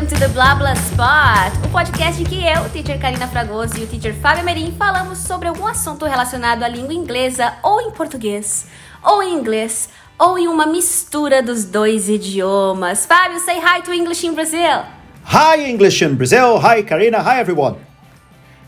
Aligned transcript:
welcome 0.00 0.18
to 0.18 0.18
the 0.18 0.28
Blah 0.28 0.72
Spot, 0.72 1.66
o 1.66 1.68
podcast 1.68 2.24
que 2.24 2.42
eu, 2.42 2.70
teacher 2.70 2.98
Karina 2.98 3.28
Fragoso 3.28 3.78
e 3.78 3.84
o 3.84 3.86
teacher 3.86 4.14
Fábio 4.14 4.42
Merim 4.44 4.72
falamos 4.78 5.18
sobre 5.18 5.46
algum 5.46 5.66
assunto 5.66 6.06
relacionado 6.06 6.62
à 6.62 6.68
língua 6.68 6.94
inglesa 6.94 7.52
ou 7.62 7.82
em 7.82 7.90
português, 7.90 8.66
ou 9.02 9.22
em 9.22 9.34
inglês, 9.34 9.90
ou 10.18 10.38
em 10.38 10.48
uma 10.48 10.64
mistura 10.64 11.42
dos 11.42 11.66
dois 11.66 12.08
idiomas. 12.08 13.04
Fábio, 13.04 13.40
say 13.40 13.58
hi 13.58 13.82
to 13.82 13.92
English 13.92 14.26
in 14.26 14.32
Brazil. 14.32 14.84
Hi, 15.26 15.68
English 15.68 16.02
in 16.02 16.14
Brazil. 16.14 16.58
Hi, 16.58 16.82
Karina. 16.82 17.18
Hi, 17.18 17.40
everyone. 17.40 17.89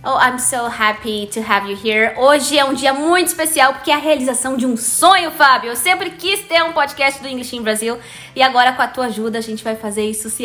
Oh, 0.05 0.19
I'm 0.19 0.41
so 0.41 0.66
happy 0.66 1.29
to 1.29 1.41
have 1.41 1.71
you 1.71 1.77
here. 1.77 2.12
Hoje 2.19 2.59
é 2.59 2.64
um 2.64 2.75
dia 2.75 2.93
muito 2.93 3.29
especial 3.29 3.73
porque 3.73 3.88
é 3.88 3.95
a 3.95 3.98
realização 3.98 4.56
de 4.56 4.66
um 4.66 4.77
sonho, 4.77 5.30
Fábio. 5.30 5.70
Eu 5.70 5.77
sempre 5.77 6.10
quis 6.10 6.41
ter 6.41 6.60
um 6.65 6.73
podcast 6.73 7.23
do 7.23 7.29
English 7.29 7.55
in 7.55 7.62
Brasil 7.62 7.97
e 8.34 8.43
agora 8.43 8.73
com 8.73 8.83
a 8.83 8.88
tua 8.88 9.07
ajuda 9.07 9.38
a 9.38 9.41
gente 9.41 9.62
vai 9.62 9.77
fazer 9.77 10.02
isso 10.02 10.29
se, 10.29 10.43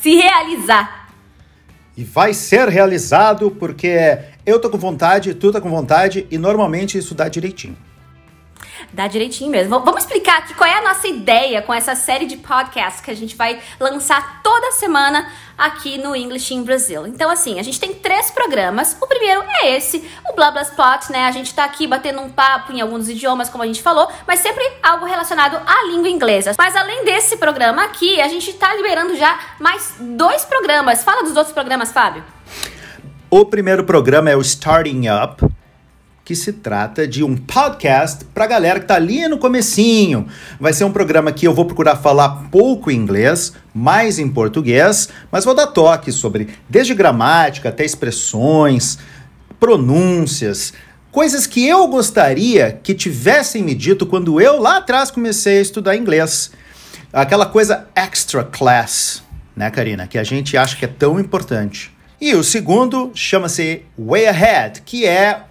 se 0.00 0.14
realizar. 0.14 1.10
E 1.94 2.02
vai 2.02 2.32
ser 2.32 2.66
realizado 2.70 3.50
porque 3.50 4.20
eu 4.46 4.58
tô 4.58 4.70
com 4.70 4.78
vontade, 4.78 5.34
tu 5.34 5.52
tá 5.52 5.60
com 5.60 5.68
vontade 5.68 6.26
e 6.30 6.38
normalmente 6.38 6.96
isso 6.96 7.14
dá 7.14 7.28
direitinho. 7.28 7.76
Dá 8.94 9.08
direitinho 9.08 9.50
mesmo. 9.50 9.80
Vamos 9.80 10.04
explicar 10.04 10.38
aqui 10.38 10.54
qual 10.54 10.70
é 10.70 10.78
a 10.78 10.82
nossa 10.82 11.08
ideia 11.08 11.60
com 11.60 11.74
essa 11.74 11.96
série 11.96 12.26
de 12.26 12.36
podcasts 12.36 13.00
que 13.00 13.10
a 13.10 13.16
gente 13.16 13.34
vai 13.34 13.58
lançar 13.80 14.40
toda 14.40 14.70
semana 14.70 15.28
aqui 15.58 15.98
no 15.98 16.14
English 16.14 16.54
in 16.54 16.62
Brazil. 16.62 17.04
Então, 17.04 17.28
assim, 17.28 17.58
a 17.58 17.62
gente 17.64 17.80
tem 17.80 17.92
três 17.92 18.30
programas. 18.30 18.96
O 19.00 19.06
primeiro 19.08 19.42
é 19.62 19.76
esse, 19.76 20.08
o 20.30 20.36
Blá 20.36 20.52
Blá 20.52 20.62
Spot, 20.62 21.10
né? 21.10 21.26
A 21.26 21.32
gente 21.32 21.52
tá 21.52 21.64
aqui 21.64 21.88
batendo 21.88 22.20
um 22.20 22.30
papo 22.30 22.72
em 22.72 22.80
alguns 22.80 23.08
idiomas, 23.08 23.50
como 23.50 23.64
a 23.64 23.66
gente 23.66 23.82
falou, 23.82 24.08
mas 24.28 24.38
sempre 24.38 24.64
algo 24.80 25.04
relacionado 25.06 25.56
à 25.66 25.86
língua 25.88 26.08
inglesa. 26.08 26.52
Mas 26.56 26.76
além 26.76 27.04
desse 27.04 27.36
programa 27.36 27.82
aqui, 27.82 28.20
a 28.20 28.28
gente 28.28 28.52
tá 28.52 28.72
liberando 28.76 29.16
já 29.16 29.40
mais 29.58 29.96
dois 29.98 30.44
programas. 30.44 31.02
Fala 31.02 31.24
dos 31.24 31.36
outros 31.36 31.52
programas, 31.52 31.90
Fábio. 31.90 32.22
O 33.28 33.44
primeiro 33.44 33.82
programa 33.82 34.30
é 34.30 34.36
o 34.36 34.40
Starting 34.40 35.08
Up, 35.08 35.44
que 36.24 36.34
se 36.34 36.54
trata 36.54 37.06
de 37.06 37.22
um 37.22 37.36
podcast 37.36 38.24
para 38.32 38.46
galera 38.46 38.80
que 38.80 38.86
tá 38.86 38.94
ali 38.94 39.28
no 39.28 39.36
comecinho. 39.36 40.26
Vai 40.58 40.72
ser 40.72 40.84
um 40.84 40.92
programa 40.92 41.30
que 41.30 41.46
eu 41.46 41.52
vou 41.52 41.66
procurar 41.66 41.96
falar 41.96 42.48
pouco 42.50 42.90
inglês, 42.90 43.52
mais 43.74 44.18
em 44.18 44.28
português, 44.28 45.10
mas 45.30 45.44
vou 45.44 45.54
dar 45.54 45.66
toques 45.66 46.14
sobre 46.14 46.48
desde 46.66 46.94
gramática 46.94 47.68
até 47.68 47.84
expressões, 47.84 48.98
pronúncias, 49.60 50.72
coisas 51.12 51.46
que 51.46 51.66
eu 51.66 51.86
gostaria 51.88 52.80
que 52.82 52.94
tivessem 52.94 53.62
me 53.62 53.74
dito 53.74 54.06
quando 54.06 54.40
eu 54.40 54.58
lá 54.58 54.78
atrás 54.78 55.10
comecei 55.10 55.58
a 55.58 55.62
estudar 55.62 55.94
inglês. 55.94 56.50
Aquela 57.12 57.44
coisa 57.44 57.86
extra 57.94 58.42
class, 58.42 59.22
né, 59.54 59.70
Karina, 59.70 60.06
que 60.06 60.16
a 60.16 60.24
gente 60.24 60.56
acha 60.56 60.74
que 60.74 60.86
é 60.86 60.88
tão 60.88 61.20
importante. 61.20 61.92
E 62.18 62.34
o 62.34 62.42
segundo 62.42 63.12
chama-se 63.14 63.82
Way 63.98 64.26
Ahead, 64.26 64.82
que 64.82 65.04
é 65.04 65.42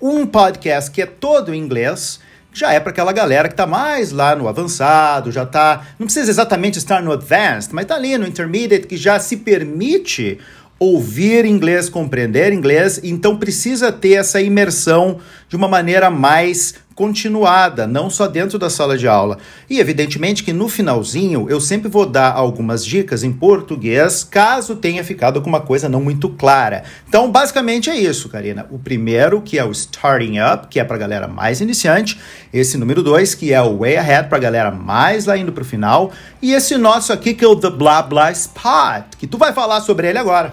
um 0.00 0.26
podcast 0.26 0.90
que 0.90 1.02
é 1.02 1.06
todo 1.06 1.54
em 1.54 1.58
inglês, 1.58 2.20
já 2.52 2.72
é 2.72 2.80
para 2.80 2.90
aquela 2.90 3.12
galera 3.12 3.48
que 3.48 3.54
está 3.54 3.66
mais 3.66 4.10
lá 4.10 4.34
no 4.34 4.48
avançado, 4.48 5.30
já 5.30 5.44
está, 5.44 5.86
não 5.98 6.06
precisa 6.06 6.30
exatamente 6.30 6.78
estar 6.78 7.02
no 7.02 7.12
advanced, 7.12 7.72
mas 7.72 7.84
está 7.84 7.94
ali 7.94 8.16
no 8.18 8.26
intermediate, 8.26 8.86
que 8.86 8.96
já 8.96 9.18
se 9.18 9.36
permite 9.36 10.38
ouvir 10.78 11.44
inglês, 11.44 11.90
compreender 11.90 12.52
inglês, 12.52 12.98
então 13.04 13.36
precisa 13.36 13.92
ter 13.92 14.14
essa 14.14 14.40
imersão 14.40 15.18
de 15.50 15.56
uma 15.56 15.66
maneira 15.66 16.08
mais 16.08 16.76
continuada, 16.94 17.86
não 17.86 18.08
só 18.08 18.28
dentro 18.28 18.58
da 18.58 18.70
sala 18.70 18.96
de 18.96 19.08
aula. 19.08 19.38
E 19.68 19.80
evidentemente 19.80 20.44
que 20.44 20.52
no 20.52 20.68
finalzinho 20.68 21.46
eu 21.50 21.58
sempre 21.58 21.88
vou 21.88 22.06
dar 22.06 22.32
algumas 22.32 22.84
dicas 22.84 23.24
em 23.24 23.32
português, 23.32 24.22
caso 24.22 24.76
tenha 24.76 25.02
ficado 25.02 25.38
alguma 25.38 25.60
coisa 25.60 25.88
não 25.88 26.02
muito 26.02 26.28
clara. 26.28 26.84
Então, 27.08 27.32
basicamente 27.32 27.90
é 27.90 27.96
isso, 27.96 28.28
Karina. 28.28 28.66
O 28.70 28.78
primeiro, 28.78 29.40
que 29.40 29.58
é 29.58 29.64
o 29.64 29.72
Starting 29.72 30.38
Up, 30.38 30.68
que 30.68 30.78
é 30.78 30.84
para 30.84 30.98
galera 30.98 31.26
mais 31.26 31.60
iniciante, 31.60 32.20
esse 32.52 32.78
número 32.78 33.02
dois, 33.02 33.34
que 33.34 33.52
é 33.52 33.60
o 33.60 33.78
Way 33.78 33.96
Ahead 33.96 34.28
para 34.28 34.38
galera 34.38 34.70
mais 34.70 35.24
lá 35.24 35.36
indo 35.36 35.52
para 35.52 35.62
o 35.62 35.66
final, 35.66 36.12
e 36.40 36.52
esse 36.52 36.76
nosso 36.76 37.12
aqui 37.12 37.34
que 37.34 37.44
é 37.44 37.48
o 37.48 37.56
The 37.56 37.70
Blah 37.70 38.02
Blah 38.02 38.30
Spot, 38.30 39.16
que 39.18 39.26
tu 39.26 39.36
vai 39.36 39.52
falar 39.52 39.80
sobre 39.80 40.06
ele 40.06 40.18
agora. 40.18 40.52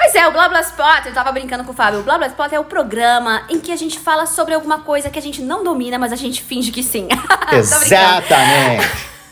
Pois 0.00 0.14
é, 0.14 0.28
o 0.28 0.30
Blá 0.30 0.48
Blá 0.48 0.60
Spot, 0.60 1.06
eu 1.06 1.12
tava 1.12 1.32
brincando 1.32 1.64
com 1.64 1.72
o 1.72 1.74
Fábio, 1.74 1.98
o 1.98 2.02
Blá 2.04 2.16
Blá 2.16 2.28
Spot 2.28 2.52
é 2.52 2.60
o 2.60 2.64
programa 2.64 3.42
em 3.50 3.58
que 3.58 3.72
a 3.72 3.76
gente 3.76 3.98
fala 3.98 4.26
sobre 4.26 4.54
alguma 4.54 4.78
coisa 4.78 5.10
que 5.10 5.18
a 5.18 5.22
gente 5.22 5.42
não 5.42 5.64
domina, 5.64 5.98
mas 5.98 6.12
a 6.12 6.16
gente 6.16 6.40
finge 6.40 6.70
que 6.70 6.84
sim. 6.84 7.08
Exatamente. 7.52 8.86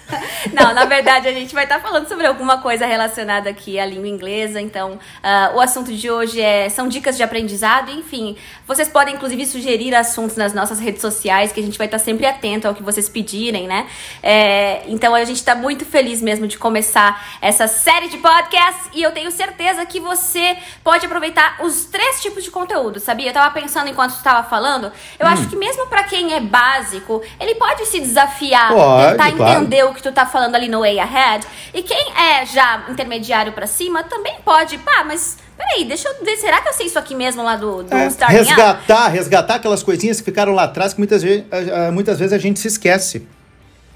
Não, 0.53 0.73
na 0.73 0.85
verdade 0.85 1.29
a 1.29 1.33
gente 1.33 1.55
vai 1.55 1.65
estar 1.65 1.77
tá 1.77 1.81
falando 1.81 2.09
sobre 2.09 2.27
alguma 2.27 2.59
coisa 2.59 2.87
relacionada 2.87 3.51
aqui 3.51 3.79
à 3.79 3.87
língua 3.87 4.09
inglesa. 4.09 4.61
Então, 4.61 4.93
uh, 4.95 5.57
o 5.57 5.61
assunto 5.61 5.93
de 5.93 6.11
hoje 6.11 6.41
é, 6.41 6.69
são 6.69 6.89
dicas 6.89 7.17
de 7.17 7.23
aprendizado. 7.23 7.91
Enfim, 7.91 8.37
vocês 8.67 8.89
podem 8.89 9.15
inclusive 9.15 9.47
sugerir 9.47 9.95
assuntos 9.95 10.37
nas 10.37 10.53
nossas 10.53 10.79
redes 10.79 11.01
sociais, 11.01 11.53
que 11.53 11.61
a 11.61 11.63
gente 11.63 11.79
vai 11.79 11.87
estar 11.87 11.99
tá 11.99 12.05
sempre 12.05 12.27
atento 12.27 12.69
ao 12.69 12.75
que 12.75 12.83
vocês 12.83 13.09
pedirem, 13.09 13.67
né? 13.67 13.87
É, 14.23 14.83
então, 14.89 15.15
a 15.15 15.25
gente 15.25 15.39
está 15.39 15.55
muito 15.55 15.85
feliz 15.85 16.23
mesmo 16.23 16.47
de 16.47 16.59
começar 16.59 17.39
essa 17.41 17.67
série 17.67 18.09
de 18.09 18.19
podcasts 18.19 18.91
e 18.95 19.03
eu 19.03 19.13
tenho 19.13 19.31
certeza 19.31 19.85
que 19.87 20.01
você 20.01 20.57
pode 20.83 21.05
aproveitar 21.07 21.57
os 21.61 21.87
três 21.87 22.21
tipos 22.21 22.45
de 22.45 22.51
conteúdo, 22.51 23.01
sabia? 23.01 23.31
Eu 23.31 23.35
tava 23.35 23.53
pensando 23.53 23.89
enquanto 23.89 24.13
estava 24.13 24.49
falando, 24.49 24.93
eu 25.19 25.27
hum. 25.27 25.31
acho 25.31 25.49
que 25.49 25.57
mesmo 25.57 25.87
para 25.87 26.05
quem 26.05 26.35
é 26.35 26.41
básico, 26.41 27.23
ele 27.41 27.55
pode 27.57 27.87
se 27.87 28.01
desafiar, 28.01 28.73
pode, 28.73 29.11
tentar 29.11 29.33
claro. 29.33 29.61
entender 29.61 29.85
o 29.85 29.96
que 29.97 30.03
tu 30.03 30.13
tá 30.13 30.25
falando 30.25 30.55
ali 30.55 30.69
no 30.69 30.81
way 30.81 31.01
ahead. 31.01 31.47
E 31.75 31.83
quem 31.83 32.13
é 32.15 32.47
já 32.47 32.85
intermediário 32.89 33.53
para 33.53 33.67
cima 33.67 34.05
também 34.05 34.37
pode, 34.45 34.79
pá, 34.79 35.03
mas 35.05 35.39
peraí, 35.57 35.85
deixa 35.85 36.09
eu 36.09 36.25
ver, 36.25 36.37
será 36.37 36.61
que 36.61 36.69
eu 36.69 36.73
sei 36.73 36.87
isso 36.87 36.99
aqui 36.99 37.15
mesmo 37.15 37.43
lá 37.43 37.57
do, 37.57 37.83
do 37.83 37.95
é, 37.95 38.09
Resgatar, 38.29 39.09
resgatar 39.09 39.55
aquelas 39.57 39.83
coisinhas 39.83 40.19
que 40.21 40.25
ficaram 40.25 40.53
lá 40.53 40.65
atrás 40.65 40.93
que 40.93 41.01
muitas 41.01 41.23
vezes, 41.23 41.45
muitas 41.93 42.19
vezes 42.19 42.33
a 42.33 42.39
gente 42.39 42.61
se 42.61 42.69
esquece. 42.69 43.27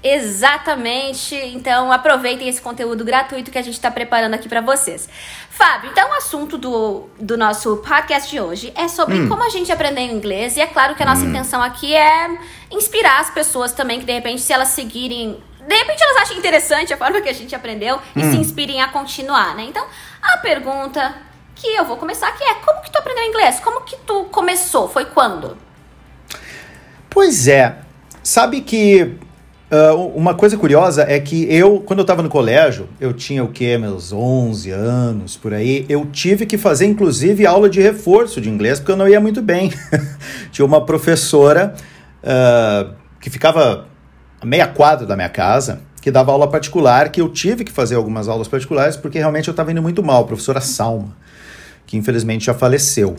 Exatamente. 0.03 1.35
Então 1.35 1.91
aproveitem 1.91 2.47
esse 2.47 2.61
conteúdo 2.61 3.05
gratuito 3.05 3.51
que 3.51 3.57
a 3.57 3.61
gente 3.61 3.75
está 3.75 3.91
preparando 3.91 4.33
aqui 4.33 4.49
para 4.49 4.61
vocês. 4.61 5.07
Fábio, 5.49 5.91
então 5.91 6.09
o 6.09 6.13
assunto 6.13 6.57
do, 6.57 7.07
do 7.19 7.37
nosso 7.37 7.77
podcast 7.77 8.29
de 8.29 8.39
hoje 8.39 8.73
é 8.75 8.87
sobre 8.87 9.19
hum. 9.19 9.29
como 9.29 9.43
a 9.43 9.49
gente 9.49 9.71
aprender 9.71 10.01
inglês. 10.01 10.57
E 10.57 10.61
é 10.61 10.67
claro 10.67 10.95
que 10.95 11.03
a 11.03 11.05
nossa 11.05 11.23
hum. 11.23 11.29
intenção 11.29 11.61
aqui 11.61 11.93
é 11.93 12.37
inspirar 12.71 13.19
as 13.19 13.29
pessoas 13.29 13.73
também, 13.73 13.99
que 13.99 14.05
de 14.05 14.13
repente, 14.13 14.41
se 14.41 14.51
elas 14.51 14.69
seguirem 14.69 15.37
de 15.67 15.75
repente 15.75 16.03
elas 16.03 16.23
acham 16.23 16.37
interessante 16.37 16.93
a 16.93 16.97
forma 16.97 17.21
que 17.21 17.29
a 17.29 17.33
gente 17.33 17.55
aprendeu 17.55 17.99
e 18.15 18.21
hum. 18.21 18.31
se 18.31 18.37
inspirem 18.37 18.81
a 18.81 18.87
continuar, 18.87 19.55
né? 19.55 19.63
Então, 19.63 19.85
a 20.21 20.37
pergunta 20.37 21.15
que 21.55 21.67
eu 21.67 21.85
vou 21.85 21.97
começar 21.97 22.27
aqui 22.27 22.43
é: 22.43 22.55
como 22.55 22.81
que 22.81 22.91
tu 22.91 22.97
aprendeu 22.97 23.23
inglês? 23.25 23.59
Como 23.59 23.81
que 23.81 23.95
tu 23.97 24.25
começou? 24.25 24.89
Foi 24.89 25.05
quando? 25.05 25.57
Pois 27.09 27.47
é. 27.47 27.77
Sabe 28.23 28.61
que 28.61 29.15
uh, 29.71 29.95
uma 30.15 30.33
coisa 30.33 30.57
curiosa 30.57 31.03
é 31.07 31.19
que 31.19 31.43
eu, 31.53 31.79
quando 31.79 31.99
eu 31.99 32.03
estava 32.03 32.21
no 32.21 32.29
colégio, 32.29 32.87
eu 32.99 33.13
tinha 33.13 33.43
o 33.43 33.47
quê? 33.47 33.77
Meus 33.77 34.13
11 34.13 34.69
anos, 34.71 35.35
por 35.37 35.53
aí, 35.53 35.85
eu 35.89 36.05
tive 36.05 36.45
que 36.45 36.57
fazer 36.57 36.85
inclusive 36.85 37.45
aula 37.45 37.69
de 37.69 37.81
reforço 37.81 38.39
de 38.39 38.49
inglês 38.49 38.79
porque 38.79 38.91
eu 38.91 38.97
não 38.97 39.07
ia 39.07 39.19
muito 39.19 39.41
bem. 39.41 39.73
tinha 40.51 40.65
uma 40.65 40.85
professora 40.85 41.75
uh, 42.23 42.93
que 43.19 43.29
ficava 43.29 43.90
meia 44.43 44.67
quadra 44.67 45.05
da 45.05 45.15
minha 45.15 45.29
casa, 45.29 45.81
que 46.01 46.09
dava 46.09 46.31
aula 46.31 46.49
particular, 46.49 47.09
que 47.09 47.21
eu 47.21 47.29
tive 47.29 47.63
que 47.63 47.71
fazer 47.71 47.95
algumas 47.95 48.27
aulas 48.27 48.47
particulares 48.47 48.97
porque 48.97 49.19
realmente 49.19 49.47
eu 49.47 49.51
estava 49.51 49.71
indo 49.71 49.81
muito 49.81 50.01
mal, 50.01 50.23
a 50.23 50.27
professora 50.27 50.59
Salma, 50.59 51.15
que 51.85 51.95
infelizmente 51.95 52.45
já 52.45 52.53
faleceu. 52.53 53.15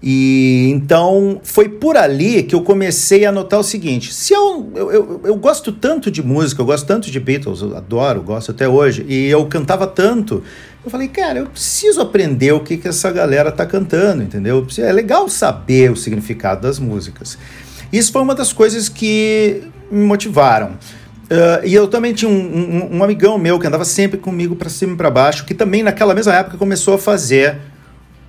E 0.00 0.70
então 0.72 1.40
foi 1.42 1.68
por 1.68 1.96
ali 1.96 2.44
que 2.44 2.54
eu 2.54 2.62
comecei 2.62 3.26
a 3.26 3.32
notar 3.32 3.58
o 3.58 3.64
seguinte: 3.64 4.14
se 4.14 4.32
eu, 4.32 4.70
eu, 4.74 4.92
eu, 4.92 5.20
eu, 5.24 5.36
gosto 5.36 5.72
tanto 5.72 6.08
de 6.08 6.22
música, 6.22 6.62
eu 6.62 6.66
gosto 6.66 6.86
tanto 6.86 7.10
de 7.10 7.18
Beatles, 7.18 7.62
eu 7.62 7.76
adoro, 7.76 8.22
gosto 8.22 8.52
até 8.52 8.68
hoje, 8.68 9.04
e 9.08 9.26
eu 9.26 9.44
cantava 9.46 9.88
tanto, 9.88 10.42
eu 10.84 10.90
falei, 10.90 11.08
cara, 11.08 11.40
eu 11.40 11.46
preciso 11.46 12.00
aprender 12.00 12.52
o 12.52 12.60
que, 12.60 12.76
que 12.76 12.86
essa 12.86 13.10
galera 13.10 13.50
tá 13.50 13.66
cantando, 13.66 14.22
entendeu? 14.22 14.64
É 14.78 14.92
legal 14.92 15.28
saber 15.28 15.90
o 15.90 15.96
significado 15.96 16.62
das 16.62 16.78
músicas. 16.78 17.36
Isso 17.92 18.12
foi 18.12 18.22
uma 18.22 18.34
das 18.34 18.52
coisas 18.52 18.88
que 18.88 19.62
me 19.90 20.04
motivaram. 20.04 20.72
Uh, 21.30 21.64
e 21.64 21.74
eu 21.74 21.86
também 21.88 22.14
tinha 22.14 22.30
um, 22.30 22.34
um, 22.34 22.96
um, 22.96 23.04
amigão 23.04 23.36
meu 23.36 23.58
que 23.58 23.66
andava 23.66 23.84
sempre 23.84 24.18
comigo 24.18 24.56
para 24.56 24.70
cima 24.70 24.94
e 24.94 24.96
para 24.96 25.10
baixo, 25.10 25.44
que 25.44 25.52
também 25.52 25.82
naquela 25.82 26.14
mesma 26.14 26.34
época 26.34 26.56
começou 26.56 26.94
a 26.94 26.98
fazer 26.98 27.58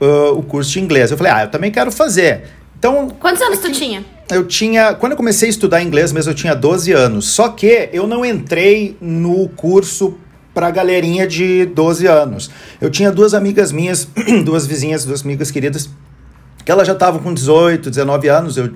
uh, 0.02 0.38
o 0.38 0.44
curso 0.44 0.72
de 0.72 0.82
inglês. 0.82 1.10
Eu 1.10 1.18
falei, 1.18 1.32
ah, 1.32 1.44
eu 1.44 1.48
também 1.48 1.72
quero 1.72 1.92
fazer. 1.92 2.44
Então. 2.78 3.10
Quantos 3.20 3.42
anos 3.42 3.60
tu 3.60 3.72
tinha? 3.72 4.04
Eu 4.30 4.46
tinha. 4.46 4.94
Quando 4.94 5.14
eu 5.14 5.18
comecei 5.18 5.48
a 5.48 5.50
estudar 5.50 5.82
inglês 5.82 6.12
mesmo, 6.12 6.32
eu 6.32 6.36
tinha 6.36 6.54
12 6.54 6.92
anos. 6.92 7.30
Só 7.30 7.50
que 7.50 7.90
eu 7.94 8.06
não 8.06 8.26
entrei 8.26 8.98
no 9.00 9.48
curso 9.50 10.18
para 10.54 10.70
galerinha 10.70 11.26
de 11.26 11.66
12 11.68 12.06
anos. 12.06 12.52
Eu 12.82 12.90
tinha 12.90 13.12
duas 13.12 13.34
amigas 13.34 13.72
minhas, 13.72 14.08
duas 14.44 14.68
vizinhas, 14.68 15.06
duas 15.06 15.24
amigas 15.24 15.52
queridas, 15.52 15.90
que 16.66 16.72
elas 16.72 16.86
já 16.86 16.94
estavam 16.94 17.22
com 17.22 17.34
18, 17.34 17.90
19 17.90 18.28
anos. 18.28 18.58
Eu 18.58 18.74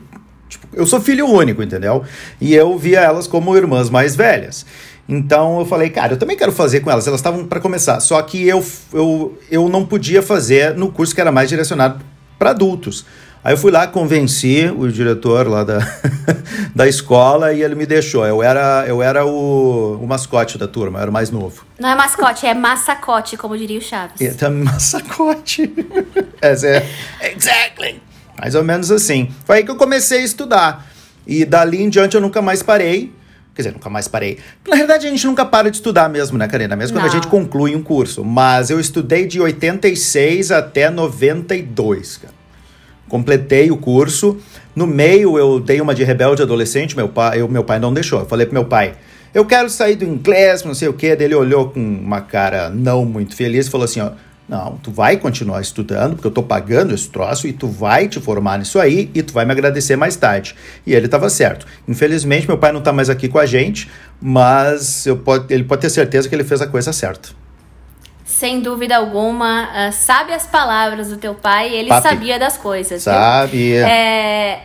Tipo, 0.54 0.68
eu 0.74 0.86
sou 0.86 1.02
filho 1.02 1.28
único, 1.28 1.64
entendeu? 1.64 2.04
E 2.40 2.54
eu 2.54 2.78
via 2.78 3.00
elas 3.00 3.28
como 3.28 3.56
irmãs 3.58 3.90
mais 3.90 4.16
velhas. 4.16 4.66
Então 5.10 5.60
eu 5.60 5.66
falei, 5.66 5.90
cara, 5.90 6.14
eu 6.14 6.18
também 6.18 6.38
quero 6.38 6.52
fazer 6.52 6.80
com 6.80 6.92
elas. 6.92 7.08
Elas 7.08 7.20
estavam 7.20 7.46
para 7.46 7.60
começar. 7.60 8.00
Só 8.00 8.22
que 8.22 8.48
eu, 8.48 8.64
eu, 8.94 9.38
eu 9.50 9.68
não 9.68 9.86
podia 9.86 10.22
fazer 10.22 10.76
no 10.76 10.92
curso 10.92 11.14
que 11.14 11.22
era 11.22 11.32
mais 11.32 11.50
direcionado 11.50 12.04
para 12.38 12.52
adultos. 12.52 13.06
Aí 13.44 13.54
eu 13.54 13.58
fui 13.58 13.72
lá, 13.72 13.86
convenci 13.88 14.74
o 14.78 14.90
diretor 14.90 15.50
lá 15.50 15.66
da, 15.66 15.80
da 16.74 16.88
escola 16.88 17.52
e 17.52 17.62
ele 17.62 17.76
me 17.76 17.86
deixou. 17.86 18.26
Eu 18.26 18.42
era, 18.42 18.86
eu 18.88 19.02
era 19.02 19.26
o, 19.26 20.00
o 20.02 20.08
mascote 20.08 20.58
da 20.58 20.68
turma, 20.68 21.00
eu 21.00 21.02
era 21.02 21.12
o 21.12 21.14
mais 21.14 21.30
novo. 21.30 21.66
Não 21.78 21.90
é 21.90 21.96
mascote, 21.96 22.46
é 22.46 22.54
massacote, 22.54 23.36
como 23.36 23.58
diria 23.58 23.80
o 23.80 23.82
Chaves. 23.82 24.22
É, 24.22 24.32
tá 24.34 24.50
massacote. 24.50 25.74
Essa 26.40 26.68
é, 26.68 26.90
exactly. 27.36 28.02
Mais 28.40 28.56
ou 28.56 28.64
menos 28.64 28.92
assim. 28.92 29.30
Foi 29.46 29.58
aí 29.58 29.64
que 29.64 29.72
eu 29.72 29.76
comecei 29.76 30.20
a 30.20 30.24
estudar. 30.24 30.88
E 31.26 31.46
dali 31.46 31.82
em 31.82 31.90
diante 31.90 32.16
eu 32.16 32.22
nunca 32.22 32.42
mais 32.42 32.62
parei. 32.62 33.14
Quer 33.56 33.62
dizer, 33.62 33.74
nunca 33.74 33.90
mais 33.90 34.08
parei. 34.08 34.40
Na 34.68 34.76
verdade, 34.76 35.06
a 35.06 35.10
gente 35.10 35.26
nunca 35.28 35.46
para 35.46 35.70
de 35.70 35.78
estudar 35.78 36.10
mesmo, 36.10 36.38
né, 36.38 36.48
Karina? 36.48 36.76
Mesmo 36.76 36.98
quando 36.98 37.06
a 37.06 37.10
gente 37.10 37.28
conclui 37.28 37.76
um 37.76 37.84
curso. 37.84 38.26
Mas 38.26 38.70
eu 38.70 38.80
estudei 38.80 39.28
de 39.28 39.40
86 39.40 40.52
até 40.52 40.90
92, 40.90 42.18
cara 42.18 42.44
completei 43.14 43.70
o 43.70 43.78
curso. 43.78 44.38
No 44.76 44.88
meio 44.88 45.38
eu 45.38 45.60
dei 45.60 45.80
uma 45.80 45.94
de 45.94 46.04
rebelde 46.04 46.42
adolescente, 46.42 46.96
meu 46.96 47.08
pai, 47.08 47.42
eu, 47.42 47.48
meu 47.48 47.64
pai 47.64 47.78
não 47.78 47.94
deixou. 47.94 48.22
Eu 48.22 48.26
falei 48.26 48.48
pro 48.48 48.56
meu 48.56 48.66
pai, 48.66 48.96
eu 49.36 49.46
quero 49.46 49.70
sair 49.70 49.96
do 49.96 50.04
inglês, 50.04 50.64
não 50.64 50.74
sei 50.74 50.88
o 50.88 50.94
quê. 50.94 51.16
Daí 51.16 51.28
ele 51.28 51.36
olhou 51.36 51.70
com 51.70 51.80
uma 51.80 52.22
cara 52.22 52.72
não 52.72 53.06
muito 53.06 53.36
feliz 53.36 53.68
e 53.68 53.70
falou 53.70 53.86
assim, 53.86 54.00
ó, 54.00 54.12
não, 54.48 54.78
tu 54.78 54.92
vai 54.92 55.18
continuar 55.18 55.62
estudando, 55.62 56.16
porque 56.16 56.28
eu 56.28 56.32
tô 56.32 56.44
pagando 56.44 56.94
esse 56.94 57.10
troço, 57.10 57.48
e 57.48 57.54
tu 57.54 57.68
vai 57.68 58.08
te 58.08 58.20
formar 58.20 58.60
nisso 58.60 58.80
aí, 58.80 59.10
e 59.14 59.24
tu 59.24 59.34
vai 59.34 59.46
me 59.46 59.52
agradecer 59.52 59.96
mais 59.96 60.16
tarde. 60.16 60.56
E 60.86 60.94
ele 60.94 61.06
estava 61.06 61.30
certo. 61.30 61.66
Infelizmente, 61.88 62.48
meu 62.48 62.58
pai 62.58 62.72
não 62.72 62.80
está 62.80 62.92
mais 62.92 63.10
aqui 63.10 63.30
com 63.30 63.40
a 63.40 63.46
gente, 63.46 63.90
mas 64.22 65.06
pode, 65.24 65.54
ele 65.54 65.64
pode 65.64 65.82
ter 65.82 65.90
certeza 65.90 66.28
que 66.28 66.36
ele 66.36 66.44
fez 66.44 66.62
a 66.62 66.68
coisa 66.68 66.92
certa 66.92 67.30
sem 68.26 68.62
dúvida 68.62 68.98
alguma, 68.98 69.70
uh, 69.70 69.92
sabe 69.94 70.34
as 70.34 70.48
palavras 70.48 71.10
do 71.10 71.18
teu 71.18 71.36
pai, 71.36 71.74
ele 71.74 71.90
Papi. 71.90 72.10
sabia 72.10 72.40
das 72.40 72.58
coisas. 72.58 73.04
Sabia. 73.04 73.88
É, 73.88 74.62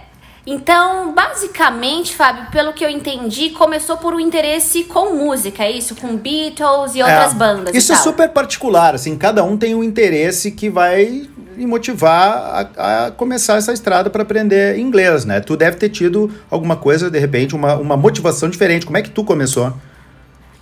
então, 0.50 1.12
basicamente, 1.12 2.16
Fábio, 2.16 2.46
pelo 2.50 2.72
que 2.72 2.82
eu 2.82 2.88
entendi, 2.88 3.50
começou 3.50 3.98
por 3.98 4.14
um 4.14 4.18
interesse 4.18 4.84
com 4.84 5.14
música, 5.14 5.62
é 5.62 5.70
isso? 5.70 5.94
Com 5.94 6.16
Beatles 6.16 6.94
e 6.94 7.02
outras 7.02 7.32
é, 7.32 7.36
bandas. 7.36 7.74
Isso 7.74 7.92
é 7.92 7.96
super 7.96 8.30
particular, 8.30 8.94
assim, 8.94 9.14
cada 9.14 9.44
um 9.44 9.58
tem 9.58 9.74
um 9.74 9.84
interesse 9.84 10.50
que 10.50 10.70
vai 10.70 11.28
me 11.54 11.66
motivar 11.66 12.70
a, 12.78 13.06
a 13.06 13.10
começar 13.10 13.58
essa 13.58 13.74
estrada 13.74 14.08
para 14.08 14.22
aprender 14.22 14.78
inglês, 14.78 15.26
né? 15.26 15.38
Tu 15.38 15.54
deve 15.54 15.76
ter 15.76 15.90
tido 15.90 16.30
alguma 16.50 16.76
coisa, 16.76 17.10
de 17.10 17.18
repente, 17.18 17.54
uma, 17.54 17.74
uma 17.74 17.96
motivação 17.96 18.48
diferente. 18.48 18.86
Como 18.86 18.96
é 18.96 19.02
que 19.02 19.10
tu 19.10 19.24
começou? 19.24 19.74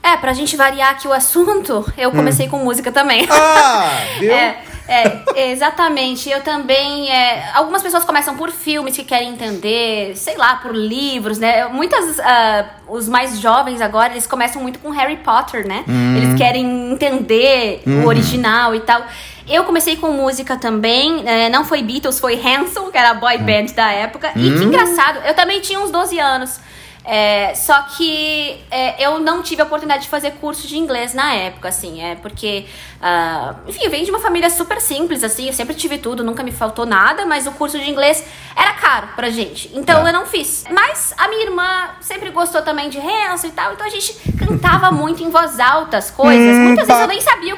É, 0.02 0.16
pra 0.16 0.32
gente 0.32 0.56
variar 0.56 0.90
aqui 0.90 1.06
o 1.06 1.12
assunto, 1.12 1.84
eu 1.96 2.10
comecei 2.10 2.46
hum. 2.46 2.50
com 2.50 2.58
música 2.58 2.90
também. 2.90 3.24
Ah, 3.30 3.98
viu? 4.18 4.32
É, 4.32 4.58
é, 4.88 5.50
exatamente. 5.50 6.30
Eu 6.30 6.42
também. 6.42 7.10
É, 7.10 7.50
algumas 7.54 7.82
pessoas 7.82 8.04
começam 8.04 8.36
por 8.36 8.50
filmes 8.50 8.96
que 8.96 9.04
querem 9.04 9.30
entender, 9.30 10.16
sei 10.16 10.36
lá, 10.36 10.56
por 10.56 10.74
livros, 10.74 11.38
né? 11.38 11.66
Muitas. 11.66 12.18
Uh, 12.18 12.76
os 12.88 13.08
mais 13.08 13.40
jovens 13.40 13.80
agora, 13.80 14.12
eles 14.12 14.26
começam 14.26 14.62
muito 14.62 14.78
com 14.78 14.90
Harry 14.90 15.16
Potter, 15.16 15.66
né? 15.66 15.84
Hum. 15.88 16.16
Eles 16.16 16.34
querem 16.36 16.92
entender 16.92 17.82
hum. 17.86 18.04
o 18.04 18.06
original 18.06 18.74
e 18.74 18.80
tal. 18.80 19.04
Eu 19.48 19.64
comecei 19.64 19.96
com 19.96 20.10
música 20.10 20.56
também, 20.56 21.22
é, 21.26 21.48
não 21.48 21.64
foi 21.64 21.80
Beatles, 21.82 22.18
foi 22.18 22.34
Hanson, 22.34 22.90
que 22.90 22.98
era 22.98 23.10
a 23.10 23.14
boy 23.14 23.36
hum. 23.36 23.44
band 23.44 23.74
da 23.74 23.92
época. 23.92 24.30
E 24.36 24.50
que 24.50 24.58
hum. 24.58 24.62
engraçado, 24.64 25.20
eu 25.24 25.34
também 25.34 25.60
tinha 25.60 25.80
uns 25.80 25.90
12 25.90 26.18
anos. 26.18 26.60
É, 27.08 27.55
só 27.55 27.82
que 27.82 28.58
é, 28.69 29.06
eu 29.06 29.20
não 29.20 29.41
tive 29.41 29.62
a 29.62 29.64
oportunidade 29.64 30.03
de 30.03 30.08
fazer 30.08 30.32
curso 30.32 30.67
de 30.67 30.76
inglês 30.76 31.14
na 31.14 31.32
época, 31.35 31.69
assim, 31.69 32.03
é 32.03 32.17
porque, 32.17 32.67
uh, 32.97 33.56
enfim, 33.69 33.85
eu 33.85 33.91
venho 33.93 34.05
de 34.05 34.11
uma 34.11 34.19
família 34.19 34.50
super 34.50 34.81
simples, 34.81 35.23
assim, 35.23 35.47
eu 35.47 35.53
sempre 35.53 35.76
tive 35.76 35.99
tudo, 35.99 36.25
nunca 36.25 36.43
me 36.43 36.50
faltou 36.50 36.85
nada, 36.85 37.25
mas 37.25 37.47
o 37.47 37.53
curso 37.53 37.79
de 37.79 37.88
inglês 37.88 38.25
era 38.56 38.73
caro 38.73 39.11
pra 39.14 39.31
gente, 39.31 39.70
então 39.73 40.05
é. 40.05 40.11
eu 40.11 40.12
não 40.12 40.26
fiz. 40.26 40.64
Mas 40.69 41.14
a 41.17 41.29
minha 41.29 41.44
irmã 41.44 41.91
sempre 42.00 42.31
gostou 42.31 42.61
também 42.62 42.88
de 42.88 42.99
Hanson 42.99 43.47
e 43.47 43.53
tal, 43.53 43.73
então 43.73 43.87
a 43.87 43.91
gente 43.91 44.12
cantava 44.37 44.91
muito 44.91 45.23
em 45.23 45.31
voz 45.31 45.61
alta 45.61 45.99
as 45.99 46.11
coisas, 46.11 46.56
hum, 46.56 46.64
muitas 46.64 46.88
vezes 46.88 47.03
eu 47.03 47.08
nem 47.08 47.20
sabia. 47.20 47.56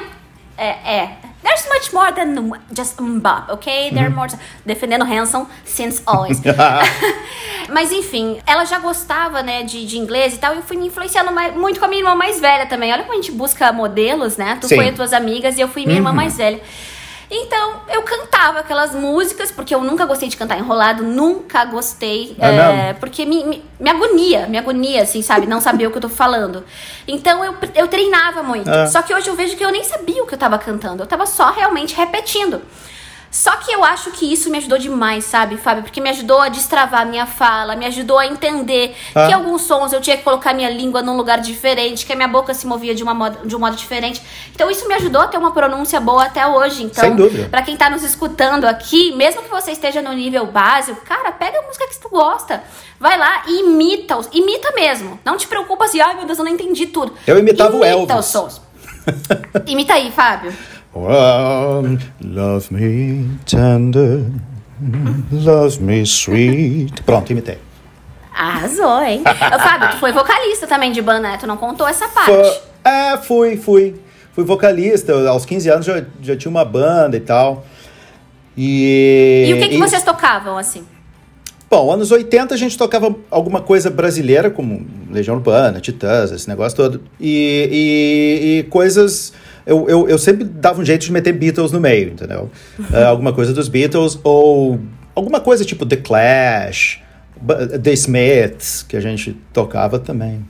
É, 0.55 0.67
é, 0.67 1.17
There's 1.59 1.67
much 1.67 1.93
more 1.93 2.11
than 2.11 2.51
just 2.73 2.97
mbop, 2.97 3.49
ok? 3.49 3.91
There 3.91 4.07
uhum. 4.07 4.15
more. 4.15 4.27
Defendendo 4.65 5.05
Hanson 5.05 5.45
since 5.65 6.01
always. 6.05 6.41
Mas 7.69 7.91
enfim, 7.91 8.39
ela 8.47 8.65
já 8.65 8.79
gostava, 8.79 9.43
né, 9.43 9.63
de, 9.63 9.85
de 9.85 9.97
inglês 9.97 10.35
e 10.35 10.37
tal. 10.37 10.53
E 10.53 10.57
eu 10.57 10.63
fui 10.63 10.77
me 10.77 10.87
influenciando 10.87 11.31
mais, 11.31 11.55
muito 11.55 11.79
com 11.79 11.85
a 11.85 11.89
minha 11.89 12.01
irmã 12.01 12.15
mais 12.15 12.39
velha 12.39 12.65
também. 12.65 12.91
Olha 12.93 13.03
como 13.03 13.13
a 13.13 13.15
gente 13.17 13.31
busca 13.31 13.71
modelos, 13.73 14.37
né? 14.37 14.57
Tu 14.61 14.67
Sim. 14.67 14.75
foi 14.75 14.89
as 14.89 14.95
tuas 14.95 15.13
amigas 15.13 15.57
e 15.57 15.61
eu 15.61 15.67
fui 15.67 15.83
minha 15.83 15.95
uhum. 15.95 16.07
irmã 16.07 16.13
mais 16.13 16.37
velha. 16.37 16.61
Então, 17.31 17.81
eu 17.89 18.01
cantava 18.01 18.59
aquelas 18.59 18.93
músicas, 18.95 19.51
porque 19.51 19.73
eu 19.73 19.81
nunca 19.81 20.05
gostei 20.05 20.27
de 20.27 20.35
cantar 20.35 20.57
enrolado, 20.57 21.03
nunca 21.03 21.63
gostei. 21.65 22.35
É 22.39 22.89
é, 22.89 22.93
porque 22.93 23.25
me, 23.25 23.43
me, 23.43 23.63
me, 23.79 23.89
agonia, 23.89 24.47
me 24.47 24.57
agonia, 24.57 25.03
assim, 25.03 25.21
sabe? 25.21 25.45
Não 25.45 25.61
saber 25.61 25.85
o 25.85 25.91
que 25.91 25.97
eu 25.97 26.01
tô 26.01 26.09
falando. 26.09 26.63
Então, 27.07 27.45
eu, 27.45 27.55
eu 27.75 27.87
treinava 27.87 28.41
muito. 28.41 28.69
É. 28.69 28.87
Só 28.87 29.03
que 29.03 29.13
hoje 29.13 29.27
eu 29.27 29.35
vejo 29.35 29.55
que 29.55 29.63
eu 29.63 29.71
nem 29.71 29.83
sabia 29.83 30.23
o 30.23 30.25
que 30.25 30.33
eu 30.33 30.39
tava 30.39 30.57
cantando. 30.57 31.03
Eu 31.03 31.07
tava 31.07 31.27
só 31.27 31.51
realmente 31.51 31.95
repetindo. 31.95 32.61
Só 33.31 33.51
que 33.57 33.71
eu 33.71 33.83
acho 33.83 34.11
que 34.11 34.31
isso 34.31 34.49
me 34.49 34.57
ajudou 34.57 34.77
demais, 34.77 35.25
sabe, 35.25 35.57
Fábio? 35.57 35.83
Porque 35.83 36.01
me 36.01 36.09
ajudou 36.09 36.41
a 36.41 36.49
destravar 36.49 37.05
minha 37.05 37.25
fala, 37.25 37.75
me 37.75 37.85
ajudou 37.85 38.17
a 38.17 38.25
entender 38.25 38.95
ah. 39.13 39.27
que 39.27 39.33
alguns 39.33 39.61
sons 39.61 39.93
eu 39.93 40.01
tinha 40.01 40.17
que 40.17 40.23
colocar 40.23 40.53
minha 40.53 40.69
língua 40.69 41.01
num 41.01 41.15
lugar 41.15 41.39
diferente, 41.39 42.05
que 42.05 42.13
a 42.13 42.15
minha 42.15 42.27
boca 42.27 42.53
se 42.53 42.65
movia 42.65 42.95
de, 42.95 43.03
uma 43.03 43.13
modo, 43.13 43.47
de 43.47 43.55
um 43.55 43.59
modo 43.59 43.75
diferente. 43.75 44.21
Então 44.53 44.69
isso 44.71 44.87
me 44.87 44.95
ajudou 44.95 45.21
a 45.21 45.27
ter 45.27 45.37
uma 45.37 45.51
pronúncia 45.51 45.99
boa 45.99 46.25
até 46.25 46.45
hoje. 46.47 46.83
Então, 46.83 47.03
Sem 47.03 47.15
dúvida. 47.15 47.49
pra 47.49 47.61
quem 47.61 47.77
tá 47.77 47.89
nos 47.89 48.03
escutando 48.03 48.65
aqui, 48.65 49.15
mesmo 49.15 49.43
que 49.43 49.49
você 49.49 49.71
esteja 49.71 50.01
no 50.01 50.11
nível 50.13 50.47
básico, 50.47 50.99
cara, 51.05 51.31
pega 51.31 51.59
a 51.59 51.61
música 51.61 51.87
que 51.87 51.99
tu 51.99 52.09
gosta. 52.09 52.63
Vai 52.99 53.17
lá 53.17 53.43
e 53.47 53.61
imita 53.61 54.17
os. 54.17 54.27
Imita 54.33 54.73
mesmo. 54.75 55.19
Não 55.23 55.37
te 55.37 55.47
preocupa 55.47 55.85
assim, 55.85 56.01
ai 56.01 56.15
meu 56.15 56.25
Deus, 56.25 56.37
eu 56.37 56.43
não 56.43 56.51
entendi 56.51 56.87
tudo. 56.87 57.13
Eu 57.25 57.37
imitava 57.37 57.69
imita 57.75 57.85
o 57.85 57.89
Elvis. 57.89 58.15
Os 58.17 58.25
sons. 58.25 58.61
imita 59.65 59.93
aí, 59.93 60.11
Fábio. 60.11 60.53
One, 60.93 61.99
love 62.21 62.73
me 62.73 63.37
tender, 63.45 64.25
love 65.31 65.79
me 65.79 66.01
sweet. 66.01 67.03
Pronto, 67.03 67.31
imitei. 67.31 67.59
Arrasou, 68.35 69.01
hein? 69.01 69.21
Fábio, 69.23 69.89
tu 69.91 69.97
foi 69.97 70.11
vocalista 70.11 70.65
também 70.65 70.91
de 70.91 71.01
banda, 71.01 71.29
né? 71.29 71.37
Tu 71.37 71.45
não 71.45 71.57
contou 71.57 71.87
essa 71.87 72.07
parte. 72.07 72.31
Foi, 72.31 72.51
é, 72.83 73.17
fui, 73.17 73.57
fui. 73.57 73.95
Fui 74.33 74.43
vocalista. 74.43 75.11
Eu, 75.11 75.29
aos 75.29 75.45
15 75.45 75.69
anos 75.69 75.85
já, 75.85 76.03
já 76.21 76.35
tinha 76.35 76.49
uma 76.49 76.65
banda 76.65 77.17
e 77.17 77.19
tal. 77.19 77.65
E, 78.57 79.45
e 79.49 79.53
o 79.53 79.57
que, 79.57 79.69
que 79.69 79.75
e... 79.75 79.77
vocês 79.77 80.03
tocavam, 80.03 80.57
assim? 80.57 80.83
Bom, 81.69 81.91
anos 81.91 82.09
80 82.09 82.55
a 82.55 82.57
gente 82.57 82.75
tocava 82.75 83.15
alguma 83.29 83.61
coisa 83.61 83.91
brasileira, 83.91 84.49
como 84.49 84.87
Legião 85.11 85.35
Urbana, 85.35 85.79
Titãs, 85.79 86.31
esse 86.31 86.49
negócio 86.49 86.75
todo. 86.75 87.03
E, 87.19 87.69
e, 87.71 88.59
e 88.59 88.63
coisas 88.63 89.33
eu, 89.69 89.87
eu, 89.87 90.09
eu 90.09 90.17
sempre 90.17 90.43
dava 90.43 90.81
um 90.81 90.85
jeito 90.85 91.05
de 91.05 91.11
meter 91.11 91.31
Beatles 91.31 91.71
no 91.71 91.79
meio, 91.79 92.09
entendeu? 92.09 92.49
Uh, 92.79 93.05
alguma 93.07 93.31
coisa 93.31 93.53
dos 93.53 93.67
Beatles, 93.67 94.19
ou 94.23 94.79
alguma 95.13 95.39
coisa 95.39 95.63
tipo 95.63 95.85
The 95.85 95.97
Clash, 95.97 96.99
The 97.81 97.93
Smiths, 97.93 98.83
que 98.83 98.97
a 98.97 98.99
gente 98.99 99.37
tocava 99.53 99.99
também. 99.99 100.43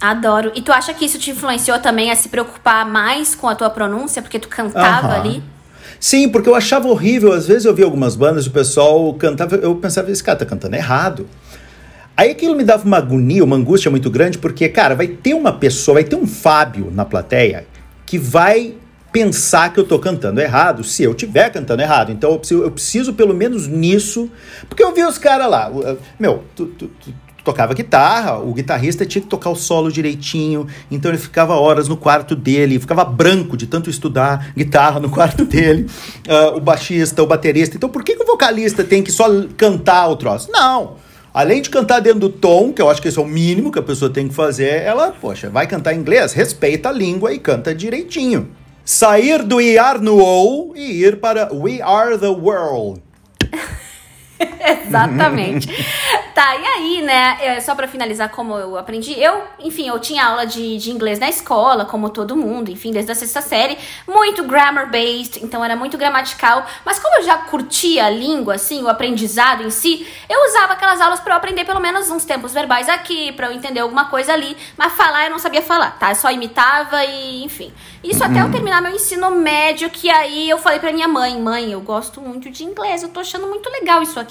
Adoro. 0.00 0.52
E 0.54 0.62
tu 0.62 0.72
acha 0.72 0.94
que 0.94 1.04
isso 1.04 1.18
te 1.18 1.30
influenciou 1.30 1.78
também 1.78 2.10
a 2.10 2.16
se 2.16 2.28
preocupar 2.28 2.86
mais 2.86 3.34
com 3.34 3.48
a 3.48 3.54
tua 3.54 3.70
pronúncia, 3.70 4.22
porque 4.22 4.38
tu 4.38 4.48
cantava 4.48 5.08
uh 5.08 5.10
-huh. 5.10 5.20
ali? 5.20 5.42
Sim, 5.98 6.28
porque 6.28 6.48
eu 6.48 6.54
achava 6.54 6.86
horrível. 6.88 7.32
Às 7.32 7.46
vezes 7.46 7.64
eu 7.64 7.74
via 7.74 7.84
algumas 7.84 8.14
bandas, 8.14 8.46
o 8.46 8.50
pessoal 8.50 9.12
cantava, 9.14 9.56
eu 9.56 9.74
pensava, 9.76 10.10
esse 10.10 10.22
cara 10.22 10.38
tá 10.38 10.46
cantando 10.46 10.76
errado. 10.76 11.26
Aí 12.16 12.30
aquilo 12.30 12.54
me 12.54 12.62
dava 12.62 12.84
uma 12.84 12.98
agonia, 12.98 13.42
uma 13.42 13.56
angústia 13.56 13.90
muito 13.90 14.08
grande, 14.08 14.38
porque, 14.38 14.68
cara, 14.68 14.94
vai 14.94 15.08
ter 15.08 15.34
uma 15.34 15.52
pessoa, 15.52 15.94
vai 15.94 16.04
ter 16.04 16.14
um 16.14 16.26
Fábio 16.26 16.92
na 16.94 17.04
plateia 17.04 17.66
que 18.06 18.18
vai 18.18 18.74
pensar 19.12 19.72
que 19.72 19.78
eu 19.78 19.84
tô 19.84 19.96
cantando 19.98 20.40
errado 20.40 20.82
se 20.82 21.04
eu 21.04 21.14
tiver 21.14 21.48
cantando 21.50 21.80
errado. 21.80 22.10
Então 22.10 22.32
eu 22.32 22.38
preciso, 22.38 22.62
eu 22.62 22.70
preciso 22.70 23.14
pelo 23.14 23.32
menos 23.32 23.68
nisso. 23.68 24.28
Porque 24.68 24.82
eu 24.82 24.92
vi 24.92 25.04
os 25.04 25.18
caras 25.18 25.48
lá. 25.48 25.70
Meu, 26.18 26.42
tu, 26.56 26.66
tu, 26.66 26.88
tu, 26.88 27.14
tocava 27.44 27.74
guitarra, 27.74 28.38
o 28.38 28.52
guitarrista 28.52 29.04
tinha 29.04 29.22
que 29.22 29.28
tocar 29.28 29.50
o 29.50 29.54
solo 29.54 29.92
direitinho, 29.92 30.66
então 30.90 31.10
ele 31.10 31.18
ficava 31.18 31.54
horas 31.54 31.86
no 31.88 31.96
quarto 31.96 32.34
dele, 32.34 32.80
ficava 32.80 33.04
branco 33.04 33.54
de 33.54 33.66
tanto 33.66 33.90
estudar 33.90 34.52
guitarra 34.56 34.98
no 34.98 35.10
quarto 35.10 35.44
dele, 35.44 35.86
uh, 36.26 36.56
o 36.56 36.60
baixista, 36.60 37.22
o 37.22 37.26
baterista. 37.26 37.76
Então 37.76 37.90
por 37.90 38.02
que, 38.02 38.16
que 38.16 38.22
o 38.22 38.26
vocalista 38.26 38.82
tem 38.82 39.02
que 39.02 39.12
só 39.12 39.28
cantar 39.58 40.08
o 40.08 40.16
troço? 40.16 40.50
Não! 40.50 40.96
Além 41.34 41.60
de 41.60 41.68
cantar 41.68 42.00
dentro 42.00 42.20
do 42.20 42.30
tom, 42.30 42.72
que 42.72 42.80
eu 42.80 42.88
acho 42.88 43.02
que 43.02 43.08
esse 43.08 43.18
é 43.18 43.22
o 43.22 43.26
mínimo 43.26 43.72
que 43.72 43.78
a 43.80 43.82
pessoa 43.82 44.08
tem 44.08 44.28
que 44.28 44.34
fazer, 44.34 44.82
ela, 44.82 45.10
poxa, 45.10 45.50
vai 45.50 45.66
cantar 45.66 45.92
em 45.92 45.98
inglês, 45.98 46.32
respeita 46.32 46.90
a 46.90 46.92
língua 46.92 47.34
e 47.34 47.40
canta 47.40 47.74
direitinho. 47.74 48.50
Sair 48.84 49.42
do 49.42 49.56
We 49.56 49.76
Are 49.76 49.98
No 49.98 50.22
O 50.22 50.76
e 50.76 51.02
ir 51.02 51.18
para 51.18 51.52
We 51.52 51.82
Are 51.82 52.16
the 52.16 52.28
World. 52.28 53.02
Exatamente. 54.86 55.68
Tá, 56.34 56.56
e 56.56 56.66
aí, 56.66 57.02
né, 57.02 57.38
é, 57.40 57.60
só 57.60 57.76
pra 57.76 57.86
finalizar 57.86 58.28
como 58.28 58.58
eu 58.58 58.76
aprendi, 58.76 59.12
eu, 59.12 59.42
enfim, 59.60 59.86
eu 59.86 60.00
tinha 60.00 60.26
aula 60.26 60.44
de, 60.44 60.78
de 60.78 60.90
inglês 60.90 61.20
na 61.20 61.28
escola, 61.28 61.84
como 61.84 62.10
todo 62.10 62.36
mundo, 62.36 62.72
enfim, 62.72 62.90
desde 62.90 63.12
a 63.12 63.14
sexta 63.14 63.40
série, 63.40 63.78
muito 64.06 64.42
grammar-based, 64.42 65.44
então 65.44 65.64
era 65.64 65.76
muito 65.76 65.96
gramatical, 65.96 66.66
mas 66.84 66.98
como 66.98 67.18
eu 67.18 67.22
já 67.22 67.38
curtia 67.38 68.06
a 68.06 68.10
língua, 68.10 68.56
assim, 68.56 68.82
o 68.82 68.88
aprendizado 68.88 69.62
em 69.62 69.70
si, 69.70 70.08
eu 70.28 70.48
usava 70.48 70.72
aquelas 70.72 71.00
aulas 71.00 71.20
para 71.20 71.34
eu 71.34 71.36
aprender 71.36 71.64
pelo 71.64 71.78
menos 71.78 72.10
uns 72.10 72.24
tempos 72.24 72.52
verbais 72.52 72.88
aqui, 72.88 73.30
para 73.30 73.46
eu 73.46 73.52
entender 73.52 73.78
alguma 73.78 74.06
coisa 74.06 74.32
ali, 74.32 74.56
mas 74.76 74.92
falar 74.94 75.26
eu 75.26 75.30
não 75.30 75.38
sabia 75.38 75.62
falar, 75.62 75.96
tá? 76.00 76.10
Eu 76.10 76.16
só 76.16 76.32
imitava 76.32 77.04
e, 77.04 77.44
enfim. 77.44 77.72
Isso 78.02 78.22
até 78.22 78.42
eu 78.42 78.50
terminar 78.50 78.82
meu 78.82 78.92
ensino 78.92 79.30
médio, 79.30 79.88
que 79.88 80.10
aí 80.10 80.50
eu 80.50 80.58
falei 80.58 80.78
pra 80.78 80.92
minha 80.92 81.08
mãe, 81.08 81.40
mãe, 81.40 81.72
eu 81.72 81.80
gosto 81.80 82.20
muito 82.20 82.50
de 82.50 82.64
inglês, 82.64 83.02
eu 83.02 83.08
tô 83.08 83.20
achando 83.20 83.46
muito 83.46 83.70
legal 83.70 84.02
isso 84.02 84.20
aqui. 84.20 84.23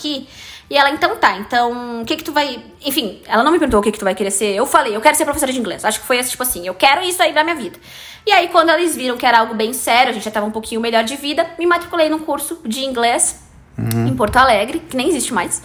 E 0.70 0.78
ela, 0.78 0.90
então 0.90 1.16
tá, 1.18 1.38
então 1.38 2.02
o 2.02 2.06
que 2.06 2.16
que 2.16 2.24
tu 2.24 2.32
vai. 2.32 2.64
Enfim, 2.84 3.22
ela 3.28 3.44
não 3.44 3.52
me 3.52 3.60
perguntou 3.60 3.80
o 3.80 3.84
que 3.84 3.92
que 3.92 4.00
tu 4.00 4.06
vai 4.06 4.16
querer 4.16 4.32
ser. 4.32 4.56
Eu 4.56 4.66
falei, 4.66 4.96
eu 4.96 5.02
quero 5.02 5.16
ser 5.16 5.26
professora 5.26 5.52
de 5.52 5.60
inglês. 5.60 5.86
Acho 5.86 6.00
que 6.00 6.08
foi 6.08 6.24
tipo 6.24 6.42
assim, 6.42 6.66
eu 6.66 6.74
quero 6.74 7.02
isso 7.02 7.22
aí 7.22 7.32
pra 7.32 7.44
minha 7.44 7.56
vida. 7.56 7.78
E 8.26 8.32
aí, 8.32 8.48
quando 8.48 8.70
eles 8.70 8.96
viram 8.96 9.18
que 9.18 9.26
era 9.26 9.40
algo 9.40 9.54
bem 9.54 9.74
sério, 9.74 10.12
a 10.12 10.14
gente 10.14 10.24
já 10.24 10.32
tava 10.32 10.46
um 10.46 10.52
pouquinho 10.52 10.80
melhor 10.80 11.04
de 11.04 11.16
vida, 11.18 11.46
me 11.60 11.66
matriculei 11.66 12.08
num 12.10 12.20
curso 12.20 12.62
de 12.66 12.86
inglês 12.86 13.44
uhum. 13.78 14.08
em 14.08 14.16
Porto 14.16 14.38
Alegre, 14.38 14.80
que 14.80 14.96
nem 14.96 15.10
existe 15.10 15.34
mais. 15.34 15.62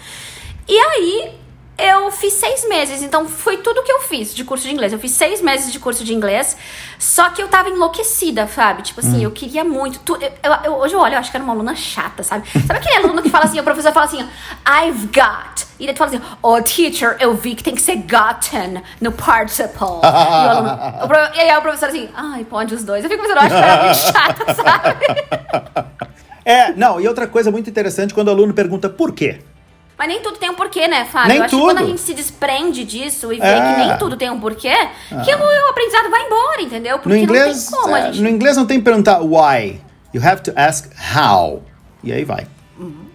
E 0.69 0.77
aí, 0.77 1.33
eu 1.79 2.11
fiz 2.11 2.33
seis 2.33 2.69
meses, 2.69 3.03
então 3.03 3.29
foi 3.29 3.59
tudo 3.59 3.85
que 3.85 3.93
eu 3.93 4.01
fiz 4.01 4.35
de 4.35 4.43
curso 4.43 4.67
de 4.67 4.73
inglês. 4.75 4.93
Eu 4.93 4.99
fiz 4.99 5.13
seis 5.13 5.41
meses 5.41 5.73
de 5.73 5.79
curso 5.79 6.05
de 6.05 6.13
inglês, 6.13 6.57
só 6.99 7.31
que 7.31 7.41
eu 7.41 7.47
tava 7.47 7.69
enlouquecida, 7.69 8.49
sabe? 8.49 8.83
Tipo 8.83 8.99
assim, 8.99 9.19
hum. 9.19 9.23
eu 9.23 9.31
queria 9.31 9.65
muito. 9.65 10.01
Tu, 10.01 10.17
eu, 10.17 10.53
eu, 10.65 10.73
hoje 10.75 10.95
eu 10.95 11.01
olho, 11.01 11.15
eu 11.15 11.19
acho 11.19 11.31
que 11.31 11.37
era 11.37 11.45
uma 11.45 11.53
aluna 11.53 11.77
chata, 11.77 12.25
sabe? 12.25 12.49
Sabe 12.51 12.81
aquele 12.81 12.97
aluno 12.97 13.23
que 13.23 13.31
fala 13.31 13.45
assim, 13.45 13.61
o 13.61 13.63
professor 13.63 13.93
fala 13.93 14.07
assim, 14.07 14.29
I've 14.67 15.07
got. 15.07 15.69
E 15.79 15.85
ele 15.85 15.95
fala 15.95 16.11
assim, 16.11 16.21
oh 16.43 16.61
teacher, 16.61 17.17
eu 17.21 17.35
vi 17.37 17.55
que 17.55 17.63
tem 17.63 17.77
que 17.77 17.83
ser 17.83 17.97
gotten 17.97 18.83
no 19.01 19.13
participle. 19.13 20.03
e, 20.03 20.47
o 20.47 20.51
aluno, 20.51 20.79
o, 21.05 21.37
e 21.37 21.41
aí 21.41 21.57
o 21.57 21.63
professor 21.63 21.91
assim, 21.91 22.09
ai, 22.13 22.45
pode 22.45 22.75
os 22.75 22.83
dois. 22.83 23.05
Eu 23.05 23.11
fico 23.11 23.23
pensando, 23.23 23.39
eu 23.39 23.43
acho 23.43 23.55
que 23.55 23.63
era 23.63 23.85
muito 23.85 23.99
chata, 23.99 24.55
sabe? 24.55 25.99
É, 26.49 26.73
não, 26.73 26.99
e 26.99 27.07
outra 27.07 27.27
coisa 27.27 27.51
muito 27.51 27.69
interessante 27.69 28.15
quando 28.15 28.29
o 28.29 28.31
aluno 28.31 28.55
pergunta 28.55 28.89
por 28.89 29.13
quê? 29.13 29.43
Mas 29.99 30.07
nem 30.07 30.23
tudo 30.23 30.39
tem 30.39 30.49
um 30.49 30.55
porquê, 30.55 30.87
né, 30.87 31.05
Fábio? 31.07 31.29
Nem 31.29 31.39
eu 31.39 31.45
acho 31.45 31.51
tudo. 31.51 31.69
que 31.69 31.75
quando 31.75 31.85
a 31.85 31.87
gente 31.87 32.01
se 32.01 32.15
desprende 32.15 32.85
disso 32.85 33.33
e 33.33 33.41
vê 33.41 33.47
é. 33.47 33.61
que 33.61 33.81
nem 33.81 33.99
tudo 33.99 34.17
tem 34.17 34.31
um 34.31 34.39
porquê, 34.39 34.69
é. 34.69 34.91
que 35.25 35.35
o, 35.35 35.39
o, 35.39 35.71
aprendizado 35.71 36.09
vai 36.09 36.25
embora, 36.25 36.63
entendeu? 36.63 37.01
Porque 37.01 37.09
no 37.09 37.17
inglês, 37.17 37.69
não 37.69 37.79
tem 37.79 37.83
como 37.83 37.97
é, 37.97 38.03
gente... 38.07 38.23
No 38.23 38.29
inglês 38.29 38.57
não 38.57 38.65
tem 38.65 38.79
que 38.79 38.85
perguntar 38.85 39.19
why. 39.21 39.81
You 40.15 40.23
have 40.25 40.43
to 40.43 40.53
ask 40.55 40.89
how. 41.15 41.65
E 42.05 42.13
aí 42.13 42.25
vai. 42.25 42.47
Uhum. 42.79 43.08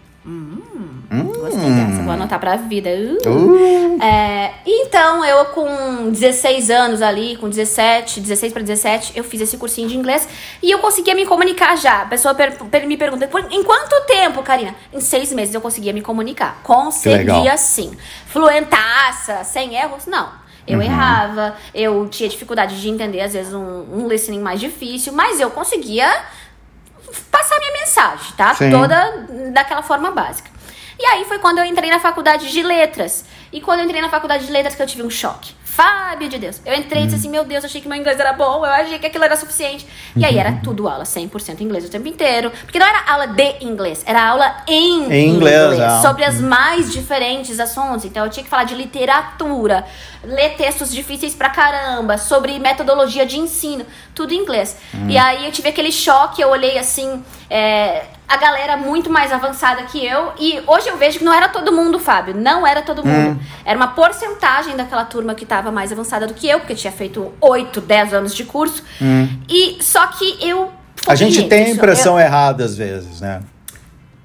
Hum, 1.13 1.31
gostei 1.31 1.69
dessa, 1.69 2.01
vou 2.01 2.11
anotar 2.11 2.39
pra 2.39 2.55
vida. 2.55 2.89
Uh. 2.89 3.29
Uh. 3.29 4.03
É, 4.03 4.51
então, 4.65 5.23
eu 5.23 5.45
com 5.45 6.09
16 6.09 6.71
anos 6.71 7.01
ali, 7.03 7.35
com 7.37 7.47
17, 7.47 8.19
16 8.19 8.51
para 8.51 8.63
17, 8.63 9.13
eu 9.15 9.23
fiz 9.23 9.39
esse 9.41 9.55
cursinho 9.57 9.87
de 9.87 9.95
inglês 9.95 10.27
e 10.61 10.71
eu 10.71 10.79
conseguia 10.79 11.13
me 11.13 11.25
comunicar 11.25 11.77
já. 11.77 12.01
A 12.01 12.05
pessoa 12.05 12.33
per, 12.33 12.57
per, 12.65 12.87
me 12.87 12.97
pergunta, 12.97 13.29
em 13.51 13.63
quanto 13.63 14.07
tempo, 14.07 14.41
Karina? 14.41 14.73
Em 14.91 14.99
seis 14.99 15.31
meses 15.31 15.53
eu 15.53 15.61
conseguia 15.61 15.93
me 15.93 16.01
comunicar. 16.01 16.59
Conseguia 16.63 17.55
sim. 17.57 17.95
Fluentaça, 18.25 19.43
sem 19.43 19.75
erros? 19.75 20.07
Não. 20.07 20.41
Eu 20.65 20.79
uhum. 20.79 20.83
errava, 20.85 21.55
eu 21.75 22.07
tinha 22.07 22.27
dificuldade 22.27 22.81
de 22.81 22.89
entender, 22.89 23.21
às 23.21 23.33
vezes, 23.33 23.53
um, 23.53 23.85
um 23.91 24.07
listening 24.07 24.39
mais 24.39 24.59
difícil, 24.59 25.11
mas 25.13 25.39
eu 25.39 25.51
conseguia 25.51 26.09
passar 27.29 27.59
minha 27.59 27.73
mensagem, 27.73 28.33
tá? 28.37 28.53
Sim. 28.55 28.71
Toda 28.71 29.27
daquela 29.51 29.83
forma 29.83 30.11
básica. 30.11 30.52
E 30.99 31.05
aí 31.05 31.25
foi 31.25 31.39
quando 31.39 31.59
eu 31.59 31.65
entrei 31.65 31.89
na 31.89 31.99
faculdade 31.99 32.51
de 32.51 32.63
letras. 32.63 33.25
E 33.51 33.61
quando 33.61 33.79
eu 33.79 33.85
entrei 33.85 34.01
na 34.01 34.09
faculdade 34.09 34.45
de 34.45 34.51
letras 34.51 34.75
que 34.75 34.81
eu 34.81 34.87
tive 34.87 35.03
um 35.03 35.09
choque. 35.09 35.53
Fábio 35.73 36.29
de 36.29 36.37
Deus. 36.37 36.61
Eu 36.63 36.75
entrei 36.75 37.01
e 37.01 37.05
disse 37.05 37.17
assim, 37.17 37.29
meu 37.29 37.43
Deus, 37.43 37.63
eu 37.63 37.67
achei 37.67 37.81
que 37.81 37.87
meu 37.87 37.97
inglês 37.97 38.19
era 38.19 38.31
bom, 38.31 38.63
eu 38.63 38.71
achei 38.71 38.99
que 38.99 39.07
aquilo 39.07 39.23
era 39.23 39.35
suficiente. 39.35 39.87
E 40.15 40.23
aí 40.23 40.37
era 40.37 40.51
uhum. 40.51 40.61
tudo 40.61 40.87
aula 40.87 41.03
100% 41.03 41.61
inglês 41.61 41.83
o 41.83 41.89
tempo 41.89 42.07
inteiro. 42.07 42.51
Porque 42.61 42.77
não 42.77 42.85
era 42.85 43.11
aula 43.11 43.25
de 43.25 43.65
inglês, 43.65 44.03
era 44.05 44.23
aula 44.23 44.55
em, 44.67 45.11
em 45.11 45.29
inglês. 45.29 45.73
inglês 45.73 45.79
é. 45.79 46.01
sobre 46.03 46.25
as 46.25 46.39
mais 46.39 46.93
diferentes 46.93 47.59
assuntos. 47.59 48.05
Então 48.05 48.23
eu 48.23 48.29
tinha 48.29 48.43
que 48.43 48.49
falar 48.51 48.65
de 48.65 48.75
literatura, 48.75 49.83
ler 50.23 50.55
textos 50.57 50.93
difíceis 50.93 51.33
pra 51.33 51.49
caramba, 51.49 52.19
sobre 52.19 52.59
metodologia 52.59 53.25
de 53.25 53.39
ensino, 53.39 53.83
tudo 54.13 54.31
em 54.31 54.37
inglês. 54.37 54.77
Hum. 54.93 55.09
E 55.09 55.17
aí 55.17 55.43
eu 55.43 55.51
tive 55.51 55.69
aquele 55.69 55.91
choque, 55.91 56.39
eu 56.39 56.49
olhei 56.49 56.77
assim... 56.77 57.23
É, 57.49 58.03
a 58.27 58.37
galera 58.37 58.77
muito 58.77 59.09
mais 59.09 59.31
avançada 59.31 59.83
que 59.83 60.03
eu. 60.03 60.31
E 60.39 60.61
hoje 60.65 60.87
eu 60.87 60.97
vejo 60.97 61.19
que 61.19 61.25
não 61.25 61.33
era 61.33 61.49
todo 61.49 61.71
mundo, 61.71 61.99
Fábio. 61.99 62.35
Não 62.35 62.65
era 62.65 62.81
todo 62.81 63.05
mundo. 63.05 63.31
Hum. 63.31 63.39
Era 63.65 63.77
uma 63.77 63.89
porcentagem 63.89 64.75
daquela 64.75 65.05
turma 65.05 65.35
que 65.35 65.43
estava 65.43 65.71
mais 65.71 65.91
avançada 65.91 66.25
do 66.25 66.33
que 66.33 66.47
eu, 66.47 66.59
porque 66.59 66.75
tinha 66.75 66.91
feito 66.91 67.33
8, 67.39 67.81
10 67.81 68.13
anos 68.13 68.35
de 68.35 68.43
curso. 68.43 68.83
Hum. 69.01 69.27
E 69.47 69.77
só 69.81 70.07
que 70.07 70.37
eu. 70.41 70.71
A 71.07 71.15
gente 71.15 71.47
tem 71.47 71.65
a 71.65 71.69
impressão 71.69 72.19
eu, 72.19 72.25
errada 72.25 72.63
às 72.63 72.75
vezes, 72.75 73.21
né? 73.21 73.41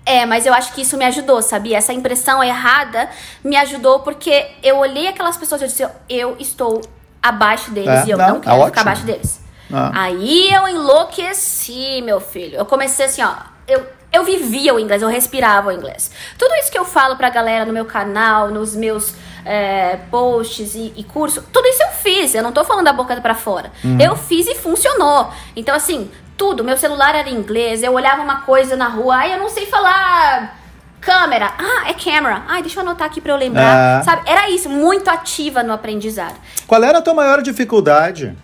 É, 0.07 0.25
mas 0.25 0.47
eu 0.47 0.55
acho 0.55 0.73
que 0.73 0.81
isso 0.81 0.97
me 0.97 1.05
ajudou, 1.05 1.43
sabia? 1.43 1.77
Essa 1.77 1.93
impressão 1.93 2.43
errada 2.43 3.11
me 3.45 3.57
ajudou 3.57 4.01
porque 4.01 4.47
eu 4.63 4.79
olhei 4.79 5.07
aquelas 5.09 5.37
pessoas 5.37 5.61
e 5.61 5.65
eu 5.65 5.69
disse, 5.69 5.87
eu 6.09 6.37
estou 6.39 6.81
abaixo 7.23 7.71
deles 7.73 7.91
é, 7.91 8.07
e 8.07 8.11
eu 8.11 8.17
não, 8.17 8.29
não 8.29 8.41
quero 8.41 8.65
ficar 8.67 8.81
abaixo 8.81 9.05
deles. 9.05 9.41
Ah. 9.71 9.91
Aí 9.95 10.51
eu 10.51 10.67
enlouqueci, 10.67 12.01
meu 12.03 12.21
filho. 12.21 12.57
Eu 12.57 12.65
comecei 12.65 13.05
assim, 13.05 13.23
ó. 13.23 13.35
Eu, 13.69 13.87
eu 14.11 14.25
vivia 14.25 14.75
o 14.75 14.81
inglês, 14.81 15.03
eu 15.03 15.09
respirava 15.09 15.69
o 15.69 15.73
inglês. 15.73 16.11
Tudo 16.39 16.55
isso 16.55 16.73
que 16.73 16.79
eu 16.79 16.85
falo 16.85 17.17
pra 17.17 17.29
galera 17.29 17.65
no 17.67 17.73
meu 17.73 17.85
canal, 17.85 18.49
nos 18.49 18.75
meus 18.75 19.15
é, 19.45 19.97
posts 20.11 20.75
e, 20.75 20.93
e 20.97 21.05
curso, 21.05 21.45
tudo 21.53 21.69
isso 21.69 21.83
eu 21.83 21.91
fiz. 21.91 22.35
Eu 22.35 22.43
não 22.43 22.53
tô 22.53 22.65
falando 22.65 22.87
da 22.87 22.93
boca 22.93 23.15
pra 23.21 23.35
fora. 23.35 23.71
Uhum. 23.85 24.01
Eu 24.01 24.17
fiz 24.17 24.47
e 24.47 24.55
funcionou. 24.55 25.31
Então, 25.55 25.75
assim, 25.75 26.11
tudo. 26.37 26.65
Meu 26.65 26.77
celular 26.77 27.15
era 27.15 27.29
em 27.29 27.35
inglês, 27.35 27.83
eu 27.83 27.93
olhava 27.93 28.23
uma 28.23 28.43
coisa 28.43 28.77
na 28.77 28.89
rua, 28.89 29.17
ai, 29.17 29.35
eu 29.35 29.39
não 29.39 29.49
sei 29.49 29.67
falar 29.67 30.57
câmera. 31.01 31.53
Ah, 31.59 31.89
é 31.89 31.95
camera. 31.95 32.43
Ai, 32.49 32.63
deixa 32.63 32.79
eu 32.79 32.83
anotar 32.83 33.07
aqui 33.07 33.21
pra 33.21 33.33
eu 33.33 33.37
lembrar. 33.37 34.01
É. 34.01 34.03
Sabe? 34.03 34.23
Era 34.29 34.49
isso, 34.51 34.69
muito 34.69 35.09
ativa 35.09 35.63
no 35.63 35.73
aprendizado. 35.73 36.35
Qual 36.67 36.83
era 36.83 36.99
a 36.99 37.03
tua 37.03 37.15
maior 37.15 37.43
dificuldade? 37.43 38.37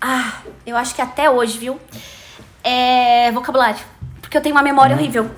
Ah, 0.00 0.40
eu 0.66 0.76
acho 0.76 0.94
que 0.94 1.02
até 1.02 1.28
hoje, 1.30 1.58
viu? 1.58 1.80
É 2.62 3.30
vocabulário. 3.32 3.80
Porque 4.28 4.36
eu 4.36 4.42
tenho 4.42 4.54
uma 4.54 4.62
memória 4.62 4.94
uhum. 4.94 5.00
horrível. 5.00 5.30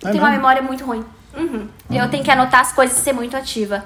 Eu 0.00 0.08
é 0.08 0.10
tenho 0.10 0.24
uma 0.24 0.30
memória 0.30 0.62
muito 0.62 0.82
ruim. 0.82 1.04
Uhum. 1.36 1.44
Uhum. 1.44 1.68
Eu 1.90 2.08
tenho 2.08 2.24
que 2.24 2.30
anotar 2.30 2.60
as 2.60 2.72
coisas 2.72 2.98
e 2.98 3.00
ser 3.02 3.12
muito 3.12 3.36
ativa. 3.36 3.84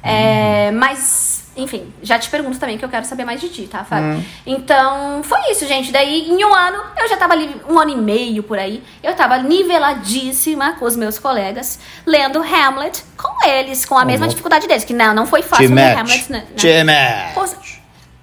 É, 0.00 0.70
mas, 0.70 1.50
enfim, 1.56 1.92
já 2.00 2.16
te 2.16 2.30
pergunto 2.30 2.56
também 2.56 2.78
que 2.78 2.84
eu 2.84 2.88
quero 2.88 3.04
saber 3.04 3.24
mais 3.24 3.40
de 3.40 3.48
ti, 3.48 3.66
tá, 3.66 3.82
Fábio? 3.82 4.10
Uhum. 4.10 4.24
Então, 4.46 5.24
foi 5.24 5.40
isso, 5.50 5.66
gente. 5.66 5.90
Daí, 5.90 6.30
em 6.30 6.44
um 6.44 6.54
ano, 6.54 6.84
eu 6.96 7.08
já 7.08 7.16
tava 7.16 7.32
ali, 7.32 7.60
um 7.68 7.76
ano 7.80 7.90
e 7.90 7.96
meio 7.96 8.44
por 8.44 8.60
aí, 8.60 8.80
eu 9.02 9.12
tava 9.16 9.38
niveladíssima 9.38 10.74
com 10.74 10.84
os 10.84 10.94
meus 10.94 11.18
colegas, 11.18 11.80
lendo 12.06 12.38
Hamlet 12.38 13.02
com 13.16 13.44
eles, 13.44 13.84
com 13.84 13.98
a 13.98 14.04
mesma 14.04 14.28
dificuldade 14.28 14.68
deles. 14.68 14.84
Que 14.84 14.94
não, 14.94 15.12
não 15.12 15.26
foi 15.26 15.42
fácil 15.42 15.74
ler 15.74 15.98
Hamlet. 15.98 16.30
Né, 16.30 16.46
né? 16.84 17.32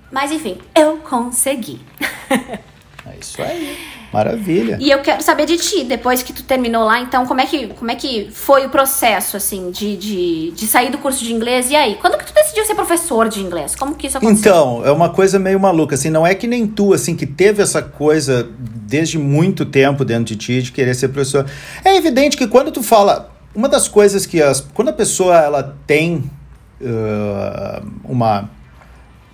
Mas, 0.10 0.32
enfim, 0.32 0.62
eu 0.74 1.00
consegui. 1.00 1.82
é 2.30 3.18
isso 3.20 3.42
aí. 3.42 3.78
Maravilha. 4.14 4.78
E 4.80 4.92
eu 4.92 5.00
quero 5.00 5.24
saber 5.24 5.48
de 5.48 5.58
ti, 5.58 5.84
depois 5.84 6.22
que 6.22 6.32
tu 6.32 6.44
terminou 6.44 6.84
lá, 6.84 7.00
então, 7.00 7.26
como 7.26 7.42
é 7.42 7.48
que, 7.48 7.68
como 7.70 7.90
é 7.90 7.96
que 7.96 8.30
foi 8.32 8.66
o 8.66 8.70
processo, 8.70 9.36
assim, 9.36 9.72
de, 9.72 9.98
de, 9.98 10.52
de 10.52 10.68
sair 10.68 10.92
do 10.92 11.00
curso 11.00 11.24
de 11.24 11.34
inglês? 11.34 11.72
E 11.72 11.76
aí, 11.76 11.98
quando 12.00 12.16
que 12.18 12.26
tu 12.26 12.34
decidiu 12.34 12.64
ser 12.64 12.76
professor 12.76 13.28
de 13.28 13.40
inglês? 13.40 13.76
Como 13.76 13.96
que 13.96 14.06
isso 14.06 14.20
aconteceu? 14.20 14.52
Então, 14.52 14.86
é 14.86 14.92
uma 14.92 15.10
coisa 15.10 15.40
meio 15.40 15.60
maluca, 15.60 15.96
assim, 15.96 16.12
não 16.12 16.28
é 16.28 16.36
que 16.36 16.46
nem 16.46 16.68
tu, 16.68 16.94
assim, 16.94 17.16
que 17.16 17.26
teve 17.26 17.64
essa 17.64 17.82
coisa 17.82 18.48
desde 18.60 19.18
muito 19.18 19.66
tempo 19.66 20.06
dentro 20.06 20.26
de 20.26 20.36
ti 20.36 20.62
de 20.62 20.72
querer 20.72 20.94
ser 20.94 21.08
professor. 21.08 21.48
É 21.84 21.98
evidente 21.98 22.38
que 22.38 22.46
quando 22.46 22.72
tu 22.72 22.84
fala, 22.84 23.32
uma 23.56 23.68
das 23.68 23.88
coisas 23.88 24.28
que 24.28 24.40
as, 24.40 24.62
quando 24.62 24.90
a 24.90 24.94
pessoa, 24.94 25.36
ela 25.38 25.76
tem 25.88 26.30
uh, 26.80 27.88
uma 28.04 28.50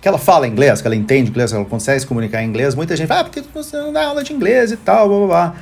que 0.00 0.08
ela 0.08 0.18
fala 0.18 0.48
inglês, 0.48 0.80
que 0.80 0.86
ela 0.86 0.96
entende 0.96 1.30
inglês, 1.30 1.50
que 1.50 1.56
ela 1.56 1.64
consegue 1.64 2.00
se 2.00 2.06
comunicar 2.06 2.42
em 2.42 2.48
inglês, 2.48 2.74
muita 2.74 2.96
gente 2.96 3.06
fala, 3.06 3.20
ah, 3.20 3.24
porque 3.24 3.42
você 3.52 3.76
não 3.76 3.92
dá 3.92 4.06
aula 4.06 4.24
de 4.24 4.32
inglês 4.32 4.72
e 4.72 4.76
tal, 4.76 5.08
blá 5.08 5.18
blá 5.18 5.26
blá. 5.26 5.54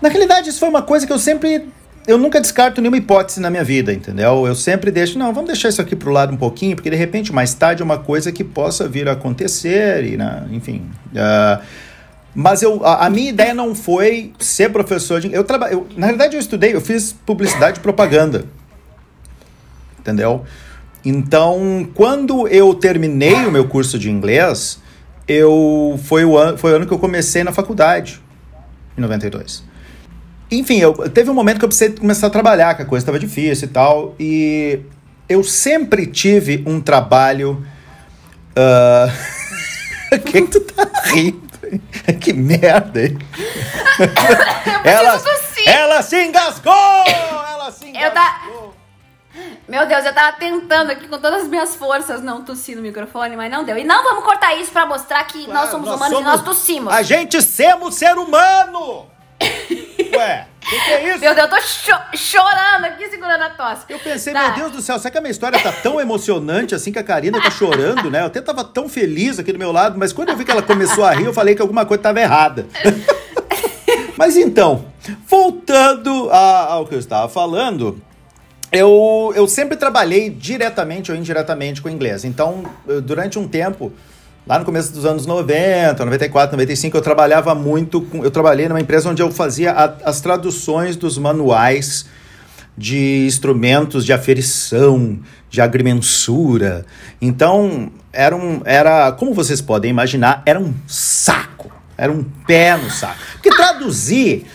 Na 0.00 0.08
realidade, 0.08 0.48
isso 0.48 0.60
foi 0.60 0.68
uma 0.68 0.82
coisa 0.82 1.06
que 1.06 1.12
eu 1.12 1.18
sempre. 1.18 1.68
Eu 2.06 2.16
nunca 2.16 2.40
descarto 2.40 2.80
nenhuma 2.80 2.96
hipótese 2.96 3.40
na 3.40 3.50
minha 3.50 3.62
vida, 3.62 3.92
entendeu? 3.92 4.46
Eu 4.46 4.54
sempre 4.54 4.90
deixo, 4.90 5.18
não, 5.18 5.34
vamos 5.34 5.48
deixar 5.48 5.68
isso 5.68 5.82
aqui 5.82 5.94
pro 5.94 6.10
lado 6.10 6.32
um 6.32 6.36
pouquinho, 6.36 6.74
porque 6.74 6.88
de 6.88 6.96
repente 6.96 7.32
mais 7.32 7.52
tarde 7.52 7.82
é 7.82 7.84
uma 7.84 7.98
coisa 7.98 8.32
que 8.32 8.42
possa 8.42 8.88
vir 8.88 9.06
a 9.08 9.12
acontecer, 9.12 10.04
e, 10.04 10.16
né, 10.16 10.46
enfim. 10.50 10.90
Uh, 11.12 11.62
mas 12.34 12.62
eu, 12.62 12.84
a, 12.84 13.06
a, 13.06 13.10
minha 13.10 13.28
ideia 13.28 13.52
não 13.52 13.74
foi 13.74 14.32
ser 14.38 14.70
professor 14.70 15.20
de. 15.20 15.32
Eu 15.32 15.44
traba, 15.44 15.68
eu, 15.68 15.86
na 15.96 16.06
realidade, 16.06 16.36
eu 16.36 16.40
estudei, 16.40 16.74
eu 16.74 16.80
fiz 16.80 17.12
publicidade 17.12 17.78
e 17.78 17.82
propaganda. 17.82 18.44
Entendeu? 19.98 20.44
Então, 21.04 21.88
quando 21.94 22.46
eu 22.48 22.74
terminei 22.74 23.46
o 23.46 23.50
meu 23.50 23.66
curso 23.66 23.98
de 23.98 24.10
inglês, 24.10 24.80
eu 25.26 25.98
foi 26.04 26.24
o 26.24 26.36
ano, 26.36 26.58
foi 26.58 26.72
o 26.72 26.76
ano 26.76 26.86
que 26.86 26.92
eu 26.92 26.98
comecei 26.98 27.42
na 27.42 27.52
faculdade, 27.52 28.20
em 28.96 29.00
92. 29.00 29.64
Enfim, 30.50 30.78
eu, 30.78 30.92
teve 31.08 31.30
um 31.30 31.34
momento 31.34 31.58
que 31.58 31.64
eu 31.64 31.68
precisei 31.68 31.94
começar 31.94 32.26
a 32.26 32.30
trabalhar, 32.30 32.74
que 32.74 32.82
a 32.82 32.84
coisa 32.84 33.02
estava 33.02 33.18
difícil 33.18 33.68
e 33.68 33.70
tal, 33.70 34.14
e 34.18 34.80
eu 35.28 35.44
sempre 35.44 36.06
tive 36.06 36.62
um 36.66 36.80
trabalho. 36.80 37.64
Uh... 38.50 40.18
que 40.26 40.42
tu 40.42 40.60
tá 40.60 40.90
rindo? 41.04 41.50
que 42.20 42.32
merda, 42.32 43.04
hein? 43.04 43.18
ela, 44.84 45.22
ela 45.66 46.02
se 46.02 46.16
engasgou! 46.16 46.72
Ela 47.06 47.70
se 47.70 47.86
engasgou! 47.86 48.54
Eu. 48.54 48.59
Meu 49.68 49.86
Deus, 49.86 50.04
eu 50.04 50.12
tava 50.12 50.36
tentando 50.36 50.90
aqui 50.90 51.06
com 51.06 51.18
todas 51.18 51.42
as 51.42 51.48
minhas 51.48 51.76
forças 51.76 52.22
não 52.22 52.42
tossir 52.42 52.76
no 52.76 52.82
microfone, 52.82 53.36
mas 53.36 53.50
não 53.50 53.62
deu. 53.62 53.78
E 53.78 53.84
não 53.84 54.02
vamos 54.02 54.24
cortar 54.24 54.56
isso 54.56 54.72
pra 54.72 54.84
mostrar 54.84 55.22
que 55.24 55.44
claro, 55.44 55.60
nós 55.60 55.70
somos 55.70 55.86
nós 55.86 55.96
humanos 55.96 56.18
somos... 56.18 56.32
e 56.32 56.36
nós 56.36 56.42
tossimos. 56.42 56.92
A 56.92 57.02
gente 57.02 57.40
somos 57.40 57.94
ser 57.94 58.16
humano! 58.16 59.06
Ué, 60.12 60.46
o 60.62 60.68
que, 60.68 60.80
que, 60.80 60.90
é 60.90 61.10
isso? 61.10 61.20
Meu 61.20 61.34
Deus, 61.34 61.38
eu 61.38 61.48
tô 61.48 61.60
cho 61.60 61.92
chorando 62.14 62.84
aqui 62.84 63.08
segurando 63.08 63.42
a 63.42 63.50
tosse. 63.50 63.84
Eu 63.88 63.98
pensei, 63.98 64.32
tá. 64.32 64.48
meu 64.48 64.52
Deus 64.54 64.72
do 64.72 64.82
céu, 64.82 64.98
será 64.98 65.10
que 65.10 65.18
a 65.18 65.20
minha 65.20 65.30
história 65.30 65.58
tá 65.58 65.72
tão 65.72 66.00
emocionante 66.00 66.74
assim 66.74 66.92
que 66.92 66.98
a 66.98 67.04
Karina 67.04 67.40
tá 67.40 67.50
chorando, 67.50 68.10
né? 68.10 68.22
Eu 68.22 68.26
até 68.26 68.40
tava 68.40 68.64
tão 68.64 68.88
feliz 68.88 69.38
aqui 69.38 69.52
do 69.52 69.58
meu 69.58 69.72
lado, 69.72 69.98
mas 69.98 70.12
quando 70.12 70.30
eu 70.30 70.36
vi 70.36 70.44
que 70.44 70.50
ela 70.50 70.62
começou 70.62 71.04
a 71.04 71.12
rir, 71.12 71.24
eu 71.24 71.32
falei 71.32 71.54
que 71.54 71.62
alguma 71.62 71.86
coisa 71.86 72.02
tava 72.02 72.20
errada. 72.20 72.66
mas 74.16 74.36
então, 74.36 74.86
voltando 75.26 76.28
a, 76.30 76.72
ao 76.72 76.86
que 76.86 76.94
eu 76.94 76.98
estava 76.98 77.28
falando, 77.28 78.00
eu, 78.72 79.32
eu 79.34 79.46
sempre 79.48 79.76
trabalhei 79.76 80.30
diretamente 80.30 81.10
ou 81.10 81.16
indiretamente 81.16 81.82
com 81.82 81.88
inglês. 81.88 82.24
Então, 82.24 82.64
durante 83.04 83.38
um 83.38 83.48
tempo 83.48 83.92
Lá 84.46 84.58
no 84.58 84.64
começo 84.64 84.92
dos 84.92 85.04
anos 85.04 85.26
90, 85.26 86.04
94, 86.04 86.56
95, 86.56 86.96
eu 86.96 87.02
trabalhava 87.02 87.54
muito 87.54 88.00
com, 88.00 88.24
eu 88.24 88.30
trabalhei 88.30 88.68
numa 88.68 88.80
empresa 88.80 89.08
onde 89.08 89.22
eu 89.22 89.30
fazia 89.30 89.70
a, 89.70 89.84
as 90.08 90.20
traduções 90.20 90.96
dos 90.96 91.18
manuais 91.18 92.06
de 92.76 93.26
instrumentos 93.26 94.04
de 94.04 94.12
aferição, 94.12 95.18
de 95.50 95.60
agrimensura. 95.60 96.86
Então, 97.20 97.92
era 98.12 98.34
um 98.34 98.62
era, 98.64 99.12
como 99.12 99.34
vocês 99.34 99.60
podem 99.60 99.90
imaginar, 99.90 100.42
era 100.46 100.58
um 100.58 100.74
saco, 100.86 101.70
era 101.96 102.10
um 102.10 102.24
pé 102.24 102.76
no 102.76 102.90
saco. 102.90 103.18
Porque 103.34 103.50
traduzir, 103.50 104.46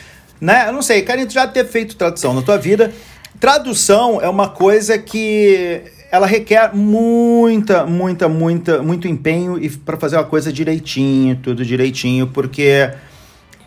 né? 0.42 0.68
Eu 0.68 0.74
não 0.74 0.82
sei, 0.82 1.04
Karine, 1.04 1.28
tu 1.28 1.34
já 1.34 1.48
ter 1.48 1.66
feito 1.66 1.96
tradução 1.96 2.34
na 2.34 2.42
tua 2.42 2.58
vida. 2.58 2.92
Tradução 3.40 4.22
é 4.22 4.30
uma 4.30 4.50
coisa 4.50 4.98
que 4.98 5.82
ela 6.12 6.26
requer 6.26 6.74
muita, 6.74 7.86
muita, 7.86 8.30
muita, 8.30 8.82
muito 8.82 9.08
empenho 9.08 9.58
e 9.58 9.70
para 9.70 9.98
fazer 9.98 10.16
uma 10.16 10.24
coisa 10.24 10.52
direitinho, 10.52 11.36
tudo 11.36 11.66
direitinho, 11.66 12.28
porque 12.28 12.90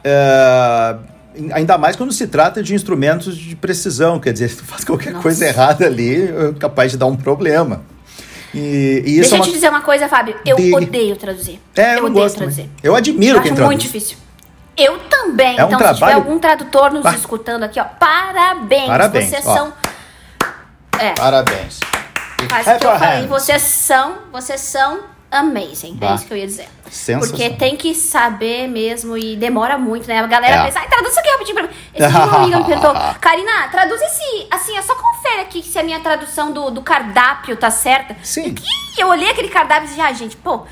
é, 0.02 0.96
ainda 1.52 1.76
mais 1.76 1.96
quando 1.96 2.12
se 2.12 2.26
trata 2.26 2.62
de 2.62 2.74
instrumentos 2.74 3.36
de 3.36 3.54
precisão, 3.54 4.18
quer 4.18 4.32
dizer, 4.32 4.48
se 4.50 4.56
tu 4.56 4.64
faz 4.64 4.84
qualquer 4.84 5.12
Nossa. 5.12 5.22
coisa 5.22 5.46
errada 5.46 5.86
ali, 5.86 6.22
é 6.22 6.52
capaz 6.58 6.92
de 6.92 6.96
dar 6.96 7.06
um 7.06 7.16
problema. 7.16 7.82
E, 8.54 9.02
e 9.04 9.14
Deixa 9.16 9.36
eu 9.36 9.42
te 9.42 9.52
dizer 9.52 9.68
uma 9.68 9.82
coisa, 9.82 10.08
Fábio. 10.08 10.34
Eu 10.46 10.56
odeio 10.74 11.16
traduzir. 11.16 11.60
É, 11.76 11.94
eu, 11.94 11.98
eu 11.98 12.04
odeio 12.06 12.30
traduzir. 12.30 12.62
Também. 12.62 12.76
Eu 12.82 12.94
admiro 12.94 13.38
eu 13.38 13.42
quem 13.42 13.54
traduz. 13.54 13.66
muito 13.66 13.82
difícil. 13.82 14.16
Eu 14.78 14.98
também. 15.08 15.58
É 15.58 15.64
um 15.64 15.66
então, 15.66 15.78
trabalho... 15.78 15.94
se 15.96 16.00
tiver 16.00 16.12
algum 16.12 16.38
tradutor 16.38 16.92
nos 16.92 17.04
escutando 17.14 17.64
aqui, 17.64 17.80
ó, 17.80 17.84
parabéns. 17.84 18.86
Parabéns. 18.86 19.28
Vocês 19.28 19.46
ó. 19.46 19.54
são. 19.54 19.72
É. 20.98 21.10
Parabéns. 21.14 21.80
Faz 22.48 22.66
o 22.66 22.78
que 22.78 22.86
eu 22.86 22.98
falei. 22.98 23.26
Vocês 23.26 23.62
são, 23.62 24.18
vocês 24.32 24.60
são 24.60 25.00
amazing. 25.30 25.96
Bah. 25.96 26.12
É 26.12 26.14
isso 26.14 26.26
que 26.26 26.32
eu 26.32 26.36
ia 26.36 26.46
dizer. 26.46 26.68
Porque 27.18 27.50
tem 27.50 27.76
que 27.76 27.94
saber 27.94 28.68
mesmo 28.68 29.16
e 29.16 29.36
demora 29.36 29.76
muito, 29.76 30.06
né? 30.06 30.20
A 30.20 30.26
galera 30.26 30.56
é. 30.56 30.64
pensa, 30.66 30.78
ai, 30.80 30.88
traduz 30.88 31.10
isso 31.10 31.20
aqui 31.20 31.28
rapidinho 31.30 31.56
pra 31.56 31.66
mim. 31.66 31.74
Esse 31.94 32.08
dia 32.08 32.24
uma 32.24 32.36
amiga 32.36 32.58
me 32.58 32.64
perguntou, 32.64 32.94
Karina, 33.20 33.68
traduz 33.70 34.00
esse, 34.00 34.46
assim, 34.50 34.76
é 34.76 34.82
só 34.82 34.94
confere 34.94 35.40
aqui 35.42 35.62
se 35.62 35.78
a 35.78 35.82
minha 35.82 36.00
tradução 36.00 36.52
do, 36.52 36.70
do 36.70 36.82
cardápio 36.82 37.56
tá 37.56 37.70
certa. 37.70 38.16
Sim. 38.22 38.54
E 38.96 39.00
eu 39.00 39.08
olhei 39.08 39.30
aquele 39.30 39.48
cardápio 39.48 39.84
e 39.84 39.88
disse, 39.88 40.00
ah, 40.00 40.12
gente, 40.12 40.36
pô, 40.36 40.62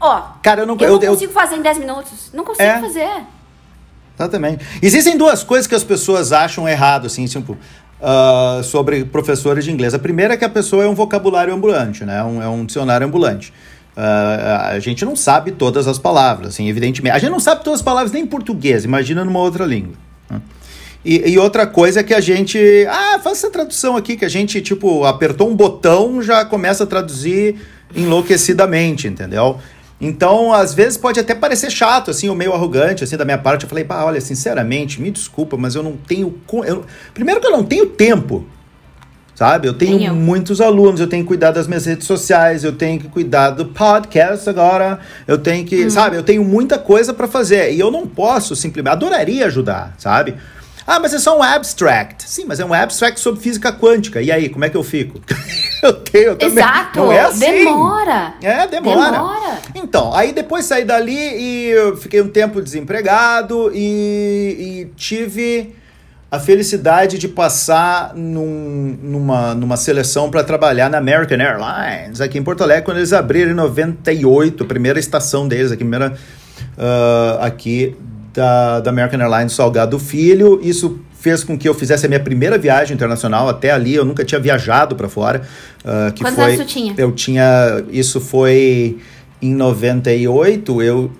ó, 0.00 0.22
Cara, 0.42 0.62
eu 0.62 0.66
não, 0.66 0.76
eu, 0.78 0.88
eu 0.88 1.00
não 1.00 1.08
consigo 1.08 1.30
eu... 1.30 1.34
fazer 1.34 1.56
em 1.56 1.62
10 1.62 1.78
minutos. 1.78 2.30
Não 2.34 2.44
consigo 2.44 2.68
é. 2.68 2.80
fazer. 2.80 3.10
Exatamente. 4.22 4.64
Existem 4.80 5.16
duas 5.16 5.42
coisas 5.42 5.66
que 5.66 5.74
as 5.74 5.84
pessoas 5.84 6.32
acham 6.32 6.68
errado, 6.68 7.06
assim, 7.06 7.24
tipo, 7.26 7.56
uh, 8.00 8.62
sobre 8.62 9.04
professores 9.04 9.64
de 9.64 9.70
inglês. 9.70 9.94
A 9.94 9.98
primeira 9.98 10.34
é 10.34 10.36
que 10.36 10.44
a 10.44 10.48
pessoa 10.48 10.84
é 10.84 10.88
um 10.88 10.94
vocabulário 10.94 11.52
ambulante, 11.54 12.04
né? 12.04 12.22
Um, 12.22 12.42
é 12.42 12.48
um 12.48 12.64
dicionário 12.64 13.06
ambulante. 13.06 13.52
Uh, 13.96 14.70
a 14.70 14.78
gente 14.78 15.04
não 15.04 15.14
sabe 15.14 15.52
todas 15.52 15.86
as 15.86 15.98
palavras, 15.98 16.48
assim, 16.48 16.68
evidentemente. 16.68 17.14
A 17.14 17.18
gente 17.18 17.30
não 17.30 17.40
sabe 17.40 17.62
todas 17.62 17.80
as 17.80 17.84
palavras 17.84 18.12
nem 18.12 18.22
em 18.22 18.26
português, 18.26 18.84
imagina 18.84 19.24
numa 19.24 19.40
outra 19.40 19.64
língua. 19.64 19.94
Né? 20.30 20.40
E, 21.04 21.32
e, 21.32 21.38
outra 21.38 21.66
coisa 21.66 22.00
é 22.00 22.02
que 22.02 22.14
a 22.14 22.20
gente. 22.20 22.58
Ah, 22.88 23.18
faz 23.18 23.38
essa 23.38 23.50
tradução 23.50 23.96
aqui, 23.96 24.16
que 24.16 24.24
a 24.24 24.28
gente, 24.28 24.60
tipo, 24.60 25.04
apertou 25.04 25.50
um 25.50 25.56
botão, 25.56 26.22
já 26.22 26.44
começa 26.44 26.84
a 26.84 26.86
traduzir 26.86 27.56
enlouquecidamente, 27.94 29.08
entendeu? 29.08 29.58
Então, 30.04 30.52
às 30.52 30.74
vezes 30.74 30.98
pode 30.98 31.20
até 31.20 31.32
parecer 31.32 31.70
chato, 31.70 32.10
assim, 32.10 32.28
ou 32.28 32.34
meio 32.34 32.52
arrogante, 32.52 33.04
assim, 33.04 33.16
da 33.16 33.24
minha 33.24 33.38
parte. 33.38 33.62
Eu 33.62 33.68
falei, 33.68 33.84
pá, 33.84 34.02
olha, 34.02 34.20
sinceramente, 34.20 35.00
me 35.00 35.12
desculpa, 35.12 35.56
mas 35.56 35.76
eu 35.76 35.82
não 35.82 35.92
tenho. 35.92 36.34
Eu... 36.64 36.84
Primeiro 37.14 37.40
que 37.40 37.46
eu 37.46 37.52
não 37.52 37.62
tenho 37.62 37.86
tempo, 37.86 38.44
sabe? 39.32 39.68
Eu 39.68 39.74
tenho 39.74 40.08
eu. 40.08 40.12
muitos 40.12 40.60
alunos, 40.60 41.00
eu 41.00 41.06
tenho 41.06 41.22
que 41.22 41.28
cuidar 41.28 41.52
das 41.52 41.68
minhas 41.68 41.86
redes 41.86 42.04
sociais, 42.04 42.64
eu 42.64 42.72
tenho 42.72 42.98
que 42.98 43.06
cuidar 43.06 43.50
do 43.50 43.66
podcast 43.66 44.50
agora, 44.50 44.98
eu 45.24 45.38
tenho 45.38 45.64
que, 45.64 45.86
hum. 45.86 45.90
sabe? 45.90 46.16
Eu 46.16 46.24
tenho 46.24 46.42
muita 46.42 46.80
coisa 46.80 47.14
para 47.14 47.28
fazer 47.28 47.72
e 47.72 47.78
eu 47.78 47.88
não 47.88 48.04
posso 48.04 48.56
simplesmente. 48.56 48.92
Adoraria 48.92 49.46
ajudar, 49.46 49.94
sabe? 49.98 50.34
Ah, 50.92 51.00
mas 51.00 51.14
é 51.14 51.18
só 51.18 51.38
um 51.38 51.42
abstract. 51.42 52.28
Sim, 52.28 52.44
mas 52.46 52.60
é 52.60 52.66
um 52.66 52.74
abstract 52.74 53.18
sobre 53.18 53.40
física 53.40 53.72
quântica. 53.72 54.20
E 54.20 54.30
aí, 54.30 54.50
como 54.50 54.62
é 54.66 54.68
que 54.68 54.76
eu 54.76 54.84
fico? 54.84 55.18
eu 55.82 55.94
tenho 55.94 56.24
eu 56.24 56.36
também. 56.36 56.58
Exato. 56.58 56.98
Não 56.98 57.10
é 57.10 57.20
assim. 57.20 57.38
Demora. 57.38 58.34
É, 58.42 58.66
demora. 58.66 59.10
Demora. 59.10 59.58
Então, 59.74 60.12
aí 60.12 60.34
depois 60.34 60.66
saí 60.66 60.84
dali 60.84 61.16
e 61.16 61.96
fiquei 61.96 62.20
um 62.20 62.28
tempo 62.28 62.60
desempregado 62.60 63.70
e, 63.72 64.84
e 64.84 64.92
tive 64.94 65.74
a 66.30 66.38
felicidade 66.38 67.16
de 67.16 67.26
passar 67.26 68.12
num, 68.14 68.98
numa, 69.02 69.54
numa 69.54 69.78
seleção 69.78 70.30
para 70.30 70.44
trabalhar 70.44 70.90
na 70.90 70.98
American 70.98 71.38
Airlines, 71.38 72.20
aqui 72.20 72.36
em 72.36 72.42
Porto 72.42 72.62
Alegre, 72.64 72.84
quando 72.84 72.98
eles 72.98 73.14
abriram 73.14 73.52
em 73.52 73.54
98, 73.54 74.62
a 74.62 74.66
primeira 74.66 74.98
estação 74.98 75.48
deles, 75.48 75.72
a 75.72 75.76
primeira 75.76 76.12
uh, 76.76 77.42
aqui 77.42 77.96
da, 78.32 78.80
da 78.80 78.90
American 78.90 79.20
Airlines 79.20 79.52
Salgado 79.52 79.98
Filho. 79.98 80.60
Isso 80.62 81.00
fez 81.18 81.44
com 81.44 81.56
que 81.56 81.68
eu 81.68 81.74
fizesse 81.74 82.04
a 82.06 82.08
minha 82.08 82.20
primeira 82.20 82.58
viagem 82.58 82.94
internacional. 82.94 83.48
Até 83.48 83.70
ali 83.70 83.94
eu 83.94 84.04
nunca 84.04 84.24
tinha 84.24 84.40
viajado 84.40 84.96
para 84.96 85.08
fora. 85.08 85.42
Uh, 85.84 86.12
que 86.12 86.22
Quantos 86.22 86.42
foi, 86.42 86.54
anos 86.54 86.72
tinha? 86.72 86.94
Eu 86.96 87.12
tinha. 87.12 87.84
Isso 87.90 88.20
foi 88.20 88.98
em 89.40 89.54
98. 89.54 90.82
Eu, 90.82 91.12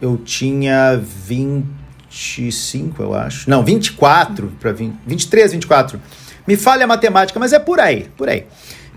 eu 0.00 0.16
tinha 0.24 1.00
25, 1.26 3.02
eu 3.02 3.14
acho. 3.14 3.50
Não, 3.50 3.64
24 3.64 4.52
para 4.58 4.72
23, 4.72 5.52
24. 5.52 6.00
Me 6.46 6.56
falha 6.56 6.84
a 6.84 6.86
matemática, 6.86 7.38
mas 7.38 7.52
é 7.52 7.58
por 7.58 7.78
aí, 7.78 8.08
por 8.16 8.28
aí. 8.28 8.46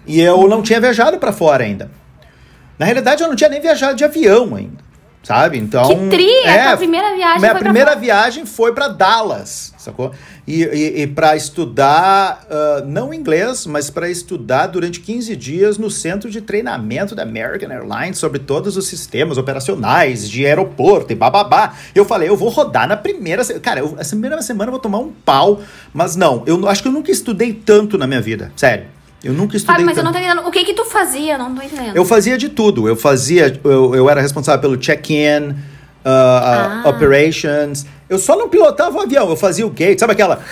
E 0.07 0.19
eu 0.19 0.47
não 0.47 0.61
tinha 0.61 0.79
viajado 0.79 1.17
para 1.17 1.31
fora 1.31 1.63
ainda. 1.63 1.91
Na 2.77 2.85
realidade, 2.85 3.21
eu 3.21 3.27
não 3.27 3.35
tinha 3.35 3.49
nem 3.49 3.61
viajado 3.61 3.95
de 3.95 4.03
avião 4.03 4.55
ainda 4.55 4.82
sabe? 5.23 5.57
Então. 5.57 5.87
Que 5.87 6.09
tria! 6.09 6.51
É, 6.51 6.67
a 6.67 6.77
primeira 6.77 7.15
viagem 7.15 7.39
minha 7.39 7.55
primeira 7.55 7.95
viagem 7.95 8.45
foi 8.45 8.73
para 8.73 8.89
Dallas, 8.89 9.73
sacou? 9.77 10.11
E, 10.45 10.63
e, 10.63 11.01
e 11.03 11.07
para 11.07 11.35
estudar, 11.37 12.45
uh, 12.49 12.85
não 12.85 13.13
inglês, 13.13 13.65
mas 13.65 13.89
para 13.89 14.09
estudar 14.09 14.67
durante 14.67 14.99
15 14.99 15.35
dias 15.37 15.77
no 15.77 15.89
centro 15.89 16.29
de 16.29 16.41
treinamento 16.41 17.15
da 17.15 17.23
American 17.23 17.71
Airlines 17.71 18.17
sobre 18.17 18.39
todos 18.39 18.75
os 18.75 18.87
sistemas 18.87 19.37
operacionais 19.37 20.29
de 20.29 20.45
aeroporto 20.45 21.13
e 21.13 21.15
bababá. 21.15 21.73
Eu 21.95 22.03
falei, 22.03 22.27
eu 22.27 22.35
vou 22.35 22.49
rodar 22.49 22.87
na 22.87 22.97
primeira. 22.97 23.43
Cara, 23.61 23.79
eu, 23.79 23.95
essa 23.97 24.11
primeira 24.11 24.41
semana 24.41 24.67
eu 24.67 24.73
vou 24.73 24.81
tomar 24.81 24.99
um 24.99 25.11
pau, 25.23 25.61
mas 25.93 26.17
não, 26.17 26.43
eu 26.45 26.67
acho 26.67 26.81
que 26.81 26.89
eu 26.89 26.93
nunca 26.93 27.11
estudei 27.11 27.53
tanto 27.53 27.97
na 27.97 28.05
minha 28.05 28.21
vida, 28.21 28.51
sério. 28.57 28.87
Eu 29.23 29.33
nunca 29.33 29.55
estudei. 29.55 29.75
Fábio, 29.75 29.85
mas 29.85 29.95
tanto. 29.95 30.05
eu 30.05 30.05
não 30.05 30.11
tô 30.11 30.19
entendendo. 30.19 30.47
O 30.47 30.51
que 30.51 30.65
que 30.65 30.73
tu 30.73 30.85
fazia? 30.85 31.33
Eu 31.33 31.39
não 31.39 31.55
tô 31.55 31.61
entendendo. 31.61 31.95
Eu 31.95 32.03
fazia 32.03 32.37
de 32.37 32.49
tudo. 32.49 32.87
Eu 32.87 32.95
fazia. 32.95 33.59
Eu, 33.63 33.95
eu 33.95 34.09
era 34.09 34.21
responsável 34.21 34.59
pelo 34.59 34.77
check-in, 34.77 35.49
uh, 35.49 35.53
uh, 35.53 35.55
ah. 36.05 36.83
operations. 36.85 37.85
Eu 38.09 38.19
só 38.19 38.35
não 38.35 38.49
pilotava 38.49 38.97
o 38.97 39.01
avião, 39.01 39.29
eu 39.29 39.35
fazia 39.35 39.65
o 39.65 39.69
gate. 39.69 39.99
Sabe 39.99 40.13
aquela. 40.13 40.43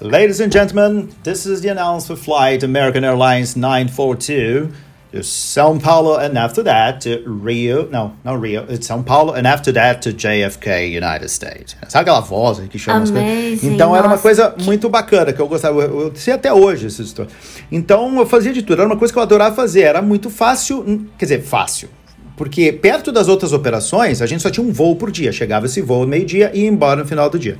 Ladies 0.00 0.40
and 0.40 0.50
gentlemen, 0.50 1.08
this 1.24 1.44
is 1.44 1.60
the 1.60 1.70
announcement 1.70 2.20
flight 2.20 2.64
American 2.64 3.04
Airlines 3.04 3.56
942 3.56 4.68
to 5.12 5.20
São 5.20 5.78
Paulo, 5.78 6.16
and 6.16 6.36
after 6.38 6.62
that 6.64 7.00
to 7.00 7.24
Rio. 7.26 7.88
No, 7.90 8.12
not 8.24 8.40
Rio. 8.40 8.66
It's 8.68 8.86
São 8.86 9.02
Paulo, 9.02 9.32
and 9.32 9.46
after 9.46 9.72
that 9.72 10.02
to 10.02 10.12
JFK, 10.12 10.90
United 10.90 11.28
States. 11.30 11.76
Sabe 11.88 12.02
aquela 12.02 12.20
voz 12.20 12.60
que 12.68 12.78
chama 12.78 13.02
as 13.02 13.10
coisas? 13.10 13.64
Então 13.64 13.96
era 13.96 14.06
uma 14.06 14.18
coisa 14.18 14.54
muito 14.64 14.88
bacana 14.88 15.32
que 15.32 15.40
eu 15.40 15.48
gostava. 15.48 15.80
Eu, 15.80 16.00
eu 16.00 16.12
sei 16.14 16.34
até 16.34 16.52
hoje 16.52 16.86
essa 16.86 17.02
história. 17.02 17.30
Então 17.72 18.18
eu 18.18 18.26
fazia 18.26 18.52
de 18.52 18.62
tudo. 18.62 18.80
Era 18.80 18.88
uma 18.88 18.98
coisa 18.98 19.12
que 19.12 19.18
eu 19.18 19.22
adorava 19.22 19.54
fazer. 19.54 19.82
Era 19.82 20.02
muito 20.02 20.28
fácil. 20.28 20.84
Hum, 20.86 21.06
quer 21.18 21.24
dizer, 21.24 21.42
fácil. 21.42 21.88
Porque 22.36 22.72
perto 22.72 23.10
das 23.10 23.26
outras 23.26 23.52
operações, 23.52 24.22
a 24.22 24.26
gente 24.26 24.42
só 24.42 24.50
tinha 24.50 24.64
um 24.64 24.70
voo 24.70 24.94
por 24.94 25.10
dia. 25.10 25.32
Chegava 25.32 25.66
esse 25.66 25.80
voo 25.80 26.06
meio-dia 26.06 26.50
e 26.54 26.60
ia 26.60 26.68
embora 26.68 27.02
no 27.02 27.06
final 27.06 27.28
do 27.28 27.38
dia. 27.38 27.58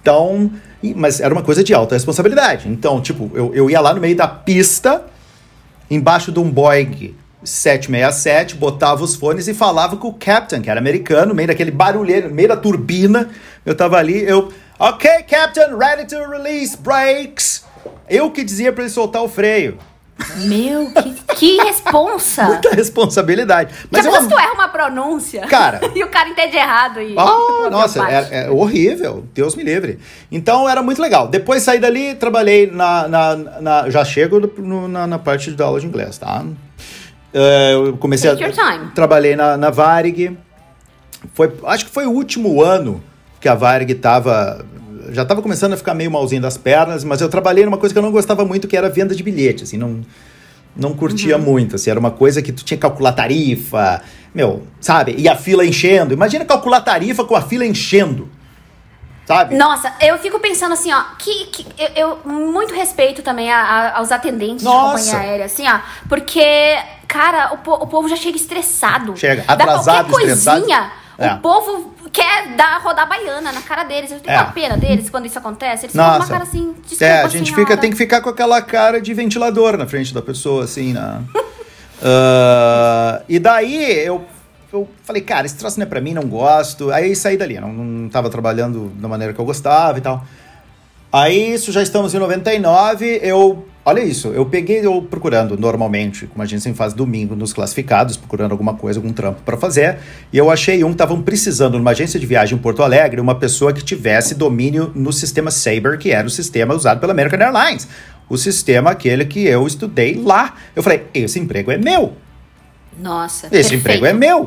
Então, 0.00 0.50
mas 0.94 1.20
era 1.20 1.32
uma 1.32 1.42
coisa 1.42 1.62
de 1.62 1.74
alta 1.74 1.94
responsabilidade. 1.94 2.68
Então, 2.68 3.00
tipo, 3.00 3.30
eu, 3.34 3.54
eu 3.54 3.70
ia 3.70 3.80
lá 3.80 3.92
no 3.92 4.00
meio 4.00 4.16
da 4.16 4.26
pista 4.26 5.04
embaixo 5.90 6.32
de 6.32 6.38
um 6.38 6.50
Boeing 6.50 7.14
767, 7.42 8.56
botava 8.56 9.04
os 9.04 9.14
fones 9.14 9.46
e 9.48 9.54
falava 9.54 9.96
com 9.96 10.08
o 10.08 10.14
captain, 10.14 10.60
que 10.60 10.68
era 10.68 10.80
americano, 10.80 11.34
meio 11.34 11.48
daquele 11.48 11.70
barulheiro, 11.70 12.32
meio 12.34 12.48
da 12.48 12.56
turbina. 12.56 13.30
Eu 13.64 13.74
tava 13.74 13.96
ali, 13.96 14.22
eu, 14.24 14.52
ok, 14.78 15.22
captain, 15.22 15.76
ready 15.76 16.06
to 16.06 16.28
release 16.28 16.76
brakes. 16.76 17.64
Eu 18.08 18.30
que 18.30 18.42
dizia 18.42 18.72
para 18.72 18.84
ele 18.84 18.92
soltar 18.92 19.22
o 19.22 19.28
freio. 19.28 19.78
Meu, 20.36 20.90
que, 20.90 21.34
que 21.34 21.56
responsa! 21.62 22.44
Muita 22.44 22.70
responsabilidade. 22.70 23.74
Mas 23.90 24.04
Já 24.04 24.10
eu... 24.10 24.28
tu 24.28 24.38
erra 24.38 24.52
uma 24.54 24.68
pronúncia? 24.68 25.42
Cara. 25.42 25.80
e 25.94 26.02
o 26.02 26.08
cara 26.08 26.30
entende 26.30 26.56
errado. 26.56 27.00
E... 27.00 27.14
Oh, 27.16 27.68
nossa, 27.70 28.08
é, 28.08 28.46
é, 28.46 28.50
horrível. 28.50 29.26
Deus 29.34 29.54
me 29.54 29.62
livre. 29.62 29.98
Então 30.32 30.68
era 30.68 30.82
muito 30.82 31.02
legal. 31.02 31.28
Depois 31.28 31.62
saí 31.62 31.78
dali, 31.78 32.14
trabalhei 32.14 32.70
na. 32.70 33.06
na, 33.06 33.36
na 33.36 33.90
já 33.90 34.04
chego 34.04 34.40
no, 34.40 34.88
na, 34.88 35.06
na, 35.06 35.18
parte 35.18 35.50
da 35.50 35.66
aula 35.66 35.80
de 35.80 35.86
inglês, 35.86 36.16
tá? 36.16 36.42
Uh, 36.42 37.86
eu 37.88 37.96
comecei 37.98 38.30
Take 38.30 38.42
a. 38.42 38.46
Your 38.46 38.56
time. 38.56 38.90
Trabalhei 38.94 39.36
na, 39.36 39.56
na 39.56 39.70
Varig. 39.70 40.36
Foi, 41.34 41.52
acho 41.64 41.84
que 41.84 41.90
foi 41.90 42.06
o 42.06 42.10
último 42.10 42.62
ano 42.62 43.02
que 43.38 43.48
a 43.48 43.54
Varig 43.54 43.94
tava 43.96 44.64
já 45.12 45.22
estava 45.22 45.42
começando 45.42 45.72
a 45.72 45.76
ficar 45.76 45.94
meio 45.94 46.10
malzinho 46.10 46.42
das 46.42 46.56
pernas, 46.56 47.04
mas 47.04 47.20
eu 47.20 47.28
trabalhei 47.28 47.64
numa 47.64 47.78
coisa 47.78 47.94
que 47.94 47.98
eu 47.98 48.02
não 48.02 48.12
gostava 48.12 48.44
muito, 48.44 48.68
que 48.68 48.76
era 48.76 48.88
venda 48.88 49.14
de 49.14 49.22
bilhete, 49.22 49.64
assim, 49.64 49.76
não, 49.76 50.00
não 50.76 50.94
curtia 50.94 51.36
uhum. 51.36 51.42
muito, 51.42 51.76
assim, 51.76 51.90
era 51.90 51.98
uma 51.98 52.10
coisa 52.10 52.42
que 52.42 52.52
tu 52.52 52.64
tinha 52.64 52.76
que 52.76 52.82
calcular 52.82 53.12
tarifa, 53.12 54.02
meu, 54.34 54.62
sabe? 54.80 55.14
E 55.16 55.28
a 55.28 55.34
fila 55.34 55.64
enchendo. 55.64 56.12
Imagina 56.12 56.44
calcular 56.44 56.80
tarifa 56.82 57.24
com 57.24 57.34
a 57.34 57.40
fila 57.40 57.64
enchendo. 57.64 58.28
Sabe? 59.26 59.56
Nossa, 59.56 59.92
eu 60.00 60.16
fico 60.18 60.38
pensando 60.38 60.72
assim, 60.72 60.92
ó, 60.92 61.02
que, 61.18 61.46
que 61.46 61.66
eu, 61.76 61.88
eu 61.96 62.32
muito 62.32 62.72
respeito 62.72 63.22
também 63.22 63.50
a, 63.50 63.60
a, 63.60 63.98
aos 63.98 64.12
atendentes 64.12 64.62
Nossa. 64.62 65.02
de 65.02 65.10
companhia 65.10 65.28
aérea, 65.28 65.46
assim, 65.46 65.66
ó, 65.66 65.80
porque, 66.08 66.78
cara, 67.08 67.52
o, 67.52 67.70
o 67.70 67.86
povo 67.88 68.08
já 68.08 68.14
chega 68.14 68.36
estressado. 68.36 69.16
Chega, 69.16 69.42
atrasado, 69.48 69.84
Dá 69.84 70.04
qualquer 70.04 70.28
coisinha, 70.28 70.92
é. 71.18 71.34
o 71.34 71.38
povo 71.38 71.94
quer 72.12 72.54
dar 72.56 72.80
rodar 72.82 73.08
baiana 73.08 73.52
na 73.52 73.62
cara 73.62 73.84
deles. 73.84 74.10
Eu 74.10 74.20
tenho 74.20 74.36
é. 74.36 74.40
uma 74.40 74.52
pena 74.52 74.76
deles 74.76 75.08
quando 75.10 75.26
isso 75.26 75.38
acontece. 75.38 75.86
Eles 75.86 75.92
ficam 75.92 76.10
com 76.10 76.16
uma 76.16 76.26
cara 76.26 76.42
assim, 76.42 76.74
desculpa, 76.82 77.04
É, 77.04 77.22
a 77.22 77.28
gente 77.28 77.54
fica, 77.54 77.76
tem 77.76 77.90
que 77.90 77.96
ficar 77.96 78.20
com 78.20 78.28
aquela 78.28 78.60
cara 78.60 79.00
de 79.00 79.12
ventilador 79.14 79.76
na 79.76 79.86
frente 79.86 80.12
da 80.12 80.22
pessoa, 80.22 80.64
assim, 80.64 80.92
na... 80.92 81.20
uh, 82.02 83.24
e 83.28 83.38
daí 83.38 84.00
eu, 84.00 84.24
eu 84.72 84.88
falei, 85.04 85.22
cara, 85.22 85.46
esse 85.46 85.56
troço 85.56 85.78
não 85.78 85.86
é 85.86 85.88
pra 85.88 86.00
mim, 86.00 86.12
não 86.14 86.24
gosto. 86.24 86.90
Aí 86.90 87.16
saí 87.16 87.36
dali, 87.36 87.58
não, 87.58 87.72
não 87.72 88.08
tava 88.08 88.28
trabalhando 88.28 88.90
da 88.96 89.08
maneira 89.08 89.32
que 89.32 89.40
eu 89.40 89.44
gostava 89.44 89.98
e 89.98 90.00
tal. 90.00 90.24
Aí, 91.12 91.54
isso 91.54 91.72
já 91.72 91.82
estamos 91.82 92.14
em 92.14 92.18
99, 92.18 93.20
eu 93.22 93.66
Olha 93.88 94.02
isso, 94.02 94.28
eu 94.30 94.44
peguei 94.44 94.84
eu 94.84 95.00
procurando 95.00 95.56
normalmente, 95.56 96.26
como 96.26 96.42
a 96.42 96.44
gente 96.44 96.60
sempre 96.60 96.76
faz 96.76 96.92
domingo 96.92 97.36
nos 97.36 97.52
classificados, 97.52 98.16
procurando 98.16 98.50
alguma 98.50 98.74
coisa, 98.74 98.98
algum 98.98 99.12
trampo 99.12 99.42
para 99.42 99.56
fazer, 99.56 99.98
e 100.32 100.36
eu 100.36 100.50
achei 100.50 100.82
um 100.82 100.88
que 100.88 100.94
estavam 100.94 101.22
precisando 101.22 101.78
numa 101.78 101.92
agência 101.92 102.18
de 102.18 102.26
viagem 102.26 102.58
em 102.58 102.60
Porto 102.60 102.82
Alegre, 102.82 103.20
uma 103.20 103.36
pessoa 103.36 103.72
que 103.72 103.84
tivesse 103.84 104.34
domínio 104.34 104.90
no 104.92 105.12
sistema 105.12 105.52
Sabre, 105.52 105.98
que 105.98 106.10
era 106.10 106.26
o 106.26 106.30
sistema 106.30 106.74
usado 106.74 106.98
pela 106.98 107.12
American 107.12 107.38
Airlines. 107.38 107.86
O 108.28 108.36
sistema 108.36 108.90
aquele 108.90 109.24
que 109.24 109.46
eu 109.46 109.64
estudei 109.64 110.20
lá. 110.20 110.56
Eu 110.74 110.82
falei, 110.82 111.04
esse 111.14 111.38
emprego 111.38 111.70
é 111.70 111.78
meu. 111.78 112.16
Nossa, 112.98 113.46
Esse 113.46 113.70
perfeito. 113.70 113.74
emprego 113.76 114.06
é 114.06 114.12
meu. 114.12 114.42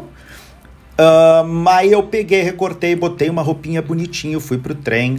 Uh, 0.99 1.47
mas 1.47 1.89
eu 1.89 2.03
peguei, 2.03 2.41
recortei, 2.41 2.93
botei 2.93 3.29
uma 3.29 3.41
roupinha 3.41 3.81
bonitinha, 3.81 4.37
fui 4.37 4.57
pro 4.57 4.75
trem, 4.75 5.17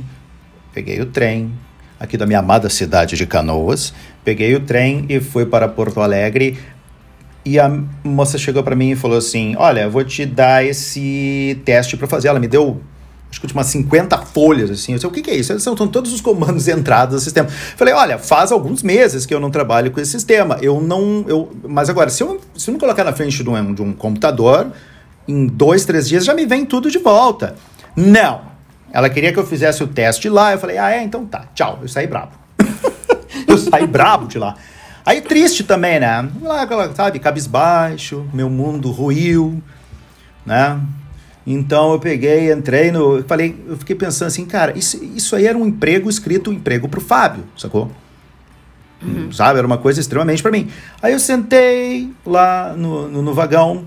peguei 0.74 1.00
o 1.00 1.06
trem, 1.06 1.50
aqui 2.00 2.16
da 2.16 2.26
minha 2.26 2.38
amada 2.38 2.70
cidade 2.70 3.14
de 3.14 3.26
Canoas. 3.26 3.92
Peguei 4.24 4.54
o 4.54 4.60
trem 4.60 5.04
e 5.10 5.20
fui 5.20 5.44
para 5.44 5.68
Porto 5.68 6.00
Alegre. 6.00 6.58
E 7.44 7.58
a 7.58 7.70
moça 8.02 8.38
chegou 8.38 8.62
para 8.62 8.74
mim 8.74 8.92
e 8.92 8.96
falou 8.96 9.18
assim: 9.18 9.54
Olha, 9.56 9.88
vou 9.88 10.02
te 10.02 10.24
dar 10.24 10.64
esse 10.64 11.60
teste 11.64 11.96
para 11.96 12.06
fazer. 12.06 12.28
Ela 12.28 12.40
me 12.40 12.48
deu 12.48 12.80
acho 13.30 13.40
que 13.40 13.52
umas 13.52 13.68
50 13.68 14.18
folhas, 14.18 14.70
assim. 14.70 14.92
Eu 14.92 14.96
disse, 14.96 15.06
o 15.06 15.10
que, 15.10 15.22
que 15.22 15.30
é 15.30 15.36
isso? 15.36 15.58
São, 15.60 15.76
são 15.76 15.86
todos 15.86 16.12
os 16.12 16.20
comandos 16.20 16.64
de 16.66 16.72
entrada 16.72 17.14
do 17.14 17.20
sistema. 17.20 17.48
Falei, 17.48 17.94
olha, 17.94 18.18
faz 18.18 18.50
alguns 18.50 18.82
meses 18.82 19.24
que 19.24 19.32
eu 19.32 19.38
não 19.38 19.50
trabalho 19.50 19.90
com 19.90 20.00
esse 20.00 20.10
sistema. 20.10 20.58
Eu 20.60 20.80
não. 20.80 21.24
Eu, 21.28 21.50
mas 21.68 21.88
agora, 21.88 22.10
se 22.10 22.22
eu, 22.22 22.40
se 22.56 22.68
eu 22.68 22.72
não 22.72 22.80
colocar 22.80 23.04
na 23.04 23.12
frente 23.12 23.42
de 23.42 23.48
um, 23.48 23.74
de 23.74 23.82
um 23.82 23.92
computador, 23.92 24.72
em 25.28 25.46
dois, 25.46 25.84
três 25.84 26.08
dias 26.08 26.24
já 26.24 26.34
me 26.34 26.44
vem 26.44 26.66
tudo 26.66 26.90
de 26.90 26.98
volta. 26.98 27.54
Não. 27.94 28.49
Ela 28.92 29.08
queria 29.08 29.32
que 29.32 29.38
eu 29.38 29.46
fizesse 29.46 29.82
o 29.82 29.86
teste 29.86 30.28
lá. 30.28 30.52
Eu 30.52 30.58
falei, 30.58 30.78
ah, 30.78 30.90
é? 30.90 31.02
Então 31.02 31.24
tá, 31.24 31.46
tchau. 31.54 31.78
Eu 31.82 31.88
saí 31.88 32.06
bravo. 32.06 32.32
eu 33.46 33.58
saí 33.58 33.86
bravo 33.86 34.26
de 34.26 34.38
lá. 34.38 34.56
Aí 35.04 35.20
triste 35.20 35.64
também, 35.64 35.98
né? 35.98 36.28
Lá, 36.42 36.68
sabe, 36.94 37.18
cabisbaixo, 37.18 38.28
meu 38.32 38.50
mundo 38.50 38.90
ruiu, 38.90 39.62
né? 40.44 40.80
Então 41.46 41.92
eu 41.92 41.98
peguei, 41.98 42.52
entrei 42.52 42.92
no. 42.92 43.22
Falei, 43.24 43.56
eu 43.66 43.76
fiquei 43.76 43.96
pensando 43.96 44.28
assim, 44.28 44.44
cara, 44.44 44.76
isso, 44.76 45.02
isso 45.02 45.34
aí 45.34 45.46
era 45.46 45.56
um 45.56 45.66
emprego 45.66 46.08
escrito, 46.08 46.50
um 46.50 46.52
emprego 46.52 46.88
pro 46.88 47.00
Fábio, 47.00 47.44
sacou? 47.56 47.90
Uhum. 49.02 49.32
Sabe? 49.32 49.58
Era 49.58 49.66
uma 49.66 49.78
coisa 49.78 50.00
extremamente 50.00 50.42
para 50.42 50.52
mim. 50.52 50.68
Aí 51.02 51.12
eu 51.12 51.18
sentei 51.18 52.12
lá 52.24 52.74
no, 52.76 53.08
no, 53.08 53.22
no 53.22 53.34
vagão, 53.34 53.86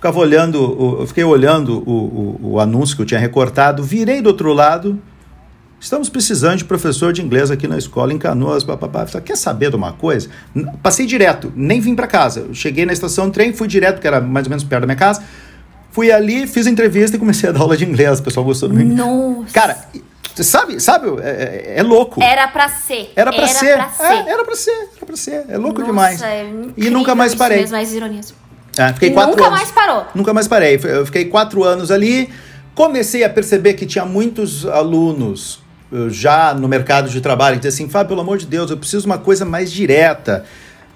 ficava 0.00 0.18
olhando, 0.18 0.96
eu 1.00 1.06
fiquei 1.06 1.22
olhando 1.22 1.82
o, 1.86 1.92
o, 1.92 2.52
o, 2.52 2.60
anúncio 2.60 2.96
que 2.96 3.02
eu 3.02 3.06
tinha 3.06 3.20
recortado, 3.20 3.82
virei 3.82 4.22
do 4.22 4.28
outro 4.28 4.54
lado. 4.54 4.98
Estamos 5.78 6.08
precisando 6.08 6.56
de 6.56 6.64
professor 6.64 7.12
de 7.12 7.22
inglês 7.22 7.50
aqui 7.50 7.68
na 7.68 7.76
escola 7.76 8.12
em 8.12 8.18
Canoas. 8.18 8.64
Papapá. 8.64 9.06
Quer 9.20 9.36
saber 9.36 9.68
de 9.68 9.76
uma 9.76 9.92
coisa? 9.92 10.30
Passei 10.82 11.04
direto, 11.04 11.52
nem 11.54 11.80
vim 11.80 11.94
para 11.94 12.06
casa. 12.06 12.48
cheguei 12.54 12.86
na 12.86 12.94
estação 12.94 13.26
de 13.26 13.32
trem, 13.32 13.52
fui 13.52 13.68
direto, 13.68 14.00
que 14.00 14.06
era 14.06 14.22
mais 14.22 14.46
ou 14.46 14.50
menos 14.50 14.64
perto 14.64 14.82
da 14.82 14.86
minha 14.86 14.96
casa. 14.96 15.22
Fui 15.90 16.10
ali, 16.10 16.46
fiz 16.46 16.66
a 16.66 16.70
entrevista 16.70 17.16
e 17.16 17.18
comecei 17.18 17.50
a 17.50 17.52
dar 17.52 17.60
aula 17.60 17.76
de 17.76 17.84
inglês. 17.84 18.20
O 18.20 18.22
pessoal 18.22 18.44
gostou 18.44 18.70
do 18.70 18.74
mim. 18.74 18.84
Nossa! 18.84 19.52
Cara, 19.52 19.76
sabe, 20.36 20.80
sabe, 20.80 21.08
é, 21.20 21.28
é, 21.28 21.74
é, 21.76 21.82
louco. 21.82 22.22
Era 22.22 22.48
pra 22.48 22.68
ser. 22.70 23.12
Era 23.14 23.32
pra 23.32 23.42
era 23.42 23.52
ser. 23.52 23.74
Pra 23.74 23.88
ser. 23.90 24.04
É, 24.04 24.30
era 24.30 24.44
pra 24.44 24.56
ser, 24.56 24.88
era 24.96 25.06
pra 25.06 25.16
ser. 25.16 25.44
É 25.48 25.58
louco 25.58 25.80
Nossa, 25.80 25.92
demais. 25.92 26.22
É 26.22 26.46
e 26.76 26.88
nunca 26.88 27.14
mais 27.14 27.34
parei. 27.34 27.60
Mesmo, 27.60 27.76
mais 27.76 27.92
ironias. 27.92 28.34
É, 28.80 28.92
fiquei 28.94 29.10
quatro 29.10 29.32
nunca 29.32 29.46
anos. 29.46 29.58
mais 29.58 29.70
parou. 29.70 30.06
Nunca 30.14 30.32
mais 30.32 30.48
parei. 30.48 30.80
Eu 30.82 31.04
fiquei 31.04 31.26
quatro 31.26 31.64
anos 31.64 31.90
ali. 31.90 32.30
Comecei 32.74 33.24
a 33.24 33.28
perceber 33.28 33.74
que 33.74 33.84
tinha 33.84 34.04
muitos 34.06 34.66
alunos 34.66 35.60
eh, 35.92 36.08
já 36.08 36.54
no 36.54 36.68
mercado 36.68 37.08
de 37.10 37.20
trabalho 37.20 37.56
que 37.56 37.66
diziam 37.66 37.84
assim, 37.84 37.92
Fábio, 37.92 38.10
pelo 38.10 38.20
amor 38.20 38.38
de 38.38 38.46
Deus, 38.46 38.70
eu 38.70 38.76
preciso 38.76 39.02
de 39.02 39.06
uma 39.06 39.18
coisa 39.18 39.44
mais 39.44 39.70
direta, 39.72 40.44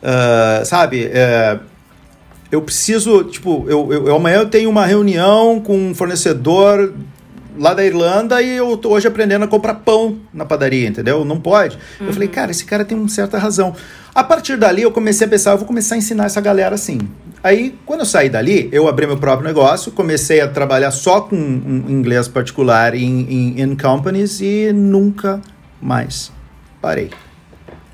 uh, 0.02 0.64
sabe? 0.64 1.06
Uh, 1.06 1.60
eu 2.50 2.62
preciso, 2.62 3.24
tipo, 3.24 3.64
eu, 3.68 3.92
eu, 3.92 4.06
eu, 4.08 4.16
amanhã 4.16 4.38
eu 4.38 4.48
tenho 4.48 4.70
uma 4.70 4.86
reunião 4.86 5.60
com 5.60 5.76
um 5.76 5.94
fornecedor 5.94 6.92
lá 7.58 7.74
da 7.74 7.84
Irlanda 7.84 8.40
e 8.40 8.56
eu 8.56 8.76
tô 8.76 8.90
hoje 8.90 9.06
aprendendo 9.06 9.44
a 9.44 9.48
comprar 9.48 9.74
pão 9.74 10.18
na 10.32 10.44
padaria, 10.44 10.88
entendeu? 10.88 11.24
Não 11.24 11.40
pode. 11.40 11.76
Uhum. 12.00 12.06
Eu 12.06 12.12
falei, 12.12 12.28
uhum. 12.28 12.34
cara, 12.34 12.50
esse 12.50 12.64
cara 12.64 12.84
tem 12.84 12.96
uma 12.96 13.08
certa 13.08 13.38
razão. 13.38 13.74
A 14.14 14.22
partir 14.22 14.56
dali 14.56 14.82
eu 14.82 14.92
comecei 14.92 15.26
a 15.26 15.30
pensar, 15.30 15.52
eu 15.52 15.58
vou 15.58 15.66
começar 15.66 15.96
a 15.96 15.98
ensinar 15.98 16.26
essa 16.26 16.40
galera 16.40 16.74
assim. 16.74 17.00
Aí, 17.44 17.78
quando 17.84 18.00
eu 18.00 18.06
saí 18.06 18.30
dali, 18.30 18.70
eu 18.72 18.88
abri 18.88 19.06
meu 19.06 19.18
próprio 19.18 19.46
negócio, 19.46 19.92
comecei 19.92 20.40
a 20.40 20.48
trabalhar 20.48 20.90
só 20.90 21.20
com 21.20 21.36
um 21.36 21.90
inglês 21.90 22.26
particular 22.26 22.94
em, 22.94 23.20
em 23.20 23.60
in 23.60 23.76
companies 23.76 24.40
e 24.40 24.72
nunca 24.72 25.42
mais 25.78 26.32
parei. 26.80 27.10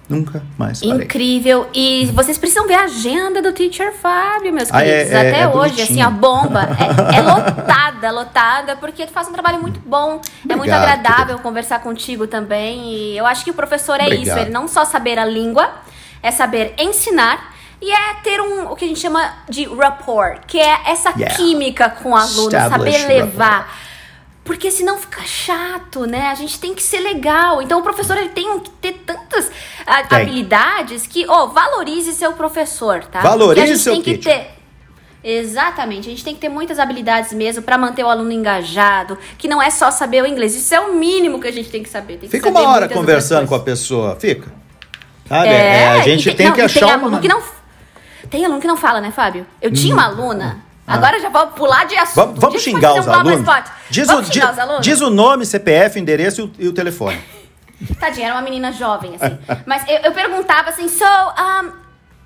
Nunca 0.09 0.41
mais 0.57 0.79
parei. 0.79 1.05
Incrível. 1.05 1.67
E 1.75 2.07
vocês 2.15 2.39
precisam 2.39 2.65
ver 2.69 2.75
a 2.75 2.85
agenda 2.85 3.43
do 3.43 3.53
Teacher 3.53 3.93
Fábio, 3.93 4.53
meus 4.53 4.73
ah, 4.73 4.79
queridos. 4.79 5.11
é, 5.11 5.15
é, 5.15 5.29
Até 5.29 5.41
é 5.41 5.49
hoje, 5.49 5.75
bonitinho. 5.75 5.83
assim, 5.83 6.01
a 6.01 6.11
bomba 6.11 6.69
é, 6.79 7.19
é, 7.19 7.21
lotada, 7.21 8.11
lotada, 8.13 8.77
porque 8.77 9.05
tu 9.05 9.13
faz 9.13 9.27
um 9.27 9.33
trabalho 9.33 9.61
muito 9.61 9.81
bom. 9.85 10.21
Obrigado, 10.21 10.49
é 10.49 10.55
muito 10.55 10.73
agradável 10.73 11.25
querido. 11.25 11.43
conversar 11.43 11.81
contigo 11.81 12.29
também. 12.29 12.95
E 12.95 13.19
eu 13.19 13.27
acho 13.27 13.43
que 13.43 13.51
o 13.51 13.55
professor 13.55 13.99
é 13.99 14.05
Obrigado. 14.05 14.27
isso. 14.29 14.39
Ele 14.39 14.51
não 14.51 14.69
só 14.69 14.85
saber 14.85 15.19
a 15.19 15.25
língua, 15.25 15.69
é 16.23 16.31
saber 16.31 16.73
ensinar 16.79 17.59
e 17.81 17.91
é 17.91 18.15
ter 18.23 18.41
um 18.41 18.71
o 18.71 18.77
que 18.77 18.85
a 18.85 18.89
gente 18.89 19.01
chama 19.01 19.33
de 19.49 19.65
rapport, 19.65 20.41
que 20.47 20.59
é 20.59 20.81
essa 20.87 21.11
yeah. 21.11 21.35
química 21.35 21.89
com 21.91 22.11
o 22.11 22.17
aluno, 22.17 22.51
saber 22.51 23.07
levar. 23.07 23.61
Rapport. 23.61 23.91
Porque 24.43 24.71
senão 24.71 24.99
fica 24.99 25.23
chato, 25.23 26.07
né? 26.07 26.29
A 26.29 26.35
gente 26.35 26.59
tem 26.59 26.75
que 26.75 26.83
ser 26.83 26.99
legal. 26.99 27.63
Então 27.63 27.79
o 27.79 27.83
professor 27.83 28.17
ele 28.17 28.31
tem 28.31 28.59
que 28.59 28.71
ter 28.71 28.93
tantas 29.07 29.49
tem. 30.09 30.19
habilidades 30.19 31.07
que, 31.07 31.25
ó, 31.29 31.45
oh, 31.45 31.49
valorize 31.49 32.13
seu 32.15 32.33
professor, 32.33 33.05
tá? 33.05 33.21
Valorize 33.21 33.79
seu 33.79 33.93
tem 33.93 34.03
que 34.03 34.19
ter 34.19 34.61
Exatamente, 35.23 36.09
a 36.09 36.11
gente 36.11 36.25
tem 36.25 36.35
que 36.35 36.41
ter 36.41 36.49
muitas 36.49 36.79
habilidades 36.79 37.33
mesmo 37.35 37.63
para 37.63 37.77
manter 37.77 38.03
o 38.03 38.09
aluno 38.09 38.33
engajado, 38.33 39.19
que 39.37 39.47
não 39.47 39.61
é 39.61 39.69
só 39.69 39.91
saber 39.91 40.23
o 40.23 40.27
inglês, 40.27 40.57
isso 40.57 40.75
é 40.75 40.81
o 40.81 40.95
mínimo 40.95 41.39
que 41.39 41.47
a 41.47 41.53
gente 41.53 41.69
tem 41.69 41.83
que 41.83 41.91
saber. 41.91 42.15
Tem 42.15 42.21
que 42.21 42.37
fica 42.37 42.51
saber 42.51 42.65
uma 42.65 42.75
hora 42.75 42.89
conversando 42.89 43.47
com 43.47 43.55
a 43.55 43.61
pessoa, 43.61 44.17
fica. 44.17 44.51
Sabe? 45.29 45.49
É, 45.49 45.83
é 45.83 45.89
a 45.89 46.01
gente 46.01 46.25
tem, 46.25 46.37
tem 46.37 46.47
não, 46.47 46.55
que 46.55 46.63
achar 46.63 46.99
tem 46.99 47.07
uma... 47.07 47.21
que 47.21 47.29
não 47.29 47.43
Tem 48.31 48.45
aluno 48.45 48.61
que 48.61 48.67
não 48.67 48.77
fala, 48.77 49.01
né, 49.01 49.11
Fábio? 49.11 49.47
Eu 49.61 49.73
tinha 49.73 49.93
uma 49.93 50.09
hum. 50.09 50.13
aluna 50.13 50.71
ah. 50.91 50.95
Agora 50.95 51.21
já 51.21 51.29
vou 51.29 51.47
pular 51.49 51.87
de 51.87 51.97
assunto. 51.97 52.17
Vamos, 52.17 52.41
vamos 52.41 52.63
xingar 52.63 52.95
os 52.99 53.07
alunos? 53.07 53.47
Diz 53.89 54.09
vamos 54.09 54.29
o, 54.29 54.33
xingar 54.33 54.53
os 54.53 54.59
alunos? 54.59 54.83
Diz 54.83 55.01
o 55.01 55.09
nome, 55.09 55.47
CPF, 55.47 56.01
endereço 56.01 56.41
e 56.41 56.45
o, 56.45 56.53
e 56.67 56.69
o 56.69 56.73
telefone. 56.73 57.21
Tadinha, 58.01 58.27
era 58.27 58.35
uma 58.35 58.43
menina 58.43 58.73
jovem, 58.73 59.15
assim. 59.15 59.39
Mas 59.65 59.89
eu, 59.89 59.99
eu 59.99 60.13
perguntava 60.13 60.71
assim, 60.71 60.89
so, 60.89 61.05
um, 61.05 61.73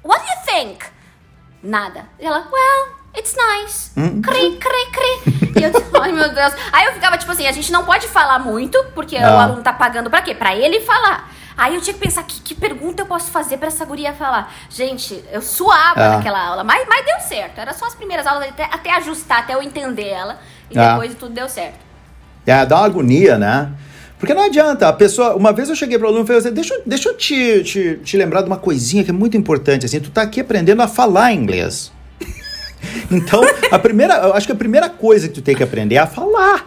what 0.03 0.25
do 0.25 0.31
you 0.31 0.47
think? 0.47 0.85
Nada. 1.62 2.07
E 2.19 2.25
ela, 2.25 2.38
well, 2.38 2.97
it's 3.17 3.37
nice. 3.37 3.90
Hum. 3.99 4.23
Cri, 4.23 4.57
cri, 4.57 4.87
cri. 4.93 5.61
E 5.61 5.62
eu, 5.62 5.71
ai 6.01 6.12
meu 6.12 6.35
Deus. 6.35 6.55
Aí 6.73 6.87
eu 6.87 6.93
ficava 6.95 7.19
tipo 7.19 7.31
assim, 7.31 7.47
a 7.47 7.53
gente 7.53 7.71
não 7.71 7.85
pode 7.85 8.09
falar 8.09 8.38
muito, 8.38 8.83
porque 8.95 9.17
o 9.17 9.21
Ah. 9.21 9.45
aluno 9.45 9.62
tá 9.62 9.75
pagando 9.75 10.09
pra 10.09 10.23
quê? 10.23 10.35
Pra 10.35 10.57
ele 10.57 10.81
falar. 10.81 11.31
Aí 11.57 11.75
eu 11.77 11.81
tinha 11.81 11.95
que 11.95 12.01
pensar, 12.01 12.23
que, 12.25 12.40
que 12.40 12.55
pergunta 12.55 13.03
eu 13.03 13.07
posso 13.07 13.31
fazer 13.31 13.59
pra 13.59 13.69
essa 13.69 13.85
guria 13.85 14.12
falar? 14.12 14.53
Gente, 14.69 15.23
eu 15.33 15.40
suava 15.40 16.01
Ah. 16.01 16.17
naquela 16.17 16.45
aula, 16.45 16.64
mas, 16.64 16.87
mas 16.88 17.05
deu 17.07 17.21
certo. 17.21 17.59
Era 17.59 17.73
só 17.73 17.87
as 17.87 17.95
primeiras 17.95 18.27
aulas, 18.27 18.49
até, 18.49 18.64
até 18.64 18.90
ajustar, 18.97 19.38
até 19.40 19.55
eu 19.55 19.62
entender 19.62 20.09
ela. 20.09 20.38
E 20.71 20.79
Ah. 20.79 20.90
depois 20.93 21.14
tudo 21.14 21.33
deu 21.35 21.49
certo. 21.49 21.79
É, 22.47 22.67
dá 22.67 22.77
uma 22.77 22.87
agonia, 22.87 23.38
né? 23.38 23.71
Porque 24.19 24.35
não 24.35 24.43
adianta, 24.45 24.88
a 24.88 24.93
pessoa. 24.93 25.35
Uma 25.37 25.53
vez 25.53 25.69
eu 25.69 25.77
cheguei 25.77 25.99
pro 25.99 26.09
aluno 26.09 26.25
e 26.25 26.27
falei 26.27 26.40
assim: 26.40 26.53
deixa, 26.53 26.75
eu- 26.75 26.83
deixa 26.87 27.09
eu 27.11 27.17
te, 27.17 27.62
te, 27.64 27.97
te 28.03 28.17
lembrar 28.17 28.40
de 28.43 28.47
uma 28.49 28.57
coisinha 28.57 29.05
que 29.05 29.11
é 29.11 29.12
muito 29.12 29.37
importante. 29.37 29.85
Assim, 29.87 30.01
tu 30.01 30.11
tá 30.11 30.23
aqui 30.23 30.40
aprendendo 30.40 30.81
a 30.83 30.88
falar 30.88 31.33
inglês. 31.33 31.93
então, 33.11 33.43
a 33.71 33.79
primeira. 33.79 34.14
Eu 34.14 34.35
acho 34.35 34.47
que 34.47 34.53
a 34.53 34.57
primeira 34.57 34.88
coisa 34.88 35.29
que 35.29 35.35
tu 35.35 35.43
tem 35.43 35.55
que 35.55 35.62
aprender 35.62 35.97
é 35.97 35.99
a 35.99 36.07
falar. 36.07 36.64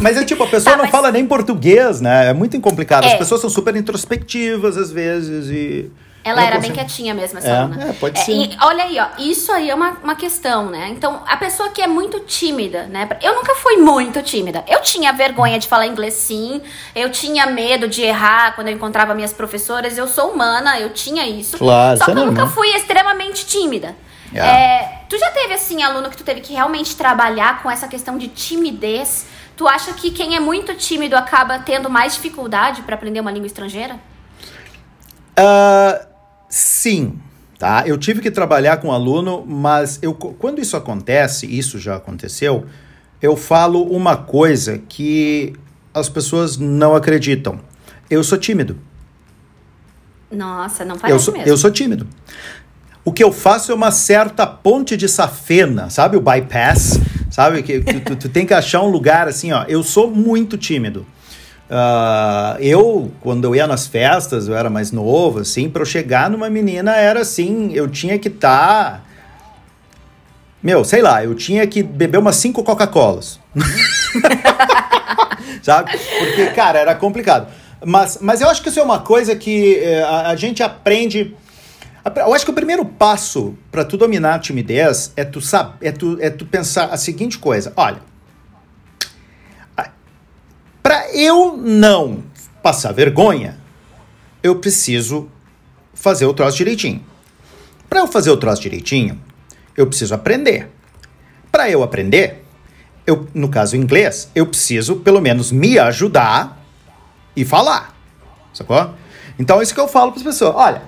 Mas 0.00 0.16
é 0.16 0.24
tipo, 0.24 0.42
a 0.42 0.46
pessoa 0.46 0.72
Tá, 0.72 0.76
não 0.76 0.84
mas- 0.84 0.90
fala 0.92 1.10
nem 1.12 1.26
português, 1.26 2.00
né? 2.00 2.28
É 2.28 2.32
muito 2.32 2.58
complicado. 2.60 3.04
As 3.06 3.12
É. 3.12 3.16
pessoas 3.16 3.40
são 3.40 3.50
super 3.50 3.74
introspectivas 3.76 4.76
às 4.76 4.90
vezes 4.90 5.48
e. 5.50 5.90
Ela 6.24 6.42
era 6.44 6.56
não 6.56 6.60
bem 6.62 6.70
consigo- 6.72 6.86
quietinha 6.88 7.14
mesmo, 7.14 7.38
essa 7.38 7.46
É, 7.46 7.56
aluna. 7.56 7.84
é, 7.84 7.92
pode 7.92 8.18
ser. 8.18 8.32
e 8.32 8.56
olha 8.60 8.82
aí, 8.82 8.98
ó, 8.98 9.06
isso 9.22 9.52
aí 9.52 9.70
é 9.70 9.74
uma, 9.76 9.90
uma 10.02 10.16
questão, 10.16 10.68
né? 10.70 10.88
Então, 10.90 11.22
a 11.24 11.36
pessoa 11.36 11.68
que 11.68 11.80
é 11.80 11.86
muito 11.86 12.18
tímida, 12.18 12.82
né? 12.88 13.08
Eu 13.22 13.36
nunca 13.36 13.54
fui 13.54 13.76
muito 13.76 14.20
tímida. 14.22 14.64
Eu 14.66 14.82
tinha 14.82 15.12
vergonha 15.12 15.56
de 15.56 15.68
falar 15.68 15.86
inglês, 15.86 16.14
sim. 16.14 16.60
Eu 16.96 17.10
tinha 17.10 17.46
medo 17.46 17.86
de 17.86 18.02
errar 18.02 18.56
quando 18.56 18.66
eu 18.66 18.74
encontrava 18.74 19.14
minhas 19.14 19.32
professoras. 19.32 19.96
Eu 19.96 20.08
sou 20.08 20.32
humana, 20.32 20.80
eu 20.80 20.90
tinha 20.90 21.24
isso. 21.28 21.58
Claro, 21.58 21.96
Só 21.98 22.06
que 22.06 22.10
é 22.10 22.14
eu 22.14 22.26
nunca 22.26 22.48
fui 22.48 22.70
extremamente 22.70 23.46
tímida. 23.46 23.94
Yeah. 24.32 24.52
É, 24.58 25.02
tu 25.08 25.16
já 25.16 25.30
teve, 25.30 25.54
assim, 25.54 25.80
aluno 25.84 26.10
que 26.10 26.16
tu 26.16 26.24
teve 26.24 26.40
que 26.40 26.52
realmente 26.52 26.96
trabalhar 26.96 27.62
com 27.62 27.70
essa 27.70 27.86
questão 27.86 28.18
de 28.18 28.26
timidez? 28.26 29.26
Tu 29.56 29.66
acha 29.66 29.92
que 29.94 30.10
quem 30.10 30.36
é 30.36 30.40
muito 30.40 30.74
tímido 30.74 31.16
acaba 31.16 31.58
tendo 31.58 31.88
mais 31.88 32.14
dificuldade 32.14 32.82
para 32.82 32.94
aprender 32.94 33.20
uma 33.20 33.30
língua 33.30 33.46
estrangeira? 33.46 33.98
Ah, 35.36 36.06
sim, 36.48 37.18
tá? 37.58 37.84
Eu 37.86 37.96
tive 37.96 38.20
que 38.20 38.30
trabalhar 38.30 38.76
com 38.78 38.92
aluno, 38.92 39.44
mas 39.46 39.98
eu, 40.02 40.14
quando 40.14 40.60
isso 40.60 40.76
acontece, 40.76 41.46
isso 41.46 41.78
já 41.78 41.96
aconteceu, 41.96 42.66
eu 43.20 43.34
falo 43.36 43.82
uma 43.84 44.16
coisa 44.16 44.78
que 44.78 45.54
as 45.94 46.08
pessoas 46.08 46.58
não 46.58 46.94
acreditam. 46.94 47.58
Eu 48.10 48.22
sou 48.22 48.36
tímido. 48.36 48.78
Nossa, 50.30 50.84
não 50.84 50.96
Eu 50.96 51.00
parece 51.00 51.24
sou, 51.24 51.34
mesmo. 51.34 51.48
eu 51.48 51.56
sou 51.56 51.70
tímido. 51.70 52.06
O 53.04 53.12
que 53.12 53.22
eu 53.24 53.32
faço 53.32 53.72
é 53.72 53.74
uma 53.74 53.90
certa 53.90 54.46
ponte 54.46 54.96
de 54.96 55.08
safena, 55.08 55.88
sabe? 55.88 56.16
O 56.16 56.20
bypass, 56.20 56.98
sabe? 57.36 57.62
Que 57.62 57.80
tu, 57.80 58.00
tu- 58.00 58.16
tu 58.16 58.28
tem 58.30 58.46
que 58.46 58.54
achar 58.54 58.80
um 58.80 58.88
lugar 58.88 59.28
assim, 59.28 59.52
ó. 59.52 59.64
Eu 59.68 59.82
sou 59.82 60.10
muito 60.10 60.56
tímido. 60.56 61.06
Ah, 61.68 62.56
eu, 62.60 63.12
quando 63.20 63.44
eu 63.44 63.54
ia 63.54 63.66
nas 63.66 63.86
festas, 63.86 64.48
eu 64.48 64.56
era 64.56 64.70
mais 64.70 64.90
novo, 64.90 65.40
assim, 65.40 65.68
para 65.68 65.82
eu 65.82 65.86
chegar 65.86 66.30
numa 66.30 66.48
menina 66.48 66.96
era 66.96 67.20
assim, 67.20 67.72
eu 67.74 67.88
tinha 67.88 68.18
que 68.18 68.28
estar. 68.28 69.04
Meu, 70.62 70.82
sei 70.82 71.02
lá, 71.02 71.22
eu 71.22 71.34
tinha 71.34 71.66
que 71.66 71.82
beber 71.82 72.16
umas 72.18 72.36
cinco 72.36 72.64
Coca-Colas. 72.64 73.38
Sabe? 75.62 75.90
Porque, 76.18 76.46
cara, 76.54 76.78
era 76.78 76.94
complicado. 76.94 77.48
Mas, 77.84 78.18
mas 78.22 78.40
eu 78.40 78.48
acho 78.48 78.62
que 78.62 78.70
isso 78.70 78.80
é 78.80 78.82
uma 78.82 79.00
coisa 79.00 79.36
que 79.36 79.76
eh, 79.76 80.02
a, 80.02 80.30
a 80.30 80.36
gente 80.36 80.62
aprende. 80.62 81.36
Eu 82.14 82.32
acho 82.32 82.44
que 82.44 82.50
o 82.50 82.54
primeiro 82.54 82.84
passo 82.84 83.56
para 83.70 83.84
tu 83.84 83.96
dominar 83.96 84.36
a 84.36 84.38
timidez 84.38 85.12
é 85.16 85.24
tu, 85.24 85.40
sab, 85.40 85.74
é, 85.80 85.90
tu, 85.90 86.16
é 86.20 86.30
tu 86.30 86.46
pensar 86.46 86.86
a 86.86 86.96
seguinte 86.96 87.36
coisa: 87.36 87.72
olha, 87.76 88.00
para 90.82 91.12
eu 91.12 91.56
não 91.56 92.22
passar 92.62 92.92
vergonha, 92.92 93.58
eu 94.40 94.60
preciso 94.60 95.28
fazer 95.94 96.26
o 96.26 96.32
troço 96.32 96.56
direitinho. 96.56 97.04
Para 97.88 98.00
eu 98.00 98.06
fazer 98.06 98.30
o 98.30 98.36
troço 98.36 98.62
direitinho, 98.62 99.20
eu 99.76 99.88
preciso 99.88 100.14
aprender. 100.14 100.70
Para 101.50 101.68
eu 101.68 101.82
aprender, 101.82 102.44
eu, 103.04 103.26
no 103.34 103.48
caso 103.48 103.76
inglês, 103.76 104.30
eu 104.32 104.46
preciso 104.46 104.96
pelo 104.96 105.20
menos 105.20 105.50
me 105.50 105.76
ajudar 105.76 106.64
e 107.34 107.44
falar. 107.44 107.96
Sacou? 108.52 108.94
Então, 109.40 109.60
isso 109.60 109.74
que 109.74 109.80
eu 109.80 109.88
falo 109.88 110.12
para 110.12 110.20
as 110.20 110.24
pessoas: 110.24 110.54
olha, 110.54 110.82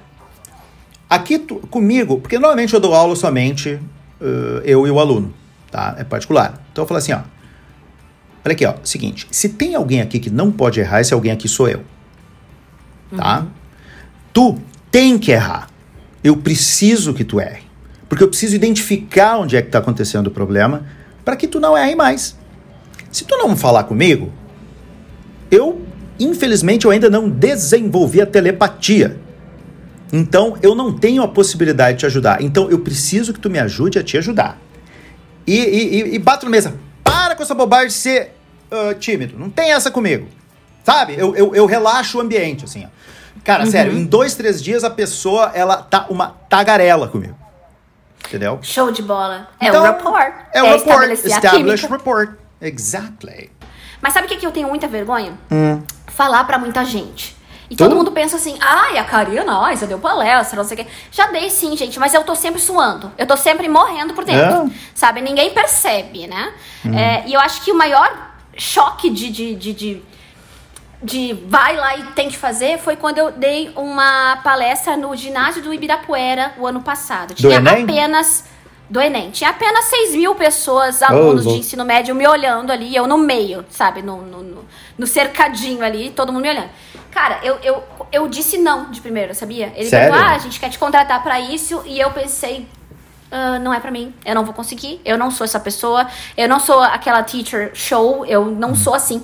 aqui 1.08 1.38
tu- 1.38 1.56
comigo, 1.70 2.20
porque 2.20 2.38
normalmente 2.38 2.74
eu 2.74 2.80
dou 2.80 2.94
aula 2.94 3.14
somente 3.16 3.78
eh, 4.20 4.62
eu 4.64 4.86
e 4.86 4.90
o 4.90 4.98
aluno, 5.00 5.32
tá? 5.70 5.94
É 5.98 6.04
particular. 6.04 6.62
Então 6.72 6.84
eu 6.84 6.88
falo 6.88 6.98
assim: 6.98 7.12
ó, 7.12 7.20
olha 8.44 8.52
aqui, 8.52 8.64
ó, 8.66 8.74
seguinte, 8.84 9.26
se 9.30 9.48
tem 9.50 9.74
alguém 9.74 10.00
aqui 10.00 10.18
que 10.18 10.30
não 10.30 10.50
pode 10.50 10.80
errar, 10.80 11.00
esse 11.00 11.12
alguém 11.14 11.32
aqui 11.32 11.48
sou 11.48 11.68
eu, 11.68 11.82
tá? 13.16 13.46
Tu 14.32 14.58
tem 14.90 15.18
que 15.18 15.30
errar. 15.32 15.68
Eu 16.22 16.36
preciso 16.36 17.14
que 17.14 17.24
tu 17.24 17.40
erre. 17.40 17.62
Porque 18.08 18.22
eu 18.24 18.28
preciso 18.28 18.56
identificar 18.56 19.38
onde 19.38 19.56
é 19.56 19.60
que 19.62 19.68
está 19.68 19.78
acontecendo 19.78 20.28
o 20.28 20.30
problema 20.30 20.86
para 21.24 21.36
que 21.36 21.46
tu 21.46 21.60
não 21.60 21.76
erre 21.76 21.94
mais. 21.94 22.36
Se 23.12 23.24
tu 23.24 23.36
não 23.36 23.56
falar 23.56 23.84
comigo, 23.84 24.32
eu, 25.50 25.82
infelizmente, 26.18 26.84
eu 26.86 26.90
ainda 26.90 27.08
não 27.10 27.28
desenvolvi 27.28 28.20
a 28.20 28.26
telepatia. 28.26 29.18
Então, 30.12 30.56
eu 30.62 30.74
não 30.74 30.92
tenho 30.96 31.22
a 31.22 31.28
possibilidade 31.28 31.94
de 31.94 32.00
te 32.00 32.06
ajudar. 32.06 32.42
Então, 32.42 32.70
eu 32.70 32.78
preciso 32.78 33.32
que 33.32 33.40
tu 33.40 33.50
me 33.50 33.58
ajude 33.58 33.98
a 33.98 34.02
te 34.02 34.16
ajudar. 34.16 34.58
E, 35.46 35.56
e, 35.56 36.02
e, 36.02 36.14
e 36.14 36.18
bato 36.18 36.46
na 36.46 36.50
mesa. 36.50 36.74
Para 37.04 37.34
com 37.34 37.42
essa 37.42 37.54
bobagem 37.54 37.88
de 37.88 37.94
ser 37.94 38.34
ah, 38.70 38.94
tímido. 38.94 39.38
Não 39.38 39.50
tem 39.50 39.72
essa 39.72 39.90
comigo. 39.90 40.28
Sabe? 40.84 41.14
Eu, 41.18 41.34
eu, 41.36 41.54
eu 41.54 41.66
relaxo 41.66 42.18
o 42.18 42.20
ambiente, 42.20 42.64
assim, 42.64 42.84
ó. 42.84 42.88
Cara, 43.44 43.64
sério, 43.64 43.92
em 43.92 44.04
dois, 44.04 44.34
três 44.34 44.62
dias 44.62 44.84
a 44.84 44.90
pessoa, 44.90 45.52
ela 45.54 45.76
tá 45.76 46.06
uma 46.10 46.36
tagarela 46.50 47.08
comigo. 47.08 47.34
Entendeu? 48.26 48.58
Show 48.62 48.90
de 48.90 49.00
bola. 49.00 49.48
É 49.58 49.68
Então, 49.68 49.80
o 49.80 49.84
rapport. 49.84 50.34
É 50.52 50.62
o 50.62 50.66
rapport. 50.66 50.86
estabelecer 50.86 51.32
a 51.32 51.36
Establish 51.36 51.86
rapport. 51.86 52.30
Exactly. 52.60 53.50
Mas 54.02 54.12
sabe 54.12 54.26
o 54.26 54.28
que, 54.28 54.36
que 54.36 54.46
eu 54.46 54.52
tenho 54.52 54.68
muita 54.68 54.86
vergonha? 54.86 55.38
Hum. 55.50 55.82
Falar 56.08 56.44
pra 56.44 56.58
muita 56.58 56.84
gente. 56.84 57.34
E 57.70 57.76
Tu? 57.76 57.84
todo 57.84 57.94
mundo 57.94 58.10
pensa 58.12 58.36
assim, 58.36 58.56
ai, 58.60 58.96
a 58.96 59.04
Karina, 59.04 59.60
ai, 59.62 59.76
você 59.76 59.86
deu 59.86 59.98
palestra, 59.98 60.56
não 60.56 60.64
sei 60.64 60.78
o 60.80 60.84
quê. 60.84 60.90
Já 61.10 61.26
dei 61.26 61.50
sim, 61.50 61.76
gente, 61.76 61.98
mas 61.98 62.14
eu 62.14 62.24
tô 62.24 62.34
sempre 62.34 62.60
suando. 62.60 63.12
Eu 63.18 63.26
tô 63.26 63.36
sempre 63.36 63.68
morrendo 63.68 64.14
por 64.14 64.24
dentro. 64.24 64.66
É. 64.66 64.70
Sabe? 64.94 65.20
Ninguém 65.20 65.50
percebe, 65.50 66.26
né? 66.26 66.52
Hum. 66.86 66.96
É, 66.98 67.24
e 67.26 67.34
eu 67.34 67.40
acho 67.40 67.60
que 67.62 67.70
o 67.70 67.74
maior 67.76 68.10
choque 68.56 69.10
de, 69.10 69.30
de, 69.30 69.54
de, 69.54 69.72
de, 69.74 70.02
de 71.02 71.32
vai 71.46 71.76
lá 71.76 71.96
e 71.96 72.02
tem 72.12 72.28
que 72.28 72.36
fazer 72.36 72.78
foi 72.78 72.96
quando 72.96 73.18
eu 73.18 73.30
dei 73.30 73.70
uma 73.76 74.38
palestra 74.42 74.96
no 74.96 75.14
ginásio 75.14 75.62
do 75.62 75.72
Ibirapuera 75.72 76.54
o 76.58 76.66
ano 76.66 76.80
passado. 76.82 77.34
Tinha 77.34 77.56
Enem? 77.56 77.82
apenas. 77.84 78.44
Do 78.90 78.98
Enem. 78.98 79.30
Tinha 79.30 79.50
apenas 79.50 79.84
6 79.84 80.14
mil 80.14 80.34
pessoas, 80.34 81.02
alunos 81.02 81.42
de 81.42 81.48
louco. 81.48 81.60
ensino 81.60 81.84
médio, 81.84 82.14
me 82.14 82.26
olhando 82.26 82.72
ali, 82.72 82.96
eu 82.96 83.06
no 83.06 83.18
meio, 83.18 83.62
sabe? 83.68 84.00
No, 84.00 84.22
no- 84.22 84.64
no 84.96 85.06
cercadinho 85.06 85.84
ali, 85.84 86.08
todo 86.08 86.32
mundo 86.32 86.42
me 86.44 86.48
olhando. 86.48 86.70
Cara, 87.18 87.40
eu, 87.42 87.58
eu, 87.64 87.82
eu 88.12 88.28
disse 88.28 88.56
não 88.58 88.92
de 88.92 89.00
primeiro, 89.00 89.34
sabia? 89.34 89.72
Ele 89.74 89.88
Sério? 89.90 90.12
falou, 90.12 90.24
ah, 90.24 90.34
a 90.36 90.38
gente 90.38 90.60
quer 90.60 90.70
te 90.70 90.78
contratar 90.78 91.20
pra 91.20 91.40
isso, 91.40 91.82
e 91.84 91.98
eu 91.98 92.12
pensei, 92.12 92.68
"Ah, 93.28 93.58
não 93.58 93.74
é 93.74 93.80
pra 93.80 93.90
mim, 93.90 94.14
eu 94.24 94.36
não 94.36 94.44
vou 94.44 94.54
conseguir, 94.54 95.00
eu 95.04 95.18
não 95.18 95.28
sou 95.28 95.44
essa 95.44 95.58
pessoa, 95.58 96.06
eu 96.36 96.48
não 96.48 96.60
sou 96.60 96.80
aquela 96.80 97.20
teacher 97.24 97.72
show, 97.74 98.24
eu 98.24 98.44
não 98.46 98.72
sou 98.76 98.94
assim. 98.94 99.20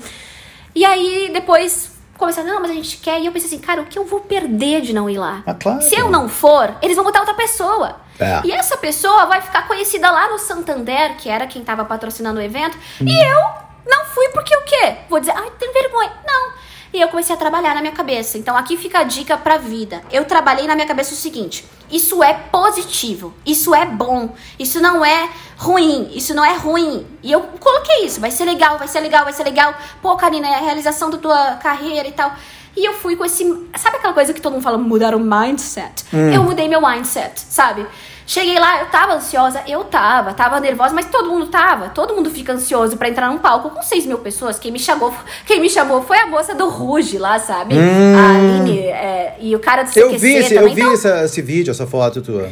E 0.75 0.85
aí, 0.85 1.31
depois, 1.33 1.93
começaram, 2.19 2.49
não, 2.49 2.61
mas 2.61 2.73
a 2.73 2.75
gente 2.75 2.97
quer, 2.97 3.21
e 3.21 3.27
eu 3.27 3.33
pensei 3.33 3.47
assim, 3.47 3.61
cara, 3.61 3.81
o 3.83 3.87
que 3.87 3.97
eu 3.97 4.05
vou 4.05 4.21
perder 4.23 4.81
de 4.81 4.93
não 4.93 5.09
ir 5.09 5.19
lá? 5.19 5.45
Ah, 5.47 5.55
claro. 5.55 5.81
Se 5.81 5.95
eu 5.95 6.11
não 6.11 6.29
for, 6.29 6.75
eles 6.83 6.97
vão 6.97 7.05
botar 7.05 7.21
outra 7.21 7.35
pessoa. 7.35 8.01
É. 8.19 8.41
E 8.45 8.51
essa 8.51 8.77
pessoa 8.77 9.27
vai 9.27 9.41
ficar 9.41 9.69
conhecida 9.69 10.11
lá 10.11 10.29
no 10.29 10.39
Santander, 10.41 11.17
que 11.17 11.29
era 11.31 11.47
quem 11.47 11.63
tava 11.63 11.85
patrocinando 11.85 12.41
o 12.41 12.43
evento, 12.43 12.77
Hum. 13.01 13.07
e 13.07 13.17
eu 13.25 13.41
não 13.87 14.05
fui 14.07 14.29
porque 14.31 14.55
o 14.57 14.63
quê? 14.63 14.97
Vou 15.09 15.21
dizer, 15.21 15.33
ai, 15.37 15.49
tem 15.61 15.73
vergonha. 15.73 16.11
Não. 16.27 16.65
E 16.95 17.01
eu 17.01 17.09
comecei 17.09 17.35
a 17.35 17.39
trabalhar 17.39 17.75
na 17.75 17.81
minha 17.81 17.93
cabeça. 17.93 18.39
Então 18.39 18.57
aqui 18.57 18.77
fica 18.77 19.01
a 19.01 19.03
dica 19.03 19.37
pra 19.37 19.57
vida. 19.57 20.01
Eu 20.13 20.25
trabalhei 20.25 20.65
na 20.69 20.77
minha 20.77 20.87
cabeça 20.87 21.13
o 21.13 21.17
seguinte: 21.17 21.65
isso 21.91 22.23
é 22.23 22.33
positivo, 22.33 23.35
isso 23.45 23.75
é 23.75 23.85
bom, 23.85 24.33
isso 24.57 24.81
não 24.81 25.05
é 25.05 25.29
ruim, 25.57 26.09
isso 26.15 26.33
não 26.33 26.45
é 26.45 26.57
ruim. 26.57 27.05
E 27.21 27.33
eu 27.33 27.41
coloquei 27.59 28.05
isso, 28.05 28.21
vai 28.21 28.31
ser 28.31 28.45
legal, 28.45 28.79
vai 28.79 28.87
ser 28.87 29.01
legal, 29.01 29.25
vai 29.25 29.33
ser 29.33 29.43
legal. 29.43 29.75
Pô, 30.01 30.15
Karina, 30.15 30.47
é 30.47 30.55
a 30.55 30.61
realização 30.61 31.11
da 31.11 31.19
tua 31.19 31.57
carreira 31.57 32.07
e 32.07 32.13
tal. 32.13 32.33
E 32.77 32.85
eu 32.85 32.93
fui 32.95 33.17
com 33.17 33.25
esse. 33.25 33.45
Sabe 33.77 33.97
aquela 33.97 34.15
coisa 34.15 34.33
que 34.33 34.41
todo 34.41 34.53
mundo 34.53 34.63
fala, 34.63 34.79
mudar 34.79 35.17
o 35.17 35.21
mindset? 35.21 36.05
Eu 36.33 36.45
mudei 36.45 36.69
meu 36.69 36.81
mindset, 36.81 37.41
sabe? 37.41 37.85
Cheguei 38.27 38.59
lá, 38.59 38.81
eu 38.81 38.87
tava 38.87 39.15
ansiosa, 39.15 39.63
eu 39.69 39.85
tava, 39.85 40.33
tava 40.33 40.59
nervosa, 40.59 40.95
mas 40.95 41.07
todo 41.07 41.29
mundo 41.29 41.47
tava. 41.49 41.91
Todo 41.91 42.15
mundo 42.15 42.31
fica 42.31 42.53
ansioso 42.55 42.97
para 42.97 43.09
entrar 43.09 43.29
num 43.29 43.39
palco 43.39 43.69
com 43.71 43.83
6 43.83 44.07
mil 44.07 44.19
pessoas. 44.19 44.59
Quem 44.59 44.73
me 44.73 44.79
chamou, 44.79 45.15
quem 45.47 45.61
me 45.61 45.69
chamou 45.69 46.03
foi 46.03 46.19
a 46.19 46.27
moça 46.27 46.55
do 46.55 46.69
Ruge 46.69 47.19
lá, 47.19 47.39
sabe? 47.39 47.75
Hum. 47.75 48.17
A 48.17 48.31
Aline 48.37 48.79
é, 48.87 49.37
e 49.41 49.55
o 49.55 49.59
cara 49.59 49.83
do 49.83 49.91
CQC 49.91 50.01
Eu 50.01 50.19
vi, 50.19 50.35
esse, 50.37 50.55
eu 50.55 50.65
vi 50.75 50.81
Então, 50.81 50.93
essa- 50.95 51.25
esse 51.25 51.43
vídeo, 51.43 51.71
essa 51.71 51.87
foto 51.87 52.23
tua. 52.23 52.51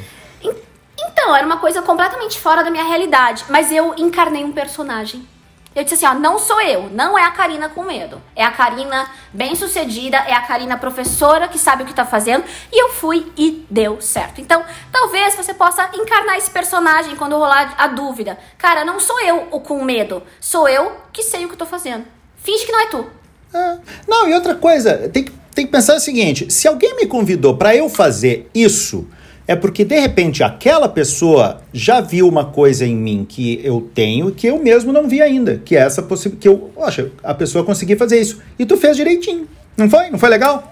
então, 1.01 1.35
era 1.35 1.47
uma 1.47 1.57
coisa 1.57 1.81
completamente 1.83 2.39
fora 2.39 2.63
da 2.63 2.71
minha 2.71 2.85
realidade. 2.85 3.45
Mas 3.49 3.73
eu 3.73 3.95
encarnei 3.97 4.45
um 4.45 4.53
personagem. 4.53 5.27
Eu 5.75 5.85
disse 5.85 5.95
assim, 5.95 6.07
ó, 6.07 6.19
não 6.19 6.39
sou 6.39 6.61
eu, 6.61 6.91
não 6.91 7.19
é 7.19 7.25
a 7.25 7.31
Karina 7.31 7.69
com 7.69 7.83
medo. 7.83 8.21
É 8.37 8.45
a 8.45 8.51
Karina 8.51 9.09
bem 9.33 9.55
sucedida, 9.55 10.19
é 10.19 10.35
a 10.35 10.43
Karina 10.43 10.77
professora 10.77 11.49
que 11.49 11.59
sabe 11.59 11.83
o 11.83 11.87
que 11.87 11.95
tá 11.95 12.05
fazendo. 12.05 12.45
E 12.71 12.83
eu 12.83 12.91
fui 12.91 13.33
e 13.37 13.65
deu 13.71 14.01
certo. 14.01 14.41
Então, 14.41 14.63
talvez 14.91 15.35
você 15.35 15.55
possa 15.55 15.91
encarnar 15.95 16.37
esse 16.37 16.51
personagem 16.51 17.17
quando 17.17 17.39
rolar 17.39 17.75
a 17.79 17.87
dúvida. 17.87 18.39
Cara, 18.59 18.85
não 18.85 19.01
sou 19.01 19.19
eu 19.21 19.49
o 19.51 19.61
com 19.61 19.83
medo, 19.83 20.23
sou 20.41 20.69
eu 20.69 20.93
que 21.13 21.23
sei 21.23 21.47
o 21.47 21.49
que 21.49 21.57
tô 21.57 21.67
fazendo. 21.67 22.05
Finge 22.37 22.67
que 22.67 22.73
não 22.73 22.81
é 22.81 22.87
tu. 22.87 23.07
É. 23.55 23.79
Não, 24.09 24.29
e 24.29 24.35
outra 24.35 24.55
coisa, 24.55 25.09
tem 25.09 25.25
que, 25.25 25.33
tem 25.55 25.67
que 25.67 25.73
pensar 25.73 25.95
o 25.95 26.01
seguinte: 26.01 26.51
se 26.53 26.67
alguém 26.69 26.97
me 26.97 27.07
convidou 27.07 27.57
para 27.57 27.75
eu 27.75 27.89
fazer 27.89 28.51
isso, 28.55 29.07
é 29.47 29.57
porque 29.57 29.85
de 29.85 29.99
repente 29.99 30.43
aquela 30.43 30.89
pessoa 30.89 31.61
já 31.73 32.01
viu 32.01 32.29
uma 32.29 32.45
coisa 32.47 32.87
em 32.87 32.97
mim 32.97 33.27
que 33.29 33.61
eu 33.65 33.91
tenho 33.95 34.31
que 34.31 34.47
eu 34.47 34.59
mesmo 34.59 34.93
não 34.93 35.09
vi 35.09 35.21
ainda, 35.21 35.61
que 35.65 35.77
é 35.77 35.81
essa 35.81 36.03
possibilidade 36.03 36.41
que 36.43 36.49
eu, 36.49 36.71
poxa, 36.75 37.11
a 37.25 37.35
pessoa 37.35 37.65
conseguir 37.65 37.97
fazer 37.97 38.21
isso. 38.21 38.41
E 38.59 38.65
tu 38.65 38.77
fez 38.77 38.97
direitinho. 38.97 39.47
Não 39.77 39.89
foi? 39.91 40.11
Não 40.11 40.19
foi 40.19 40.29
legal? 40.29 40.69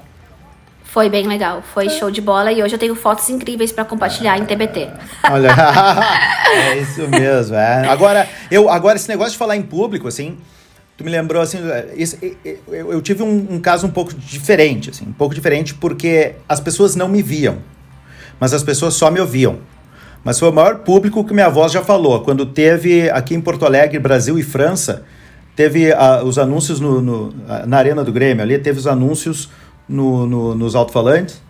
Foi 0.85 1.09
bem 1.09 1.27
legal, 1.27 1.63
foi 1.73 1.89
show 1.89 2.11
de 2.11 2.21
bola 2.21 2.51
e 2.51 2.61
hoje 2.63 2.75
eu 2.75 2.79
tenho 2.79 2.97
fotos 2.97 3.29
incríveis 3.31 3.71
pra 3.71 3.85
compartilhar 3.85 4.37
em 4.39 4.45
TBT. 4.45 4.89
Olha, 5.31 5.51
é 6.53 6.79
isso 6.79 7.07
mesmo. 7.09 7.55
É. 7.55 7.87
Agora, 7.89 8.29
eu, 8.51 8.69
agora, 8.69 8.97
esse 8.97 9.09
negócio 9.09 9.33
de 9.33 9.39
falar 9.39 9.57
em 9.57 9.63
público, 9.63 10.09
assim, 10.09 10.37
tu 10.97 11.05
me 11.05 11.11
lembrou, 11.11 11.41
assim, 11.41 11.59
esse- 11.97 12.37
eu, 12.45 12.93
eu 12.93 13.01
tive 13.01 13.23
um, 13.23 13.47
um 13.51 13.61
caso 13.61 13.87
um 13.87 13.91
pouco 13.91 14.13
diferente, 14.15 14.91
assim, 14.91 15.05
um 15.07 15.13
pouco 15.13 15.33
diferente 15.33 15.75
porque 15.75 16.33
as 16.49 16.59
pessoas 16.59 16.97
não 16.97 17.09
me 17.09 17.23
viam, 17.23 17.59
mas 18.41 18.53
as 18.55 18.63
pessoas 18.63 18.95
só 18.95 19.11
me 19.11 19.21
ouviam. 19.21 19.59
Mas 20.25 20.39
foi 20.39 20.49
o 20.49 20.53
maior 20.53 20.79
público 20.79 21.25
que 21.25 21.33
minha 21.33 21.49
voz 21.49 21.71
já 21.73 21.83
falou. 21.83 22.21
Quando 22.23 22.45
teve 22.47 23.09
aqui 23.11 23.35
em 23.35 23.41
Porto 23.41 23.65
Alegre, 23.65 23.99
Brasil 23.99 24.39
e 24.39 24.43
França, 24.43 25.05
teve 25.55 25.93
ah, 25.93 26.23
os 26.25 26.39
anúncios 26.39 26.81
no, 26.81 27.01
no- 27.01 27.35
ah, 27.49 27.65
na 27.67 27.79
Arena 27.79 28.03
do 28.05 28.13
Grêmio 28.13 28.43
ali, 28.43 28.59
teve 28.59 28.79
os 28.79 28.87
anúncios 28.87 29.49
no, 29.89 30.27
no- 30.27 30.55
nos 30.55 30.75
alto-falantes. 30.75 31.41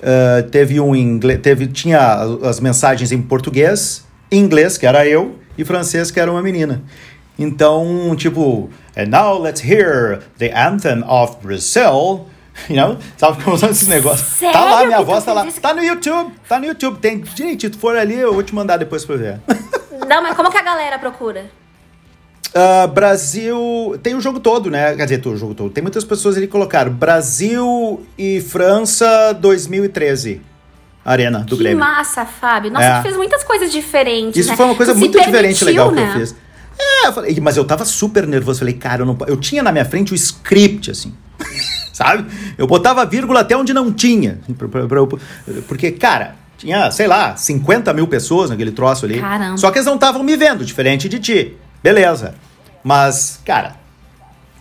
Uh, 0.00 0.42
teve 0.50 0.78
um 0.80 0.94
inglês, 0.94 1.40
teve, 1.40 1.66
tinha 1.68 1.98
as 2.42 2.60
mensagens 2.60 3.10
em 3.10 3.22
português, 3.22 4.04
inglês, 4.30 4.76
que 4.76 4.86
era 4.86 5.06
eu, 5.06 5.36
e 5.56 5.64
francês, 5.64 6.10
que 6.10 6.20
era 6.20 6.30
uma 6.30 6.42
menina. 6.42 6.82
Então, 7.38 8.14
tipo, 8.16 8.68
and 8.96 9.06
now 9.06 9.40
let's 9.40 9.62
hear 9.64 10.20
the 10.38 10.52
anthem 10.54 11.02
of 11.08 11.38
Brazil. 11.42 12.26
You 12.70 12.76
know? 12.76 12.98
Sabe 13.16 13.42
como 13.42 13.58
são 13.58 13.68
esses 13.70 13.88
negócios? 13.88 14.28
Sério 14.28 14.52
Tá 14.52 14.64
lá, 14.64 14.84
minha 14.86 14.98
que 14.98 15.04
voz 15.04 15.24
tá 15.24 15.32
lá. 15.32 15.46
isso? 15.46 15.60
Tá 15.60 15.74
no 15.74 15.82
YouTube, 15.82 16.32
tá 16.48 16.58
no 16.58 16.66
YouTube. 16.66 16.98
Tem, 16.98 17.22
gente, 17.36 17.68
tu 17.68 17.78
for 17.78 17.96
ali, 17.96 18.14
eu 18.18 18.32
vou 18.32 18.42
te 18.42 18.54
mandar 18.54 18.76
depois 18.76 19.04
pra 19.04 19.16
ver. 19.16 19.40
Não, 20.08 20.22
mas 20.22 20.36
como 20.36 20.50
que 20.50 20.56
a 20.58 20.62
galera 20.62 20.98
procura? 20.98 21.46
Ah, 22.54 22.86
Brasil. 22.86 23.98
Tem 24.02 24.14
o 24.14 24.20
jogo 24.20 24.38
todo, 24.38 24.70
né? 24.70 24.94
Quer 24.94 25.04
dizer, 25.04 25.26
o 25.26 25.36
jogo 25.36 25.54
todo. 25.54 25.70
Tem 25.70 25.82
muitas 25.82 26.04
pessoas 26.04 26.36
ali 26.36 26.46
que 26.46 26.52
colocaram 26.52 26.92
Brasil 26.92 28.06
e 28.16 28.40
França 28.40 29.32
2013. 29.34 30.40
Arena 31.04 31.40
do 31.40 31.56
que 31.56 31.62
Grêmio. 31.62 31.80
massa, 31.80 32.24
Fábio. 32.24 32.70
Nossa, 32.70 32.84
É. 32.86 32.96
tu 32.98 33.02
fez 33.02 33.16
muitas 33.16 33.42
coisas 33.44 33.70
diferentes. 33.72 34.38
Isso 34.38 34.50
né? 34.50 34.56
foi 34.56 34.66
uma 34.66 34.74
coisa 34.74 34.92
Tu 34.94 34.98
muito 34.98 35.18
diferente 35.18 35.32
permitiu, 35.64 35.66
legal 35.66 35.90
né? 35.90 36.02
que 36.02 36.08
eu 36.08 36.20
fiz. 36.20 36.34
É, 36.78 37.06
eu 37.08 37.12
falei, 37.12 37.38
mas 37.40 37.56
eu 37.56 37.64
tava 37.64 37.84
super 37.84 38.26
nervoso. 38.26 38.60
Falei, 38.60 38.74
cara, 38.74 39.02
eu 39.02 39.06
não 39.06 39.16
Eu 39.26 39.36
tinha 39.36 39.62
na 39.62 39.70
minha 39.72 39.84
frente 39.84 40.12
o 40.12 40.14
script, 40.14 40.90
assim. 40.90 41.12
Sabe? 41.92 42.26
Eu 42.58 42.66
botava 42.66 43.04
vírgula 43.06 43.40
até 43.40 43.56
onde 43.56 43.72
não 43.72 43.92
tinha. 43.92 44.40
Porque, 45.68 45.92
cara, 45.92 46.34
tinha, 46.58 46.90
sei 46.90 47.06
lá, 47.06 47.36
50 47.36 47.92
mil 47.92 48.06
pessoas 48.08 48.50
naquele 48.50 48.72
troço 48.72 49.04
ali. 49.04 49.20
Caramba. 49.20 49.56
Só 49.56 49.70
que 49.70 49.78
eles 49.78 49.86
não 49.86 49.94
estavam 49.94 50.22
me 50.22 50.36
vendo, 50.36 50.64
diferente 50.64 51.08
de 51.08 51.18
ti. 51.20 51.56
Beleza. 51.82 52.34
Mas, 52.82 53.40
cara, 53.44 53.76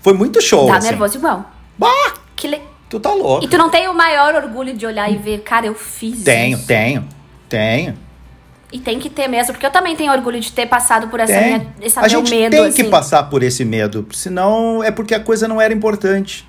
foi 0.01 0.13
muito 0.13 0.41
show. 0.41 0.67
Tá 0.67 0.77
assim. 0.77 0.89
nervoso 0.89 1.17
igual. 1.17 1.49
Bah, 1.77 2.13
Que 2.35 2.47
le... 2.47 2.61
tu 2.89 2.99
tá 2.99 3.11
louco. 3.13 3.43
E 3.43 3.47
tu 3.47 3.57
não 3.57 3.69
tem 3.69 3.87
o 3.87 3.93
maior 3.93 4.35
orgulho 4.35 4.75
de 4.75 4.85
olhar 4.85 5.11
e 5.11 5.17
ver, 5.17 5.39
cara, 5.41 5.65
eu 5.65 5.73
fiz 5.73 6.23
Tenho, 6.23 6.57
isso. 6.57 6.67
tenho, 6.67 7.07
tenho. 7.49 7.95
E 8.71 8.79
tem 8.79 8.99
que 8.99 9.09
ter 9.09 9.27
mesmo, 9.27 9.53
porque 9.53 9.65
eu 9.65 9.71
também 9.71 9.95
tenho 9.95 10.11
orgulho 10.11 10.39
de 10.39 10.51
ter 10.51 10.65
passado 10.65 11.07
por 11.07 11.19
essa 11.19 11.31
Tem. 11.33 11.43
minha, 11.45 11.67
esse 11.79 11.97
a 11.97 12.01
meu 12.01 12.09
gente 12.09 12.31
medo, 12.31 12.51
tem 12.51 12.65
assim. 12.65 12.83
que 12.83 12.89
passar 12.89 13.23
por 13.23 13.43
esse 13.43 13.63
medo, 13.63 14.07
senão 14.11 14.83
é 14.83 14.89
porque 14.89 15.13
a 15.13 15.19
coisa 15.19 15.47
não 15.47 15.61
era 15.61 15.71
importante. 15.71 16.47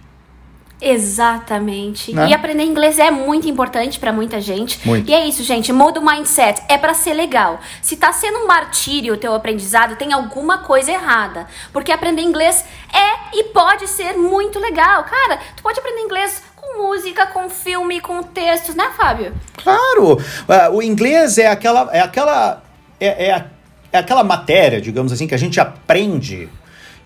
Exatamente. 0.80 2.12
Né? 2.12 2.28
E 2.28 2.34
aprender 2.34 2.64
inglês 2.64 2.98
é 2.98 3.10
muito 3.10 3.48
importante 3.48 3.98
pra 3.98 4.12
muita 4.12 4.40
gente. 4.40 4.86
Muito. 4.86 5.08
E 5.08 5.14
é 5.14 5.26
isso, 5.26 5.42
gente. 5.42 5.72
Muda 5.72 6.00
o 6.00 6.04
mindset. 6.04 6.62
É 6.68 6.76
pra 6.76 6.94
ser 6.94 7.14
legal. 7.14 7.60
Se 7.80 7.96
tá 7.96 8.12
sendo 8.12 8.38
um 8.40 8.46
martírio 8.46 9.14
o 9.14 9.16
teu 9.16 9.34
aprendizado, 9.34 9.96
tem 9.96 10.12
alguma 10.12 10.58
coisa 10.58 10.92
errada. 10.92 11.46
Porque 11.72 11.92
aprender 11.92 12.22
inglês 12.22 12.64
é 12.92 13.38
e 13.38 13.44
pode 13.44 13.88
ser 13.88 14.16
muito 14.16 14.58
legal. 14.58 15.04
Cara, 15.04 15.38
tu 15.56 15.62
pode 15.62 15.78
aprender 15.78 16.02
inglês 16.02 16.42
com 16.54 16.82
música, 16.82 17.26
com 17.26 17.48
filme, 17.48 18.00
com 18.00 18.22
textos, 18.22 18.74
né, 18.74 18.90
Fábio? 18.96 19.32
Claro, 19.56 20.18
ah, 20.48 20.70
o 20.70 20.82
inglês 20.82 21.38
é 21.38 21.46
aquela, 21.46 21.88
é 21.92 22.00
aquela, 22.00 22.62
é, 23.00 23.28
é, 23.28 23.44
é 23.92 23.98
aquela 23.98 24.24
matéria, 24.24 24.80
digamos 24.80 25.12
assim, 25.12 25.26
que 25.26 25.34
a 25.34 25.38
gente 25.38 25.60
aprende 25.60 26.48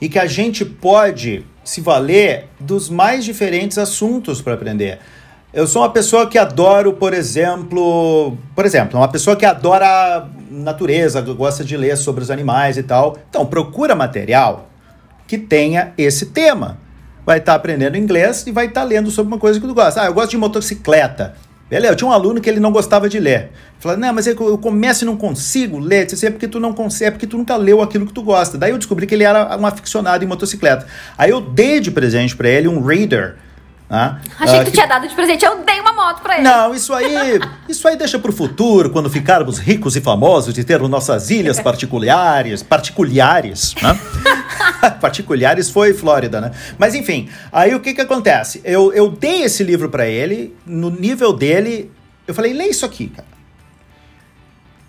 e 0.01 0.09
que 0.09 0.19
a 0.19 0.27
gente 0.27 0.65
pode 0.65 1.45
se 1.69 1.83
valer 1.83 2.49
dos 2.59 2.89
mais 2.89 3.27
diferentes 3.27 3.77
assuntos 3.77 4.41
para 4.41 4.55
aprender. 4.55 5.01
Eu 5.53 5.67
sou 5.67 5.83
uma 5.83 5.91
pessoa 5.91 6.27
que 6.27 6.39
adoro, 6.39 6.95
por 6.95 7.13
exemplo, 7.13 8.39
por 8.55 8.65
exemplo, 8.65 8.99
uma 8.99 9.09
pessoa 9.09 9.37
que 9.37 9.45
adora 9.45 10.27
natureza, 10.51 11.21
gosta 11.21 11.63
de 11.63 11.77
ler 11.77 11.99
sobre 11.99 12.23
os 12.23 12.31
animais 12.31 12.79
e 12.79 12.83
tal. 12.83 13.19
Então, 13.29 13.45
procura 13.45 13.95
material 13.95 14.71
que 15.27 15.37
tenha 15.37 15.93
esse 15.99 16.27
tema. 16.27 16.79
Vai 17.27 17.37
estar 17.37 17.55
aprendendo 17.55 17.99
inglês 17.99 18.47
e 18.47 18.51
vai 18.51 18.65
estar 18.65 18.85
lendo 18.85 19.11
sobre 19.11 19.31
uma 19.31 19.39
coisa 19.39 19.61
que 19.61 19.67
tu 19.67 19.75
gosta. 19.75 20.01
Ah, 20.01 20.07
eu 20.07 20.15
gosto 20.15 20.31
de 20.31 20.39
motocicleta. 20.39 21.35
Beleza, 21.71 21.93
eu 21.93 21.97
tinha 21.97 22.09
um 22.09 22.13
aluno 22.13 22.41
que 22.41 22.49
ele 22.49 22.61
não 22.61 22.73
gostava 22.73 23.09
de 23.09 23.19
ler. 23.21 23.51
Falei, 23.79 23.99
não, 23.99 24.13
mas 24.15 24.27
é 24.27 24.35
que 24.35 24.41
eu 24.41 24.57
começo 24.57 25.05
e 25.05 25.07
não 25.07 25.17
consigo 25.17 25.79
ler. 25.79 26.03
Eu 26.03 26.07
Disse, 26.07 26.27
é 26.27 26.31
porque 26.31 26.49
tu 26.49 26.59
não 26.59 26.73
consegue, 26.73 27.09
é 27.09 27.11
porque 27.11 27.27
tu 27.27 27.37
nunca 27.37 27.57
leu 27.57 27.83
aquilo 27.83 28.07
que 28.07 28.13
tu 28.13 28.23
gosta. 28.23 28.57
Daí 28.57 28.71
eu 28.71 28.79
descobri 28.79 29.07
que 29.07 29.15
ele 29.15 29.25
era 29.25 29.57
um 29.59 29.67
aficionado 29.67 30.25
em 30.25 30.27
motocicleta. 30.27 30.87
Aí 31.17 31.31
eu 31.31 31.41
dei 31.41 31.79
de 31.81 31.91
presente 31.91 32.35
para 32.35 32.49
ele 32.49 32.69
um 32.69 32.83
reader. 32.83 33.37
Né? 33.91 34.19
Achei 34.39 34.59
Ah, 34.61 34.65
que 34.65 34.71
tu 34.71 34.75
tinha 34.75 34.87
dado 34.87 35.07
de 35.09 35.15
presente. 35.15 35.45
Eu 35.45 35.63
dei 35.65 35.81
uma 35.81 35.93
moto 35.93 36.21
pra 36.23 36.35
ele. 36.35 36.43
não, 36.45 36.75
isso 36.75 36.93
aí, 36.93 37.39
isso 37.69 37.87
aí 37.89 37.97
deixa 37.97 38.19
pro 38.19 38.33
futuro, 38.33 38.91
quando 38.91 39.09
ficarmos 39.11 39.59
ricos 39.59 39.95
e 39.97 40.01
famosos 40.01 40.57
e 40.57 40.65
termos 40.65 40.89
nossas 40.91 41.31
ilhas 41.31 41.59
particulares, 41.63 42.63
particulares, 42.63 43.75
né? 43.83 43.99
particulares 45.01 45.71
foi 45.71 45.93
Flórida, 45.95 46.41
né? 46.41 46.53
Mas 46.79 46.95
enfim, 46.95 47.29
aí 47.53 47.75
o 47.75 47.81
que 47.81 47.93
que 47.95 48.01
acontece? 48.01 48.61
Eu, 48.65 48.93
eu 48.93 49.09
dei 49.11 49.43
esse 49.43 49.63
livro 49.63 49.89
pra 49.89 50.07
ele, 50.09 50.55
no 50.67 50.91
nível 50.91 51.33
dele, 51.33 51.91
eu 52.27 52.35
falei, 52.35 52.53
lê 52.53 52.65
isso 52.69 52.85
aqui, 52.87 53.09
cara. 53.09 53.29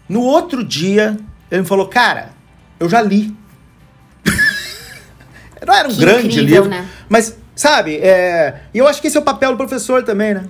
No 0.08 0.22
outro 0.22 0.64
dia, 0.64 1.18
ele 1.52 1.62
me 1.62 1.68
falou, 1.68 1.88
cara, 1.88 2.30
eu 2.80 2.90
já 2.90 3.02
li. 3.02 3.36
Não 5.66 5.74
era 5.74 5.88
um 5.88 5.92
Que 5.92 6.00
grande 6.00 6.28
incrível, 6.28 6.64
livro, 6.64 6.70
né? 6.70 6.88
mas, 7.08 7.38
sabe, 7.56 7.98
é, 7.98 8.62
e 8.74 8.78
eu 8.78 8.88
acho 8.88 9.02
que 9.02 9.08
esse 9.08 9.18
é 9.18 9.20
o 9.20 9.24
papel 9.24 9.52
do 9.52 9.58
professor 9.58 10.04
também, 10.04 10.34
né? 10.34 10.46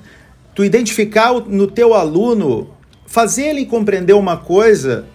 Tu 0.56 0.64
identificar 0.64 1.32
o- 1.32 1.42
no 1.42 1.68
teu 1.68 1.94
aluno, 1.94 2.74
fazer 3.06 3.48
ele 3.48 3.66
compreender 3.66 4.14
uma 4.14 4.38
coisa, 4.38 5.06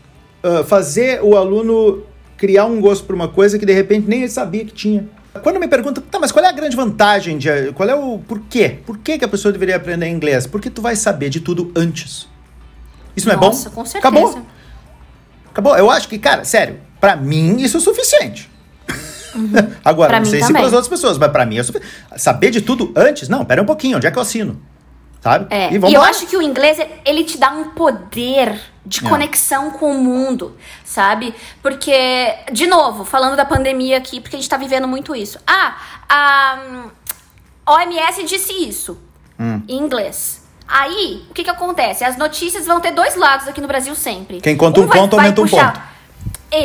ah, 0.43 0.65
fazer 0.65 1.23
o 1.23 1.37
aluno 1.37 2.03
criar 2.37 2.67
um 2.67 2.81
gosto 2.81 3.05
por 3.05 3.15
uma 3.15 3.29
coisa 3.29 3.59
que 3.59 3.67
de 3.67 3.73
repente 3.73 4.09
nem 4.09 4.21
ele 4.21 4.31
sabia 4.31 4.65
que 4.65 4.73
tinha. 4.73 5.09
Quando 5.43 5.59
me 5.59 5.67
perguntam, 5.67 6.03
tá, 6.03 6.19
mas 6.19 6.31
qual 6.31 6.45
é 6.45 6.49
a 6.49 6.53
grande 6.53 6.77
vantagem 6.77 7.37
de. 7.39 7.73
Qual 7.73 7.89
é 7.89 7.95
o. 7.95 8.19
Por 8.19 8.41
quê? 8.49 8.79
Por 8.87 8.99
que, 8.99 9.19
que 9.19 9.25
a 9.25 9.29
pessoa 9.29 9.51
deveria 9.53 9.77
aprender 9.77 10.09
inglês? 10.09 10.47
Porque 10.47 10.71
tu 10.71 10.81
vai 10.81 10.95
saber 10.95 11.29
de 11.29 11.41
tudo 11.41 11.73
antes. 11.75 12.29
Isso 13.17 13.29
não 13.29 13.37
Nossa, 13.37 13.69
é 13.69 13.71
bom? 13.71 13.75
com 13.75 13.85
certeza. 13.85 13.99
Acabou. 13.99 14.43
Acabou. 15.51 15.77
Eu 15.77 15.91
acho 15.91 16.09
que, 16.09 16.19
cara, 16.19 16.45
sério, 16.45 16.79
pra 17.01 17.17
mim 17.17 17.57
isso 17.61 17.77
é 17.77 17.81
o 17.81 17.83
suficiente. 17.83 18.51
Agora, 19.85 20.11
Pra 20.11 20.19
não 20.21 20.27
sei 20.27 20.43
se 20.43 20.53
para 20.53 20.67
as 20.67 20.73
outras 20.73 20.89
pessoas, 20.89 21.19
mas 21.19 21.31
pra 21.33 21.45
mim 21.45 21.59
é 21.59 21.63
suficiente. 21.63 21.95
Saber 22.17 22.51
de 22.51 22.61
tudo 22.61 22.93
antes? 22.95 23.29
Não, 23.29 23.45
pera 23.45 23.61
um 23.61 23.67
pouquinho, 23.67 23.97
onde 23.97 24.07
é 24.07 24.11
que 24.11 24.19
eu 24.19 24.23
assino? 24.23 24.61
Sabe? 25.25 25.47
É, 25.49 25.73
e 25.73 25.79
e, 25.79 25.95
eu 25.95 26.03
acho 26.03 26.27
que 26.27 26.37
o 26.37 26.43
inglês, 26.43 26.77
ele 27.03 27.25
te 27.25 27.39
dá 27.39 27.51
um 27.51 27.71
poder 27.71 28.61
de 28.85 29.03
É. 29.05 29.09
conexão 29.09 29.71
com 29.71 29.91
o 29.91 29.95
mundo, 29.99 30.55
sabe? 30.85 31.35
Porque, 31.63 31.97
de 32.53 32.67
novo, 32.67 33.07
falando 33.07 33.35
da 33.35 33.47
pandemia 33.47 33.97
aqui, 33.97 34.21
porque 34.21 34.37
a 34.37 34.39
gente 34.39 34.51
tá 34.51 34.59
vivendo 34.59 34.87
muito 34.87 35.17
isso. 35.17 35.39
Ah, 35.47 35.77
a 36.07 36.59
hum, 36.69 36.91
OMS 37.67 38.23
disse 38.25 38.53
isso 38.53 38.99
Hum. 39.41 39.63
em 39.67 39.79
inglês. 39.79 40.43
Aí, 40.69 41.25
o 41.31 41.33
que 41.33 41.43
que 41.43 41.51
acontece? 41.51 42.05
As 42.05 42.19
notícias 42.19 42.67
vão 42.67 42.79
ter 42.79 42.93
dois 42.93 43.17
lados 43.17 43.49
aqui 43.49 43.63
no 43.63 43.67
Brasil 43.67 43.95
sempre. 43.95 44.43
Quem 44.43 44.57
conta 44.59 44.81
um 44.81 44.87
vai- 44.87 44.99
ponto, 44.99 45.17
aumenta 45.17 45.41
um 45.41 45.45
puxar- 45.49 45.73
ponto. 45.73 45.94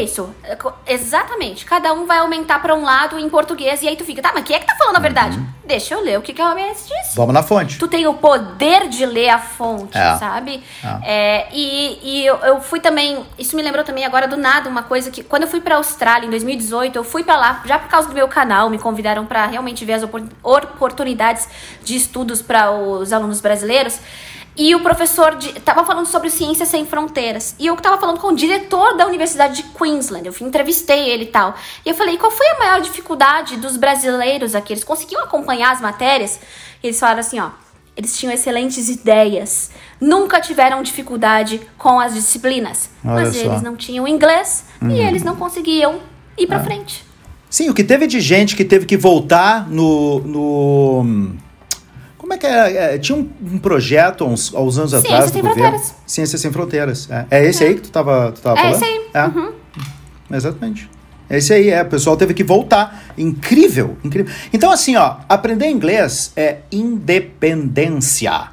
Isso, 0.04 0.30
é 0.44 0.58
exatamente. 0.94 1.66
Cada 1.66 1.94
um 1.94 2.06
vai 2.06 2.20
aumentar 2.20 2.62
pra 2.62 2.74
um 2.76 2.84
lado 2.84 3.18
em 3.18 3.30
português 3.30 3.82
e 3.82 3.88
aí 3.88 3.96
tu 3.96 4.04
fica, 4.06 4.22
tá, 4.22 4.32
mas 4.34 4.44
quem 4.44 4.56
é 4.56 4.60
que 4.60 4.66
tá 4.66 4.76
falando 4.76 4.96
a 4.98 5.00
verdade? 5.00 5.38
Uhum. 5.38 5.48
Deixa 5.66 5.94
eu 5.94 6.02
ler 6.02 6.18
o 6.18 6.22
que, 6.22 6.34
que 6.34 6.42
a 6.42 6.50
OMS 6.52 6.88
disse. 6.88 7.16
Vamos 7.16 7.34
na 7.34 7.44
fonte. 7.44 7.78
Tu 7.78 7.88
tem 7.88 8.08
o 8.08 8.14
poder 8.16 8.88
de 8.90 9.06
ler 9.06 9.30
a 9.30 9.38
fonte, 9.40 9.96
É. 9.98 10.16
sabe? 10.18 10.64
É. 10.84 10.98
É, 11.04 11.48
e 11.54 12.00
e 12.02 12.26
eu, 12.26 12.36
eu 12.38 12.62
fui 12.62 12.80
também. 12.80 13.24
Isso 13.38 13.56
me 13.56 13.62
lembrou 13.62 13.84
também 13.84 14.04
agora 14.06 14.28
do 14.28 14.36
nada 14.36 14.68
uma 14.70 14.82
coisa 14.84 15.12
que. 15.12 15.24
Quando 15.24 15.44
eu 15.44 15.48
fui 15.48 15.62
pra 15.62 15.76
Austrália 15.76 16.26
em 16.26 16.30
2018, 16.32 16.96
eu 16.96 17.04
fui 17.04 17.24
pra 17.24 17.38
lá 17.38 17.62
já 17.66 17.78
por 17.78 17.88
causa 17.88 18.08
do 18.08 18.14
meu 18.16 18.28
canal. 18.28 18.70
Me 18.70 18.80
convidaram 18.80 19.26
pra 19.28 19.46
realmente 19.46 19.86
ver 19.86 19.94
as 19.94 20.04
opor- 20.04 20.24
oportunidades 20.44 21.48
de 21.84 21.96
estudos 21.96 22.42
para 22.42 22.72
os 22.72 23.14
alunos 23.14 23.40
brasileiros. 23.40 24.00
E 24.60 24.76
o 24.76 24.82
professor 24.82 25.38
de, 25.38 25.54
tava 25.62 25.86
falando 25.86 26.06
sobre 26.06 26.30
Ciências 26.30 26.68
Sem 26.68 26.86
Fronteiras. 26.86 27.56
E 27.58 27.68
eu 27.68 27.78
tava 27.78 27.98
falando 27.98 28.20
com 28.20 28.28
o 28.28 28.36
diretor 28.36 28.98
da 28.98 29.08
Universidade 29.08 29.64
de 29.64 29.64
Queensland. 29.70 30.28
Eu 30.28 30.36
entrevistei 30.46 31.10
ele 31.10 31.24
e 31.24 31.28
tal. 31.28 31.56
E 31.86 31.90
eu 31.90 31.96
falei, 31.96 32.18
qual 32.18 32.30
foi 32.30 32.46
a 32.46 32.60
maior 32.60 32.82
dificuldade 32.82 33.56
dos 33.56 33.78
brasileiros 33.78 34.54
aqui? 34.56 34.74
Eles 34.74 34.84
conseguiam 34.84 35.24
acompanhar 35.24 35.72
as 35.72 35.80
matérias? 35.80 36.42
E 36.84 36.88
eles 36.88 37.00
falaram 37.00 37.22
assim, 37.22 37.40
ó. 37.40 37.52
Eles 37.96 38.20
tinham 38.20 38.34
excelentes 38.34 38.90
ideias. 38.90 39.72
Nunca 40.00 40.42
tiveram 40.42 40.84
dificuldade 40.84 41.62
com 41.78 41.98
as 41.98 42.14
disciplinas. 42.14 42.90
Olha 43.06 43.14
mas 43.14 43.38
só. 43.38 43.46
eles 43.46 43.62
não 43.62 43.78
tinham 43.78 44.06
inglês 44.06 44.66
e 44.82 45.00
eles 45.00 45.24
não 45.24 45.38
conseguiam 45.38 46.02
ir 46.38 46.48
pra 46.48 46.62
frente. 46.62 47.06
Sim, 47.50 47.70
o 47.70 47.74
que 47.74 47.84
teve 47.84 48.08
de 48.08 48.20
gente 48.20 48.58
que 48.58 48.66
teve 48.66 48.86
que 48.86 48.98
voltar 48.98 49.70
no. 49.70 50.20
no 50.20 51.36
como 52.30 52.34
é 52.36 52.38
que 52.38 52.46
era? 52.46 52.72
É, 52.94 52.98
tinha 53.00 53.18
um, 53.18 53.28
um 53.42 53.58
projeto 53.58 54.24
há 54.24 54.28
uns, 54.28 54.54
uns 54.54 54.78
anos 54.78 54.92
Ciência 54.92 55.10
atrás 55.10 55.32
do 55.32 55.34
Sem 55.34 55.42
governo. 55.42 55.64
Fronteiras. 55.64 55.96
Ciência 56.06 56.38
Sem 56.38 56.52
Fronteiras. 56.52 57.10
É, 57.10 57.26
É 57.32 57.46
esse 57.46 57.64
aí 57.64 57.74
que 57.74 57.82
tu 57.82 57.90
tava, 57.90 58.32
tu 58.32 58.42
tava 58.42 58.60
É 58.60 58.62
falando? 58.62 58.76
esse 58.76 58.86
aí. 58.86 59.02
É. 59.16 59.24
Uhum. 59.26 59.52
Exatamente. 60.32 60.90
É 61.28 61.38
esse 61.40 61.52
aí, 61.52 61.70
é. 61.72 61.82
O 61.82 61.86
pessoal 61.88 62.16
teve 62.16 62.36
que 62.36 62.44
voltar. 62.44 63.04
Incrível, 63.18 63.98
incrível. 64.04 64.32
Então, 64.54 64.72
assim, 64.72 64.96
ó, 64.96 65.16
aprender 65.28 65.68
inglês 65.70 66.32
é 66.36 66.58
independência. 66.72 68.50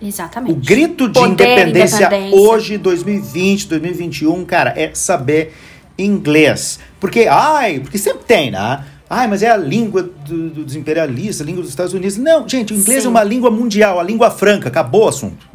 Exatamente. 0.00 0.52
O 0.52 0.56
grito 0.56 1.08
de 1.08 1.18
independência, 1.18 2.06
independência. 2.06 2.38
hoje, 2.38 2.78
2020, 2.78 3.66
2021, 3.66 4.44
cara, 4.44 4.72
é 4.76 4.92
saber 4.94 5.52
inglês. 5.98 6.78
Porque, 7.00 7.26
ai, 7.28 7.80
porque 7.80 7.98
sempre 7.98 8.22
tem, 8.24 8.52
né? 8.52 8.84
Ai, 9.12 9.26
mas 9.26 9.42
é 9.42 9.50
a 9.50 9.56
língua 9.56 10.04
do- 10.04 10.50
dos 10.50 10.76
imperialistas, 10.76 11.40
a 11.40 11.44
língua 11.44 11.62
dos 11.62 11.70
Estados 11.70 11.92
Unidos. 11.92 12.16
Não, 12.16 12.48
gente, 12.48 12.72
o 12.72 12.76
inglês 12.76 13.02
Sim. 13.02 13.08
é 13.08 13.10
uma 13.10 13.24
língua 13.24 13.50
mundial, 13.50 13.98
a 13.98 14.04
língua 14.04 14.30
franca, 14.30 14.68
acabou 14.68 15.06
o 15.06 15.08
assunto. 15.08 15.48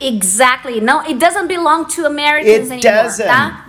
Exactly. 0.00 0.80
Não, 0.80 1.00
it 1.00 1.14
doesn't 1.14 1.46
belong 1.46 1.84
to 1.84 2.04
Americans 2.04 2.70
It 2.70 2.86
anymore, 2.86 3.04
doesn't. 3.08 3.26
tá? 3.26 3.65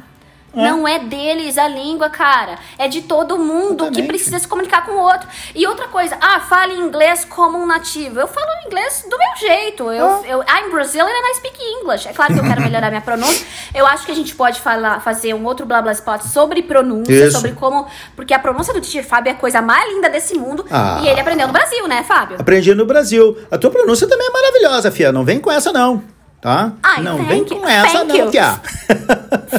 Não 0.53 0.87
é 0.87 0.97
deles 0.99 1.57
a 1.57 1.67
língua, 1.67 2.09
cara. 2.09 2.57
É 2.79 2.87
de 2.87 3.01
todo 3.03 3.37
mundo 3.37 3.91
que 3.91 4.01
precisa 4.03 4.39
se 4.39 4.47
comunicar 4.47 4.85
com 4.85 4.93
o 4.93 4.99
outro. 4.99 5.27
E 5.53 5.67
outra 5.67 5.87
coisa, 5.87 6.17
ah, 6.19 6.39
fale 6.39 6.73
inglês 6.73 7.23
como 7.25 7.57
um 7.59 7.65
nativo. 7.65 8.19
Eu 8.19 8.27
falo 8.27 8.47
inglês 8.65 9.05
do 9.07 9.17
meu 9.17 9.35
jeito. 9.37 9.91
Eu, 9.91 10.07
Ah. 10.07 10.21
eu, 10.25 10.39
I'm 10.41 10.71
Brazilian 10.71 11.05
and 11.05 11.31
I 11.31 11.35
speak 11.35 11.57
English. 11.81 12.07
É 12.07 12.13
claro 12.13 12.33
que 12.33 12.39
eu 12.39 12.43
quero 12.43 12.61
melhorar 12.61 12.89
minha 12.89 13.01
pronúncia. 13.01 13.45
Eu 13.73 13.85
acho 13.85 14.05
que 14.05 14.11
a 14.11 14.15
gente 14.15 14.33
pode 14.35 14.59
falar, 14.59 14.99
fazer 15.01 15.33
um 15.35 15.45
outro 15.45 15.65
blá 15.65 15.81
blá 15.81 15.91
spot 15.91 16.21
sobre 16.23 16.63
pronúncia, 16.63 17.13
Isso. 17.13 17.33
sobre 17.33 17.51
como. 17.51 17.85
Porque 18.15 18.33
a 18.33 18.39
pronúncia 18.39 18.73
do 18.73 18.81
teacher 18.81 19.05
Fábio 19.05 19.29
é 19.29 19.33
a 19.33 19.37
coisa 19.37 19.61
mais 19.61 19.87
linda 19.93 20.09
desse 20.09 20.33
mundo. 20.39 20.65
Ah. 20.71 21.01
E 21.03 21.07
ele 21.07 21.19
aprendeu 21.19 21.45
no 21.47 21.53
Brasil, 21.53 21.87
né, 21.87 22.03
Fábio? 22.03 22.37
Aprendi 22.39 22.73
no 22.73 22.85
Brasil. 22.85 23.37
A 23.51 23.57
tua 23.57 23.69
pronúncia 23.69 24.07
também 24.07 24.27
é 24.27 24.31
maravilhosa, 24.31 24.89
fia. 24.91 25.11
Não 25.11 25.23
vem 25.23 25.39
com 25.39 25.51
essa, 25.51 25.71
não. 25.71 26.01
Tá? 26.41 26.73
Ai, 26.83 27.01
não 27.01 27.25
vem 27.25 27.39
you. 27.39 27.45
com 27.47 27.67
essa, 27.67 27.99
Thank 27.99 28.07
não, 28.07 28.15
you. 28.15 28.31
Fia. 28.31 28.61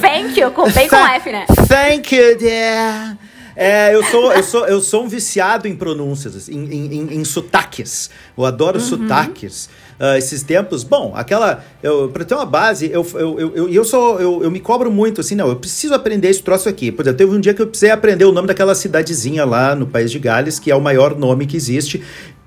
Thank 0.00 0.40
you, 0.40 0.50
com 0.52 0.70
bem 0.70 0.88
com 0.88 0.96
F, 0.96 1.32
né? 1.32 1.44
Thank 1.68 2.14
you, 2.14 2.38
dear. 2.38 3.18
É, 3.60 3.92
eu 3.92 4.04
sou, 4.04 4.32
eu 4.32 4.42
sou, 4.44 4.66
eu 4.68 4.80
sou 4.80 5.04
um 5.04 5.08
viciado 5.08 5.66
em 5.66 5.74
pronúncias, 5.74 6.48
em, 6.48 6.64
em, 6.64 7.14
em- 7.16 7.24
sotaques. 7.24 8.08
Eu 8.36 8.44
adoro 8.44 8.78
sotaques. 8.80 9.68
Ah, 9.98 10.16
esses 10.16 10.44
tempos, 10.44 10.84
bom, 10.84 11.12
aquela. 11.16 11.64
Pra 12.12 12.24
ter 12.24 12.34
uma 12.36 12.46
base, 12.46 12.88
eu, 12.88 13.04
eu, 13.14 13.40
eu, 13.40 13.56
eu, 13.56 13.68
eu 13.68 13.84
sou. 13.84 14.20
Eu, 14.20 14.44
eu 14.44 14.50
me 14.50 14.60
cobro 14.60 14.92
muito, 14.92 15.20
assim, 15.20 15.34
não, 15.34 15.48
eu 15.48 15.56
preciso 15.56 15.92
aprender 15.92 16.28
esse 16.28 16.40
troço 16.40 16.68
aqui. 16.68 16.92
Por 16.92 17.02
exemplo, 17.02 17.18
teve 17.18 17.34
um 17.34 17.40
dia 17.40 17.52
que 17.52 17.60
eu 17.60 17.66
precisei 17.66 17.90
aprender 17.90 18.24
o 18.24 18.30
nome 18.30 18.46
daquela 18.46 18.76
cidadezinha 18.76 19.44
lá 19.44 19.74
no 19.74 19.88
país 19.88 20.12
de 20.12 20.20
Gales, 20.20 20.60
que 20.60 20.70
é 20.70 20.76
o 20.76 20.80
maior 20.80 21.16
nome 21.18 21.44
que 21.44 21.56
existe. 21.56 22.00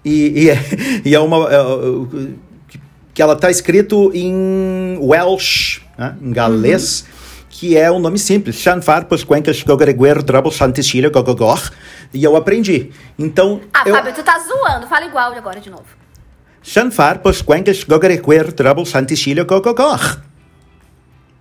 E, 0.06 0.44
e, 0.46 0.50
é, 0.50 0.58
e 1.04 1.14
é 1.14 1.20
uma. 1.20 1.52
é, 1.52 1.56
é, 1.58 2.51
que- 3.14 3.22
ela 3.22 3.36
tá 3.36 3.50
escrito 3.52 4.12
em 4.14 4.98
Welsh, 5.02 5.82
né, 5.98 6.16
em 6.22 6.32
galês, 6.32 7.06
que 7.50 7.78
é 7.78 7.92
um 7.92 8.00
nome 8.00 8.18
simples. 8.18 8.56
Shanfar, 8.56 9.06
Posquencas, 9.06 9.62
Gogareguer, 9.64 10.24
Drabble, 10.24 10.52
Santicília, 10.52 11.10
Gogogor. 11.10 11.72
E 12.14 12.24
eu 12.24 12.36
aprendi. 12.36 12.92
Então, 13.20 13.62
Ah, 13.74 13.84
eu, 13.86 13.94
Fábio, 13.96 14.14
tu 14.14 14.24
tá 14.24 14.40
zoando. 14.40 14.88
Fala 14.88 15.06
igual 15.06 15.34
agora 15.34 15.60
de 15.60 15.70
novo. 15.70 15.86
Shanfar, 16.64 17.20
Posquencas, 17.20 17.84
Gogareguer, 17.84 18.54
Drabble, 18.54 18.86
Santicília, 18.86 19.44
Gogogor. 19.44 20.20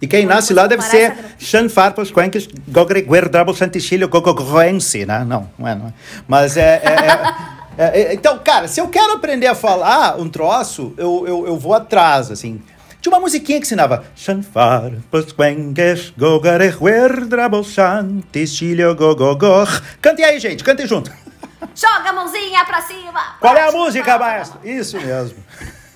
E 0.02 0.06
quem 0.06 0.24
Não, 0.24 0.34
nasce 0.34 0.54
lá 0.54 0.66
deve 0.66 0.82
ser 0.82 1.14
Shanfar, 1.38 1.92
Posquencas, 1.94 2.48
Gogareguer, 2.68 3.28
Drabble, 3.28 3.54
Santicília, 3.54 4.06
Gogogorense, 4.06 5.04
né? 5.04 5.24
Não, 5.26 5.50
não 5.58 5.68
é, 5.68 5.74
não 5.74 5.86
é. 5.88 5.92
Mas 6.26 6.56
é... 6.56 6.80
é- 6.82 6.88
é- 6.88 7.49
é- 7.88 8.00
é- 8.02 8.14
então, 8.14 8.38
cara, 8.38 8.68
se 8.68 8.80
eu 8.80 8.88
quero 8.88 9.12
aprender 9.12 9.46
a 9.46 9.54
falar 9.54 10.18
um 10.18 10.28
troço, 10.28 10.92
eu, 10.96 11.24
eu, 11.26 11.46
eu 11.46 11.56
vou 11.58 11.74
atrás, 11.74 12.30
assim. 12.30 12.60
Tinha 13.00 13.14
uma 13.14 13.20
musiquinha 13.20 13.58
que 13.58 13.64
ensinava 13.64 14.04
Shanfar, 14.14 14.92
Posquenques, 15.10 16.12
Gogareguer, 16.18 17.24
Drabble, 17.26 17.64
Santicília, 17.64 18.92
Gogogor. 18.92 19.68
Cante 20.02 20.22
aí, 20.22 20.38
gente, 20.38 20.62
cante 20.62 20.86
junto. 20.86 21.10
Joga 21.74 22.10
a 22.10 22.12
mãozinha 22.12 22.64
pra 22.66 22.82
cima. 22.82 23.36
Qual 23.40 23.56
é 23.56 23.68
a 23.68 23.72
música, 23.72 24.18
maestro? 24.18 24.60
Isso 24.62 24.98
mesmo. 25.00 25.38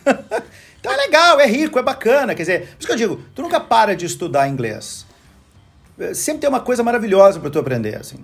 então 0.81 0.93
é 0.93 0.97
legal, 0.97 1.39
é 1.41 1.47
rico, 1.47 1.79
é 1.79 1.83
bacana. 1.83 2.35
Quer 2.35 2.43
dizer, 2.43 2.61
por 2.61 2.77
isso 2.79 2.87
que 2.87 2.93
eu 2.93 2.97
digo, 2.97 3.23
tu 3.35 3.43
nunca 3.43 3.61
para 3.61 3.95
de 3.95 4.07
estudar 4.07 4.49
inglês. 4.49 5.05
Eh, 5.99 6.15
Sempre 6.15 6.41
tem 6.41 6.49
uma 6.49 6.61
coisa 6.61 6.83
maravilhosa 6.83 7.39
para 7.39 7.51
tu 7.51 7.59
aprender, 7.59 7.97
assim. 7.97 8.19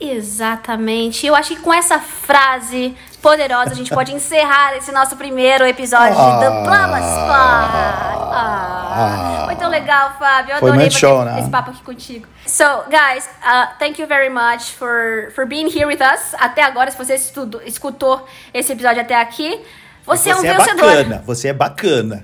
Exatamente. 0.00 1.26
Eu 1.26 1.34
acho 1.34 1.54
que 1.54 1.60
com 1.62 1.72
essa 1.72 1.98
frase 1.98 2.96
poderosa 3.20 3.70
a 3.70 3.74
gente 3.74 3.90
pode 3.94 4.12
encerrar 4.12 4.76
esse 4.76 4.90
nosso 4.90 5.16
primeiro 5.16 5.64
episódio 5.64 6.18
Ah. 6.18 6.34
do 6.40 6.62
Blabla 6.64 6.98
Spot. 6.98 8.22
Ah, 8.34 9.42
foi 9.46 9.56
tão 9.56 9.70
legal, 9.70 10.14
Fábio. 10.18 10.54
Eu 10.54 10.58
Foi 10.58 10.70
adorei 10.70 10.90
show, 10.90 11.24
né? 11.24 11.38
esse 11.40 11.48
papo 11.50 11.70
aqui 11.70 11.82
contigo. 11.82 12.26
So, 12.46 12.64
guys, 12.90 13.28
uh, 13.42 13.68
thank 13.78 14.00
you 14.00 14.06
very 14.08 14.28
much 14.28 14.72
for, 14.76 15.30
for 15.34 15.46
being 15.46 15.68
here 15.68 15.86
with 15.86 16.00
us. 16.00 16.34
Até 16.38 16.62
agora, 16.62 16.90
se 16.90 16.98
você 16.98 17.14
estudou, 17.14 17.62
escutou 17.64 18.26
esse 18.52 18.72
episódio 18.72 19.00
até 19.02 19.20
aqui, 19.20 19.60
você, 20.04 20.30
é 20.30 20.36
um 20.36 20.40
vencedor. 20.42 20.76
bacana, 20.80 21.22
você 21.24 21.48
é 21.48 21.52
bacana. 21.52 22.22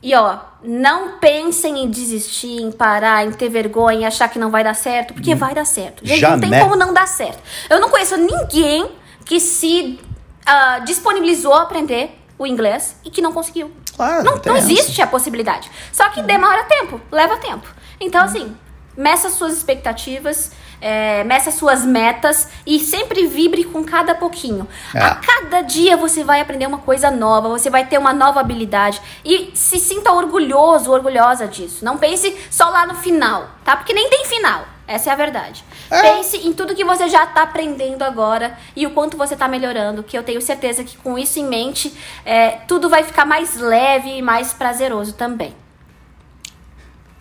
E 0.00 0.14
ó, 0.14 0.38
não 0.62 1.18
pensem 1.18 1.82
em 1.82 1.90
desistir, 1.90 2.60
em 2.62 2.70
parar, 2.70 3.26
em 3.26 3.32
ter 3.32 3.48
vergonha, 3.48 4.00
em 4.00 4.06
achar 4.06 4.28
que 4.28 4.38
não 4.38 4.50
vai 4.50 4.62
dar 4.62 4.74
certo, 4.74 5.12
porque 5.12 5.34
vai 5.34 5.54
dar 5.54 5.64
certo. 5.64 6.06
Gente, 6.06 6.22
não 6.22 6.38
tem 6.38 6.50
Jamais. 6.50 6.64
como 6.64 6.76
não 6.76 6.92
dar 6.94 7.08
certo. 7.08 7.40
Eu 7.68 7.80
não 7.80 7.90
conheço 7.90 8.16
ninguém 8.16 8.88
que 9.24 9.40
se 9.40 9.98
ah, 10.46 10.78
disponibilizou 10.80 11.52
a 11.52 11.62
aprender 11.62 12.16
o 12.38 12.46
inglês 12.46 12.96
e 13.04 13.10
que 13.10 13.20
não 13.20 13.32
conseguiu. 13.32 13.72
Claro, 13.96 14.22
não, 14.22 14.40
não 14.46 14.56
essa. 14.56 14.70
existe 14.70 15.02
a 15.02 15.06
possibilidade. 15.06 15.68
Só 15.92 16.08
que 16.10 16.22
demora 16.22 16.62
tempo, 16.64 17.00
leva 17.10 17.36
tempo. 17.36 17.68
Então, 18.00 18.24
assim, 18.24 18.56
meça 18.98 19.30
suas 19.30 19.56
expectativas, 19.56 20.50
é, 20.80 21.22
meça 21.22 21.52
suas 21.52 21.84
metas 21.84 22.48
e 22.66 22.80
sempre 22.80 23.28
vibre 23.28 23.62
com 23.62 23.84
cada 23.84 24.12
pouquinho. 24.12 24.66
É. 24.92 24.98
A 24.98 25.14
cada 25.14 25.60
dia 25.62 25.96
você 25.96 26.24
vai 26.24 26.40
aprender 26.40 26.66
uma 26.66 26.78
coisa 26.78 27.08
nova, 27.08 27.48
você 27.48 27.70
vai 27.70 27.86
ter 27.86 27.96
uma 27.96 28.12
nova 28.12 28.40
habilidade 28.40 29.00
e 29.24 29.52
se 29.54 29.78
sinta 29.78 30.12
orgulhoso, 30.12 30.90
orgulhosa 30.90 31.46
disso. 31.46 31.84
Não 31.84 31.96
pense 31.96 32.36
só 32.50 32.68
lá 32.70 32.84
no 32.86 32.96
final, 32.96 33.48
tá? 33.64 33.76
Porque 33.76 33.92
nem 33.92 34.10
tem 34.10 34.24
final. 34.24 34.64
Essa 34.88 35.10
é 35.10 35.12
a 35.12 35.16
verdade. 35.16 35.62
É. 35.90 36.00
Pense 36.00 36.38
em 36.38 36.52
tudo 36.52 36.74
que 36.74 36.82
você 36.82 37.08
já 37.08 37.26
tá 37.26 37.42
aprendendo 37.42 38.02
agora 38.02 38.58
e 38.74 38.86
o 38.86 38.90
quanto 38.90 39.18
você 39.18 39.36
tá 39.36 39.46
melhorando, 39.46 40.02
que 40.02 40.16
eu 40.16 40.24
tenho 40.24 40.40
certeza 40.40 40.82
que 40.82 40.96
com 40.96 41.18
isso 41.18 41.38
em 41.38 41.44
mente, 41.44 41.94
é, 42.24 42.52
tudo 42.66 42.88
vai 42.88 43.04
ficar 43.04 43.26
mais 43.26 43.54
leve 43.56 44.16
e 44.16 44.22
mais 44.22 44.54
prazeroso 44.54 45.12
também. 45.12 45.54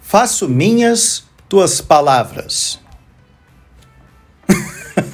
Faço 0.01 0.47
minhas 0.47 1.26
tuas 1.49 1.81
palavras. 1.81 2.79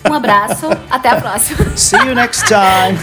Um 0.09 0.13
abraço, 0.13 0.67
até 0.89 1.09
a 1.09 1.21
próxima. 1.21 1.75
See 1.75 1.97
you 1.97 2.15
next 2.15 2.47
time. 2.47 2.97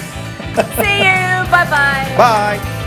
See 0.77 0.99
you, 0.99 1.47
bye 1.51 1.67
bye. 1.67 2.17
Bye. 2.17 2.80